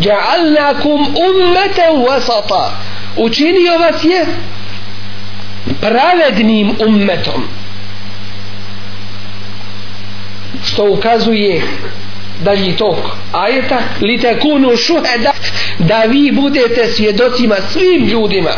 ja'alnakum 0.00 1.00
ummatan 1.00 2.04
wasata 2.06 2.70
učinio 3.16 3.78
vas 3.78 4.04
je 4.04 4.26
pravednim 5.80 6.76
ummetom. 6.86 7.42
Što 10.64 10.90
ukazuje 10.90 11.62
dalji 12.44 12.76
tok 12.76 12.96
ajeta 13.32 13.78
li 14.00 14.18
tekunu 14.20 14.76
šuheda 14.76 15.32
da 15.78 16.00
vi 16.00 16.32
budete 16.32 16.86
svjedocima 16.86 17.56
svim 17.72 18.06
ljudima. 18.06 18.50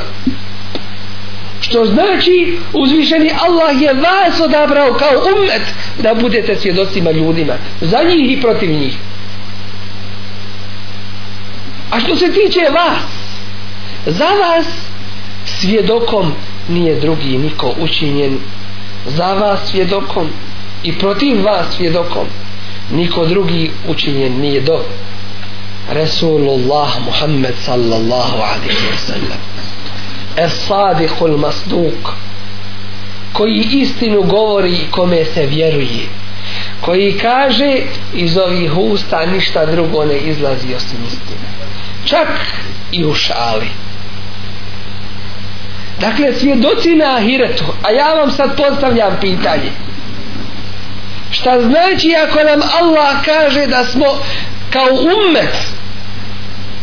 Što 1.60 1.84
znači 1.84 2.58
uzvišeni 2.72 3.30
Allah 3.40 3.82
je 3.82 3.92
vas 3.92 4.40
odabrao 4.40 4.92
kao 4.92 5.22
ummet 5.36 5.62
da 6.02 6.14
budete 6.14 6.56
svjedocima 6.56 7.10
ljudima 7.10 7.54
za 7.80 7.98
njih 8.02 8.38
i 8.38 8.40
protiv 8.40 8.70
njih 8.70 8.96
a 11.90 12.00
što 12.00 12.16
se 12.16 12.32
tiče 12.32 12.60
vas 12.74 13.02
za 14.06 14.24
vas 14.24 14.66
svjedokom 15.44 16.32
nije 16.68 17.00
drugi 17.00 17.38
niko 17.38 17.74
učinjen. 17.80 18.38
Za 19.06 19.34
vas 19.34 19.60
svjedokom 19.70 20.28
i 20.82 20.98
protiv 20.98 21.44
vas 21.44 21.66
svjedokom 21.76 22.26
niko 22.90 23.26
drugi 23.26 23.70
učinjen 23.88 24.40
nije 24.40 24.60
do. 24.60 24.80
Resulullah 25.90 26.88
Muhammed 27.04 27.54
sallallahu 27.64 28.36
alaihi 28.36 28.86
wa 28.92 28.96
sallam. 28.96 29.40
Es 30.36 30.68
sadiqul 30.68 31.38
masduk 31.38 32.12
koji 33.32 33.68
istinu 33.72 34.22
govori 34.22 34.72
i 34.72 34.90
kome 34.90 35.24
se 35.24 35.46
vjeruje 35.46 36.08
koji 36.80 37.18
kaže 37.18 37.76
iz 38.14 38.36
ovih 38.36 38.76
usta 38.76 39.26
ništa 39.26 39.66
drugo 39.66 40.04
ne 40.04 40.16
izlazi 40.18 40.74
osim 40.74 40.98
istine 41.06 41.65
čak 42.06 42.28
i 42.92 43.04
u 43.04 43.14
šali. 43.14 43.68
Dakle 46.00 46.32
svjedoci 46.32 46.94
na 46.94 47.16
ahiretu 47.16 47.64
a 47.82 47.90
ja 47.90 48.14
vam 48.14 48.30
sad 48.30 48.56
postavljam 48.56 49.16
pitanje. 49.20 49.72
Šta 51.30 51.60
znači 51.60 52.14
ako 52.26 52.38
nam 52.38 52.60
Allah 52.80 53.24
kaže 53.24 53.66
da 53.66 53.84
smo 53.84 54.06
kao 54.70 54.88
ummet 54.90 55.56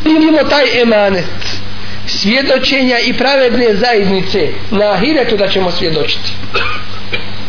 imamo 0.06 0.50
taj 0.50 0.82
emanet 0.82 1.64
svjedočenja 2.08 3.00
i 3.00 3.18
pravedne 3.18 3.76
zajednice 3.76 4.48
na 4.72 4.92
ahiretu 4.92 5.38
da 5.38 5.48
ćemo 5.48 5.72
svjedočiti? 5.72 6.32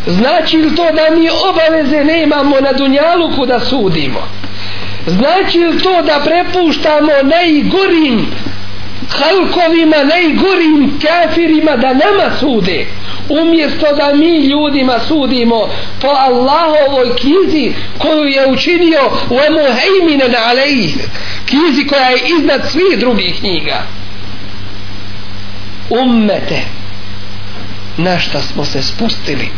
Znači 0.07 0.57
li 0.57 0.77
to 0.77 0.85
da 0.85 1.17
mi 1.17 1.29
obaveze 1.51 2.05
ne 2.05 2.23
imamo 2.23 2.61
na 2.61 2.73
dunjaluku 2.73 3.47
da 3.47 3.61
sudimo? 3.61 4.29
Znači 5.07 5.59
li 5.59 5.83
to 5.83 6.03
da 6.03 6.21
prepuštamo 6.25 7.13
najgorim 7.23 8.27
halkovima, 9.09 9.97
najgorim 10.05 10.99
kafirima 11.03 11.77
da 11.77 11.89
nama 11.89 12.37
sude? 12.41 12.87
Umjesto 13.29 13.87
da 13.97 14.15
mi 14.15 14.39
ljudima 14.39 14.99
sudimo 15.09 15.69
po 16.01 16.09
Allahovoj 16.09 17.17
knjizi 17.17 17.73
koju 17.99 18.25
je 18.25 18.47
učinio 18.47 19.11
u 19.31 19.35
emuhejmine 19.35 20.29
na 20.29 20.39
alejih 20.49 20.97
knjizi 21.47 21.87
koja 21.87 22.09
je 22.09 22.23
iznad 22.39 22.71
svih 22.71 22.99
drugih 22.99 23.39
knjiga. 23.39 23.83
Ummete 25.91 26.61
na 27.97 28.19
šta 28.19 28.41
smo 28.41 28.65
se 28.65 28.83
spustili 28.83 29.49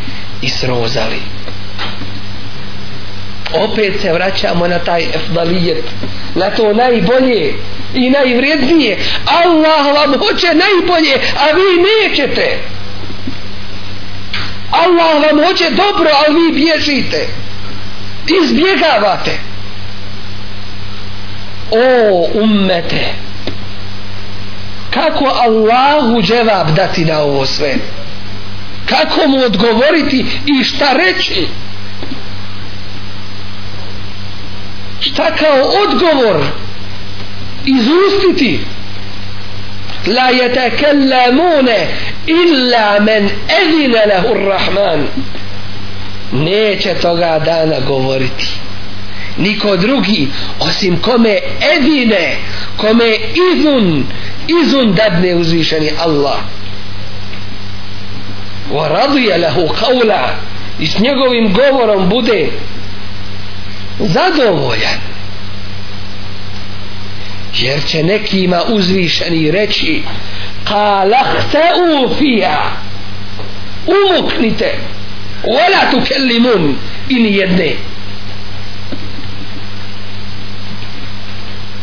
i 0.43 0.49
srozali? 0.49 1.21
Opet 3.55 4.01
se 4.01 4.13
vraćamo 4.13 4.69
na 4.69 4.79
taj 4.79 5.03
efdalijet 5.15 5.85
na 6.35 6.51
to 6.51 6.73
najbolje 6.73 7.55
i 7.95 8.11
najvrednije. 8.11 8.99
Allah 9.27 9.87
vam 9.95 10.19
hoće 10.19 10.47
najbolje 10.47 11.15
a 11.15 11.47
vi 11.55 11.83
nećete. 11.83 12.59
Allah 14.71 15.23
vam 15.23 15.45
hoće 15.47 15.65
dobro 15.71 16.11
ali 16.27 16.35
vi 16.41 16.53
bježite. 16.53 17.29
Izbjegavate. 18.43 19.39
O 21.71 22.27
ummete 22.35 23.15
kako 24.97 25.25
Allahu 25.25 26.23
dževab 26.23 26.71
dati 26.71 27.05
na 27.05 27.19
ovo 27.19 27.47
sve? 27.47 27.75
Kako 28.89 29.29
mu 29.29 29.39
odgovoriti 29.45 30.27
i 30.47 30.65
šta 30.65 30.93
reći? 30.93 31.49
Šta 35.01 35.37
kao 35.37 35.63
odgovor 35.85 36.45
izustiti? 37.67 38.61
La 40.07 40.31
yatakallamune 40.33 41.87
illa 42.27 43.01
men 43.01 43.31
edine 43.63 44.07
lehu 44.07 44.35
rahman 44.35 45.07
neće 46.33 46.95
toga 46.95 47.39
dana 47.45 47.81
govoriti. 47.87 48.47
Niko 49.39 49.77
drugi 49.77 50.29
osim 50.61 51.03
kome 51.03 51.39
edine 51.77 52.37
kome 52.77 53.17
izun 53.53 54.05
izun 54.63 54.95
dadne 54.95 55.35
uzvišeni 55.35 55.91
Allah. 56.05 56.39
Wa 58.73 58.89
radije 58.89 59.39
lehu 59.39 59.69
kaula 59.69 60.29
i 60.81 60.87
s 60.87 60.99
njegovim 60.99 61.53
govorom 61.55 62.09
bude 62.09 62.49
zadovoljan. 63.99 65.01
Jer 67.55 67.85
će 67.87 68.03
nekima 68.03 68.63
uzvišeni 68.69 69.51
reći 69.51 70.03
kalahte 70.65 71.63
u 71.83 72.15
fija 72.15 72.73
umuknite. 73.87 74.79
Wala 75.45 75.91
tu 75.91 76.01
kellimun 76.09 76.77
i 77.09 77.15
nijedne 77.15 77.77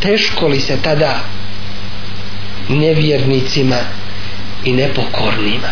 teško 0.04 0.48
li 0.48 0.60
se 0.60 0.76
tada 0.82 1.20
nevjernicima 2.68 3.76
i 4.64 4.72
nepokornima 4.72 5.68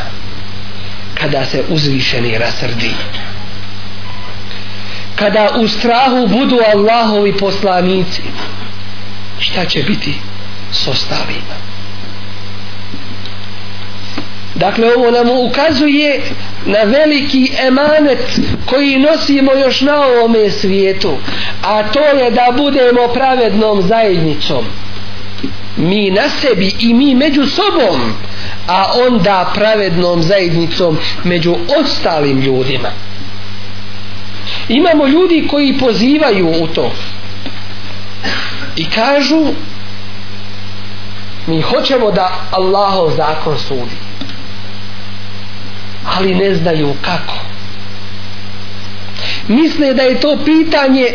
kada 1.15 1.45
se 1.45 1.63
uzvišeni 1.69 2.39
rasrdi? 2.39 2.91
Kada 5.17 5.49
u 5.59 5.69
strahu 5.69 6.27
budu 6.27 6.59
Allahovi 6.75 7.37
poslanici 7.37 8.23
šta 9.39 9.65
će 9.65 9.83
biti 9.83 10.15
s 10.73 10.89
ostalima? 10.89 11.63
Dakle 14.55 14.95
ovo 14.97 15.11
nam 15.11 15.29
ukazuje 15.31 16.21
na 16.67 16.79
veliki 16.83 17.53
emanet 17.67 18.41
koji 18.67 18.99
nosimo 18.99 19.53
još 19.53 19.81
na 19.81 20.03
ovome 20.05 20.51
svijetu 20.51 21.17
a 21.63 21.83
to 21.83 22.01
je 22.01 22.31
da 22.31 22.53
budemo 22.57 23.09
pravednom 23.15 23.83
zajednicom. 23.83 24.65
Mi 25.77 26.11
na 26.11 26.29
sebi 26.29 26.75
i 26.79 26.95
mi 26.95 27.15
među 27.15 27.47
sobom 27.47 28.13
a 28.69 28.85
onda 29.09 29.53
pravednom 29.55 30.23
zajednicom 30.23 30.99
među 31.25 31.55
ostalim 31.81 32.41
ljudima 32.41 32.89
imamo 34.73 35.07
ljudi 35.07 35.49
koji 35.51 35.79
pozivaju 35.79 36.49
u 36.63 36.67
to. 36.67 36.93
I 38.77 38.91
kažu 38.91 39.47
mi 41.47 41.61
hoćemo 41.61 42.11
da 42.11 42.41
Allahov 42.51 43.11
zakon 43.17 43.59
sudi. 43.59 43.97
Ali 46.17 46.35
ne 46.35 46.55
znaju 46.55 46.95
kako. 47.03 47.35
Misle 49.49 49.95
da 49.95 50.03
je 50.03 50.21
to 50.21 50.39
pitanje 50.45 51.13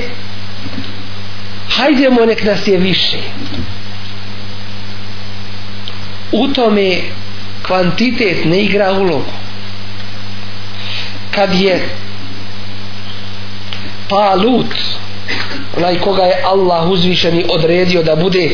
hajdemo 1.69 2.25
nek 2.25 2.43
nas 2.43 2.67
je 2.67 2.77
više. 2.77 3.17
U 6.31 6.47
tome 6.47 7.01
kvantitet 7.67 8.45
ne 8.45 8.63
igra 8.63 8.91
ulogu. 8.91 9.33
Kad 11.31 11.55
je 11.55 11.89
Palut 14.09 14.75
onaj 15.77 15.99
koga 15.99 16.23
je 16.23 16.43
Allah 16.45 16.89
uzvišeni 16.89 17.45
odredio 17.49 18.03
da 18.03 18.15
bude 18.15 18.49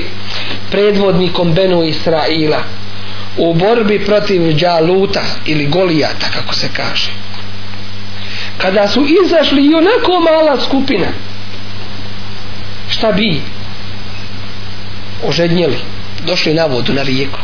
predvodnikom 0.71 1.53
Benu 1.53 1.83
Israila 1.83 2.63
u 3.37 3.53
borbi 3.53 4.05
protiv 4.05 4.57
Đaluta 4.57 5.21
ili 5.45 5.65
Golijata 5.65 6.29
kako 6.33 6.53
se 6.55 6.69
kaže. 6.73 7.11
Kada 8.57 8.87
su 8.87 9.05
izašli 9.25 9.65
i 9.65 9.75
onako 9.75 10.19
mala 10.19 10.61
skupina 10.61 11.07
šta 12.89 13.11
bi 13.11 13.41
ožednjeli? 15.27 15.77
Došli 16.25 16.53
na 16.53 16.65
vodu, 16.65 16.93
na 16.93 17.03
rijeku. 17.03 17.39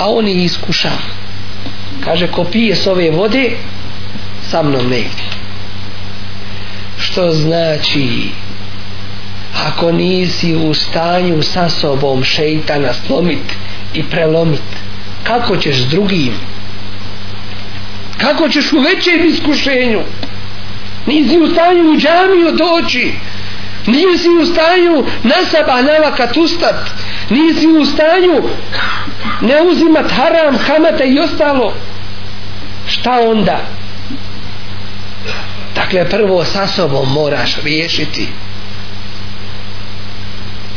A 0.00 0.10
oni 0.10 0.32
iskušava 0.32 1.20
kaže 2.04 2.26
ko 2.26 2.44
pije 2.44 2.76
s 2.76 2.86
ove 2.86 3.10
vode 3.10 3.50
sa 4.50 4.62
mnom 4.62 4.82
negdje 4.82 5.29
što 7.10 7.30
znači 7.30 8.28
ako 9.66 9.92
nisi 9.92 10.54
u 10.54 10.74
stanju 10.74 11.42
sa 11.42 11.68
sobom 11.68 12.24
šeitana 12.24 12.92
slomit 12.92 13.42
i 13.94 14.02
prelomit 14.02 14.62
kako 15.22 15.56
ćeš 15.56 15.76
s 15.76 15.86
drugim? 15.86 16.34
Kako 18.18 18.48
ćeš 18.48 18.72
u 18.72 18.80
većem 18.80 19.26
iskušenju? 19.26 20.00
Nisi 21.06 21.38
u 21.38 21.46
stanju 21.46 21.90
u 21.90 21.96
džamiju 21.96 22.52
doći 22.52 23.12
nisi 23.86 24.28
u 24.42 24.46
stanju 24.46 25.04
na 25.22 25.44
sabah 25.50 25.84
navakat 25.84 26.36
ustat 26.36 26.90
nisi 27.30 27.66
u 27.66 27.84
stanju 27.84 28.42
ne 29.40 29.62
uzimat 29.62 30.10
haram, 30.10 30.58
kamate 30.66 31.04
i 31.04 31.20
ostalo. 31.20 31.74
Šta 32.86 33.20
onda? 33.20 33.79
Dakle 35.90 36.10
prvo 36.10 36.44
sa 36.44 36.66
sobom 36.66 37.12
moraš 37.12 37.56
riješiti. 37.64 38.28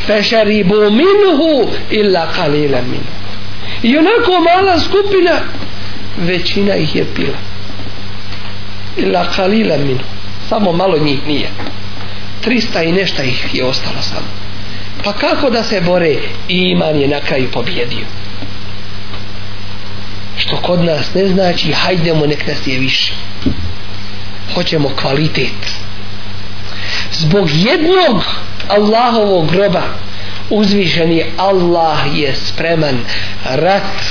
Fešaribu 0.06 0.74
minuhu 0.74 1.70
illa 1.90 2.26
kalila 2.32 2.80
minuhu 2.82 3.24
i 3.82 3.98
onako 3.98 4.30
mala 4.30 4.80
skupina 4.80 5.40
većina 6.18 6.76
ih 6.76 6.96
je 6.96 7.04
pila. 7.14 7.38
Illa 8.96 9.24
kalila 9.36 9.76
minuhu 9.76 10.04
samo 10.48 10.72
malo 10.72 10.98
njih 10.98 11.26
nije. 11.26 11.48
300 12.44 12.88
i 12.88 12.92
nešto 12.92 13.22
ih 13.22 13.54
je 13.54 13.64
ostalo 13.64 14.02
samo. 14.02 14.26
Pa 15.04 15.12
kako 15.12 15.50
da 15.50 15.62
se 15.62 15.80
bore? 15.80 16.16
I 16.48 16.56
iman 16.56 17.00
je 17.00 17.08
na 17.08 17.20
kraju 17.20 17.50
pobjedio. 17.50 18.06
Što 20.36 20.56
kod 20.56 20.84
nas 20.84 21.14
ne 21.14 21.28
znači 21.28 21.72
hajdemo 21.72 22.26
nek 22.26 22.46
nas 22.46 22.66
je 22.66 22.78
više 22.78 23.12
hoćemo 24.54 24.88
kvalitet. 24.96 25.84
Zbog 27.12 27.48
jednog 27.50 28.24
Allahovog 28.68 29.50
groba 29.50 29.82
uzvišeni 30.50 31.24
Allah 31.36 31.98
je 32.14 32.34
spreman 32.34 33.04
rat 33.44 34.02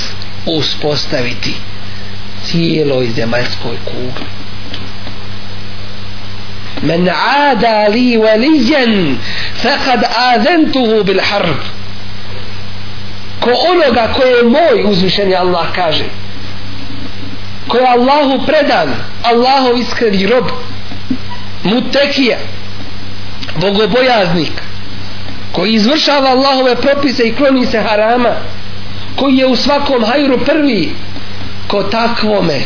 uspostaviti 0.46 1.54
cijeloj 2.44 3.10
zemaljskoj 3.16 3.76
kugli. 3.84 4.26
Men 6.82 7.08
ada 7.48 7.88
li 7.88 8.16
valijen 8.16 9.18
fekad 9.62 10.04
azentuhu 10.16 11.04
bil 11.04 11.20
harb. 11.30 11.56
Ko 13.40 13.50
onoga 13.70 14.12
ko 14.12 14.22
je 14.22 14.42
moj 14.42 14.84
uzvišeni 14.90 15.34
Allah 15.34 15.66
kaže 15.74 16.04
ko 17.68 17.76
je 17.76 17.86
Allahu 17.86 18.46
predan 18.46 18.94
Allahu 19.22 19.76
iskreni 19.76 20.26
rob 20.26 20.44
mutekija 21.62 22.38
bogobojaznik 23.60 24.62
koji 25.52 25.72
izvršava 25.72 26.30
Allahove 26.30 26.76
propise 26.76 27.22
i 27.22 27.34
kloni 27.34 27.66
se 27.66 27.80
harama 27.80 28.34
koji 29.16 29.36
je 29.36 29.46
u 29.46 29.56
svakom 29.56 30.04
hajru 30.04 30.38
prvi 30.38 30.94
ko 31.68 31.82
takvome 31.82 32.60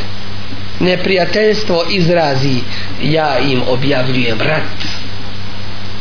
neprijateljstvo 0.80 1.84
izrazi 1.88 2.61
ja 3.03 3.38
im 3.38 3.62
objavljujem 3.68 4.40
rat. 4.40 4.84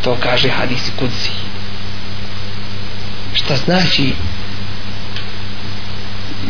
To 0.02 0.18
kaže 0.24 0.50
hadisi 0.50 0.92
kudzi 1.00 1.30
šta 3.34 3.56
znači 3.56 4.14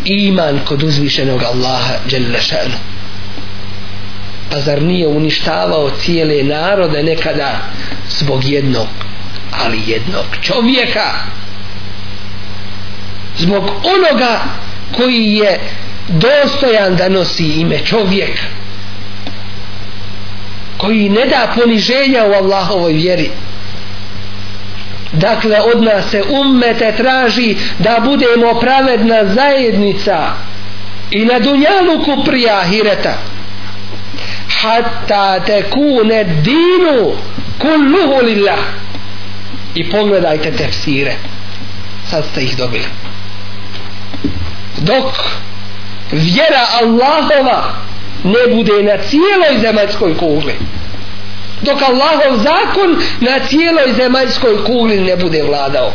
iman 0.08 0.60
kod 0.66 0.84
uzvišenog 0.84 1.44
Allaha 1.44 1.94
dželle 2.08 2.42
šanu. 2.42 2.78
Pa 4.52 4.60
zar 4.60 4.82
nije 4.82 5.08
uništavao 5.08 5.90
cijele 5.90 6.44
narode 6.44 7.04
nekada 7.04 7.60
zbog 8.10 8.46
jednog 8.46 8.88
ali 9.52 9.82
jednog 9.88 10.26
čovjeka? 10.42 11.14
Zbog 13.38 13.64
onoga 13.64 14.40
koji 14.96 15.24
je 15.24 15.60
dostojan 16.08 16.96
da 16.96 17.10
nosi 17.10 17.46
ime 17.46 17.80
čovjek 17.86 18.40
koji 20.78 21.10
ne 21.10 21.26
da 21.26 21.54
poniženja 21.56 22.26
u 22.26 22.34
Allahovoj 22.34 22.94
vjeri 22.94 23.32
dakle 25.12 25.62
od 25.62 25.84
nas 25.84 26.10
se 26.12 26.24
ummete 26.30 26.94
traži 26.98 27.56
da 27.80 28.00
budemo 28.06 28.60
pravedna 28.60 29.26
zajednica 29.26 30.34
i 31.12 31.26
na 31.26 31.40
dunjaluku 31.40 32.24
prije 32.26 32.52
ahireta. 32.52 33.14
Hatta 34.62 35.40
tekune 35.40 36.24
dinu 36.24 37.14
kulluhu 37.60 38.26
lillah. 38.26 38.60
I 39.76 39.90
pogledajte 39.90 40.52
tefsire. 40.52 41.16
Sad 42.10 42.26
ste 42.32 42.42
ih 42.42 42.58
dobili. 42.58 42.86
Dok 44.78 45.14
vjera 46.12 46.66
Allahova 46.82 47.74
ne 48.24 48.56
bude 48.56 48.84
na 48.84 49.04
cijeloj 49.04 49.60
zemaljskoj 49.62 50.18
kugli 50.18 50.54
dok 51.62 51.82
Allahov 51.82 52.38
zakon 52.38 53.02
na 53.20 53.48
cijeloj 53.48 53.94
zemaljskoj 53.94 54.64
kugli 54.64 55.02
ne 55.02 55.16
bude 55.16 55.44
vladao. 55.44 55.94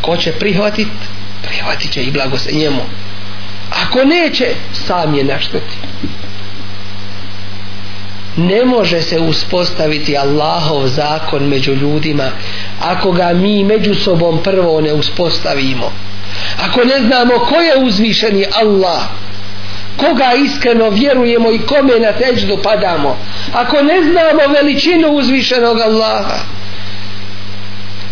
Ko 0.00 0.16
će 0.16 0.32
prihvatit? 0.32 0.88
Prihvatit 1.42 1.92
će 1.92 2.02
i 2.02 2.10
blago 2.10 2.38
se 2.38 2.52
njemu. 2.52 2.82
Ako 3.86 4.04
neće 4.04 4.46
sam 4.72 5.14
je 5.14 5.24
našteti 5.24 5.78
ne 8.38 8.64
može 8.64 9.02
se 9.02 9.20
uspostaviti 9.20 10.16
Allahov 10.16 10.86
zakon 10.86 11.48
među 11.48 11.74
ljudima 11.74 12.30
ako 12.80 13.12
ga 13.12 13.32
mi 13.32 13.64
među 13.64 13.94
sobom 13.94 14.42
prvo 14.42 14.80
ne 14.80 14.92
uspostavimo. 14.92 15.92
Ako 16.68 16.84
ne 16.84 17.00
znamo 17.06 17.38
ko 17.38 17.54
je 17.54 17.84
uzvišeni 17.84 18.44
Allah 18.54 19.02
koga 19.98 20.32
iskreno 20.44 20.90
vjerujemo 20.90 21.52
i 21.52 21.58
kome 21.58 22.00
na 22.00 22.12
teđdu 22.12 22.58
padamo? 22.62 23.18
Ako 23.52 23.82
ne 23.82 24.02
znamo 24.02 24.54
veličinu 24.54 25.08
uzvišenog 25.08 25.80
Allaha 25.80 26.58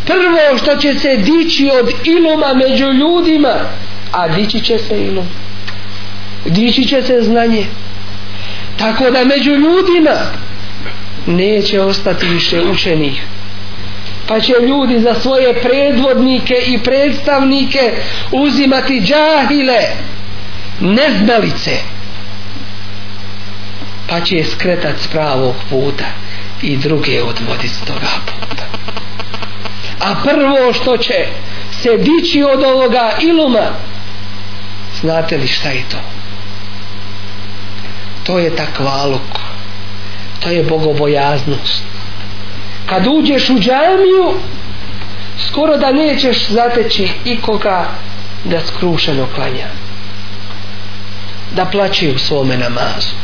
prvo 0.07 0.59
što 0.59 0.77
će 0.77 0.95
se 0.99 1.17
dići 1.17 1.71
od 1.81 1.91
iluma 2.05 2.55
među 2.55 2.87
ljudima 2.87 3.55
a 4.13 4.29
dići 4.29 4.61
će 4.61 4.79
se 4.79 5.05
ilum. 5.05 5.27
Dići 6.47 6.85
će 6.85 7.03
se 7.03 7.23
znanje. 7.23 7.67
Tako 8.79 9.11
da 9.11 9.25
među 9.25 9.51
ljudima 9.51 10.17
neće 11.27 11.81
ostati 11.81 12.27
više 12.27 12.63
učenih. 12.63 13.23
Pa 14.29 14.41
će 14.41 14.53
ljudi 14.69 15.01
za 15.01 15.15
svoje 15.15 15.61
predvodnike 15.61 16.55
i 16.67 16.79
predstavnike 16.79 17.93
uzimati 18.33 19.01
džahile 19.01 19.81
neznalice 20.81 21.77
pa 24.09 24.21
će 24.21 24.45
skretat 24.45 25.01
s 25.01 25.07
pravog 25.07 25.55
puta 25.71 26.05
i 26.63 26.77
druge 26.77 27.23
odvoditi 27.23 27.69
s 27.69 27.81
toga 27.81 28.09
puta. 28.27 28.65
A 30.01 30.15
prvo 30.25 30.73
što 30.73 30.97
će 30.97 31.27
se 31.71 31.97
dići 31.97 32.43
od 32.43 32.65
ovoga 32.65 33.13
iluma 33.21 33.67
znate 35.01 35.37
li 35.37 35.47
šta 35.47 35.69
je 35.69 35.85
to? 35.91 35.99
To 38.25 38.39
je 38.39 38.57
takvaluk 38.57 39.47
to 40.47 40.53
je 40.53 40.63
bogobojaznost. 40.63 41.83
Kad 42.87 43.07
uđeš 43.07 43.51
u 43.51 43.59
džamiju 43.59 44.35
skoro 45.49 45.77
da 45.77 45.93
nećeš 45.93 46.49
zateći 46.49 47.09
ikoga 47.25 47.89
da 48.45 48.61
skrušeno 48.61 49.27
klanja 49.35 49.67
da 51.57 51.65
plaće 51.65 52.13
u 52.15 52.19
svome 52.19 52.57
namazu. 52.57 53.17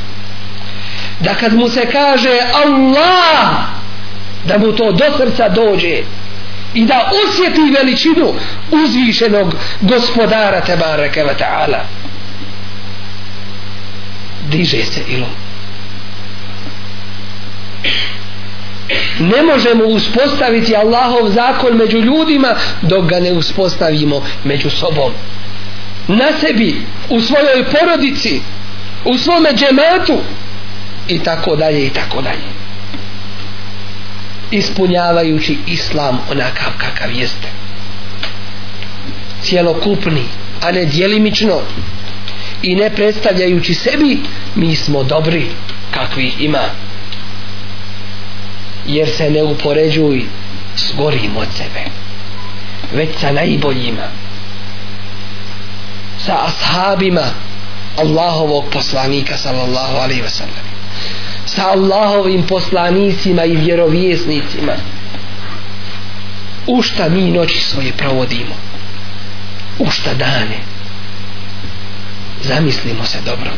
Da 1.21 1.35
kad 1.35 1.55
mu 1.55 1.69
se 1.69 1.87
kaže 1.93 2.39
Allah 2.65 3.65
da 4.45 4.59
mu 4.59 4.73
to 4.73 4.93
do 4.93 5.05
srca 5.17 5.49
dođe 5.49 6.03
i 6.75 6.85
da 6.85 7.11
osjeti 7.27 7.61
veličinu 7.79 8.35
uzvišenog 8.71 9.55
gospodara 9.81 10.61
Tebareke 10.61 11.25
wa 11.25 11.35
ta'ala. 11.39 11.81
Diže 14.49 14.85
se 14.85 15.01
ilom. 15.09 15.31
Ne 19.21 19.43
možemo 19.43 19.85
uspostaviti 19.85 20.77
Allahov 20.77 21.31
zakon 21.31 21.77
među 21.77 21.99
ljudima 21.99 22.55
dok 22.83 23.05
ga 23.05 23.21
ne 23.21 23.33
uspostavimo 23.33 24.23
među 24.45 24.71
sobom 24.71 25.13
na 26.09 26.29
sebi 26.41 26.77
u 27.09 27.21
svojoj 27.21 27.65
porodici 27.65 28.41
u 29.05 29.19
svome 29.19 29.51
džematu 29.55 30.21
i 31.09 31.19
tako 31.19 31.57
dalje 31.57 31.87
i 31.87 31.91
tako 31.91 32.23
dalje. 32.23 32.53
Ispunjavajući 34.51 35.59
islam 35.67 36.19
onakav 36.31 36.73
kakav 36.79 37.13
jeste. 37.13 37.49
Cijelokupni 39.43 40.25
a 40.63 40.73
ne 40.73 40.85
dijelimično 40.85 41.61
i 42.63 42.75
ne 42.75 42.91
predstavljajući 42.91 43.75
sebi 43.75 44.19
mi 44.55 44.77
smo 44.77 45.03
dobri 45.03 45.47
kakvi 45.91 46.33
ima. 46.39 46.63
Jer 48.87 49.09
se 49.09 49.31
ne 49.31 49.43
upoređuj 49.43 50.25
s 50.77 50.93
gorim 50.97 51.37
od 51.37 51.49
sebe 51.57 51.85
već 52.95 53.09
sa 53.21 53.33
najboljima 53.33 54.09
sa 56.27 56.47
ashabima 56.47 57.25
Allahovog 57.99 58.65
poslanika 58.73 59.37
sallallahu 59.37 59.97
alaihi 59.97 60.23
wasallam 60.23 60.73
sa 61.47 61.71
Allahovim 61.71 62.47
poslanicima 62.47 63.45
i 63.45 63.57
vjerovjesnicima. 63.57 64.73
U 66.67 66.83
šta 66.83 67.09
mi 67.09 67.31
noći 67.31 67.59
svoje 67.59 67.93
provodimo? 67.93 68.55
U 69.79 69.91
šta 69.91 70.15
dane? 70.15 70.59
Zamislimo 72.43 73.05
se 73.05 73.19
dobro. 73.27 73.51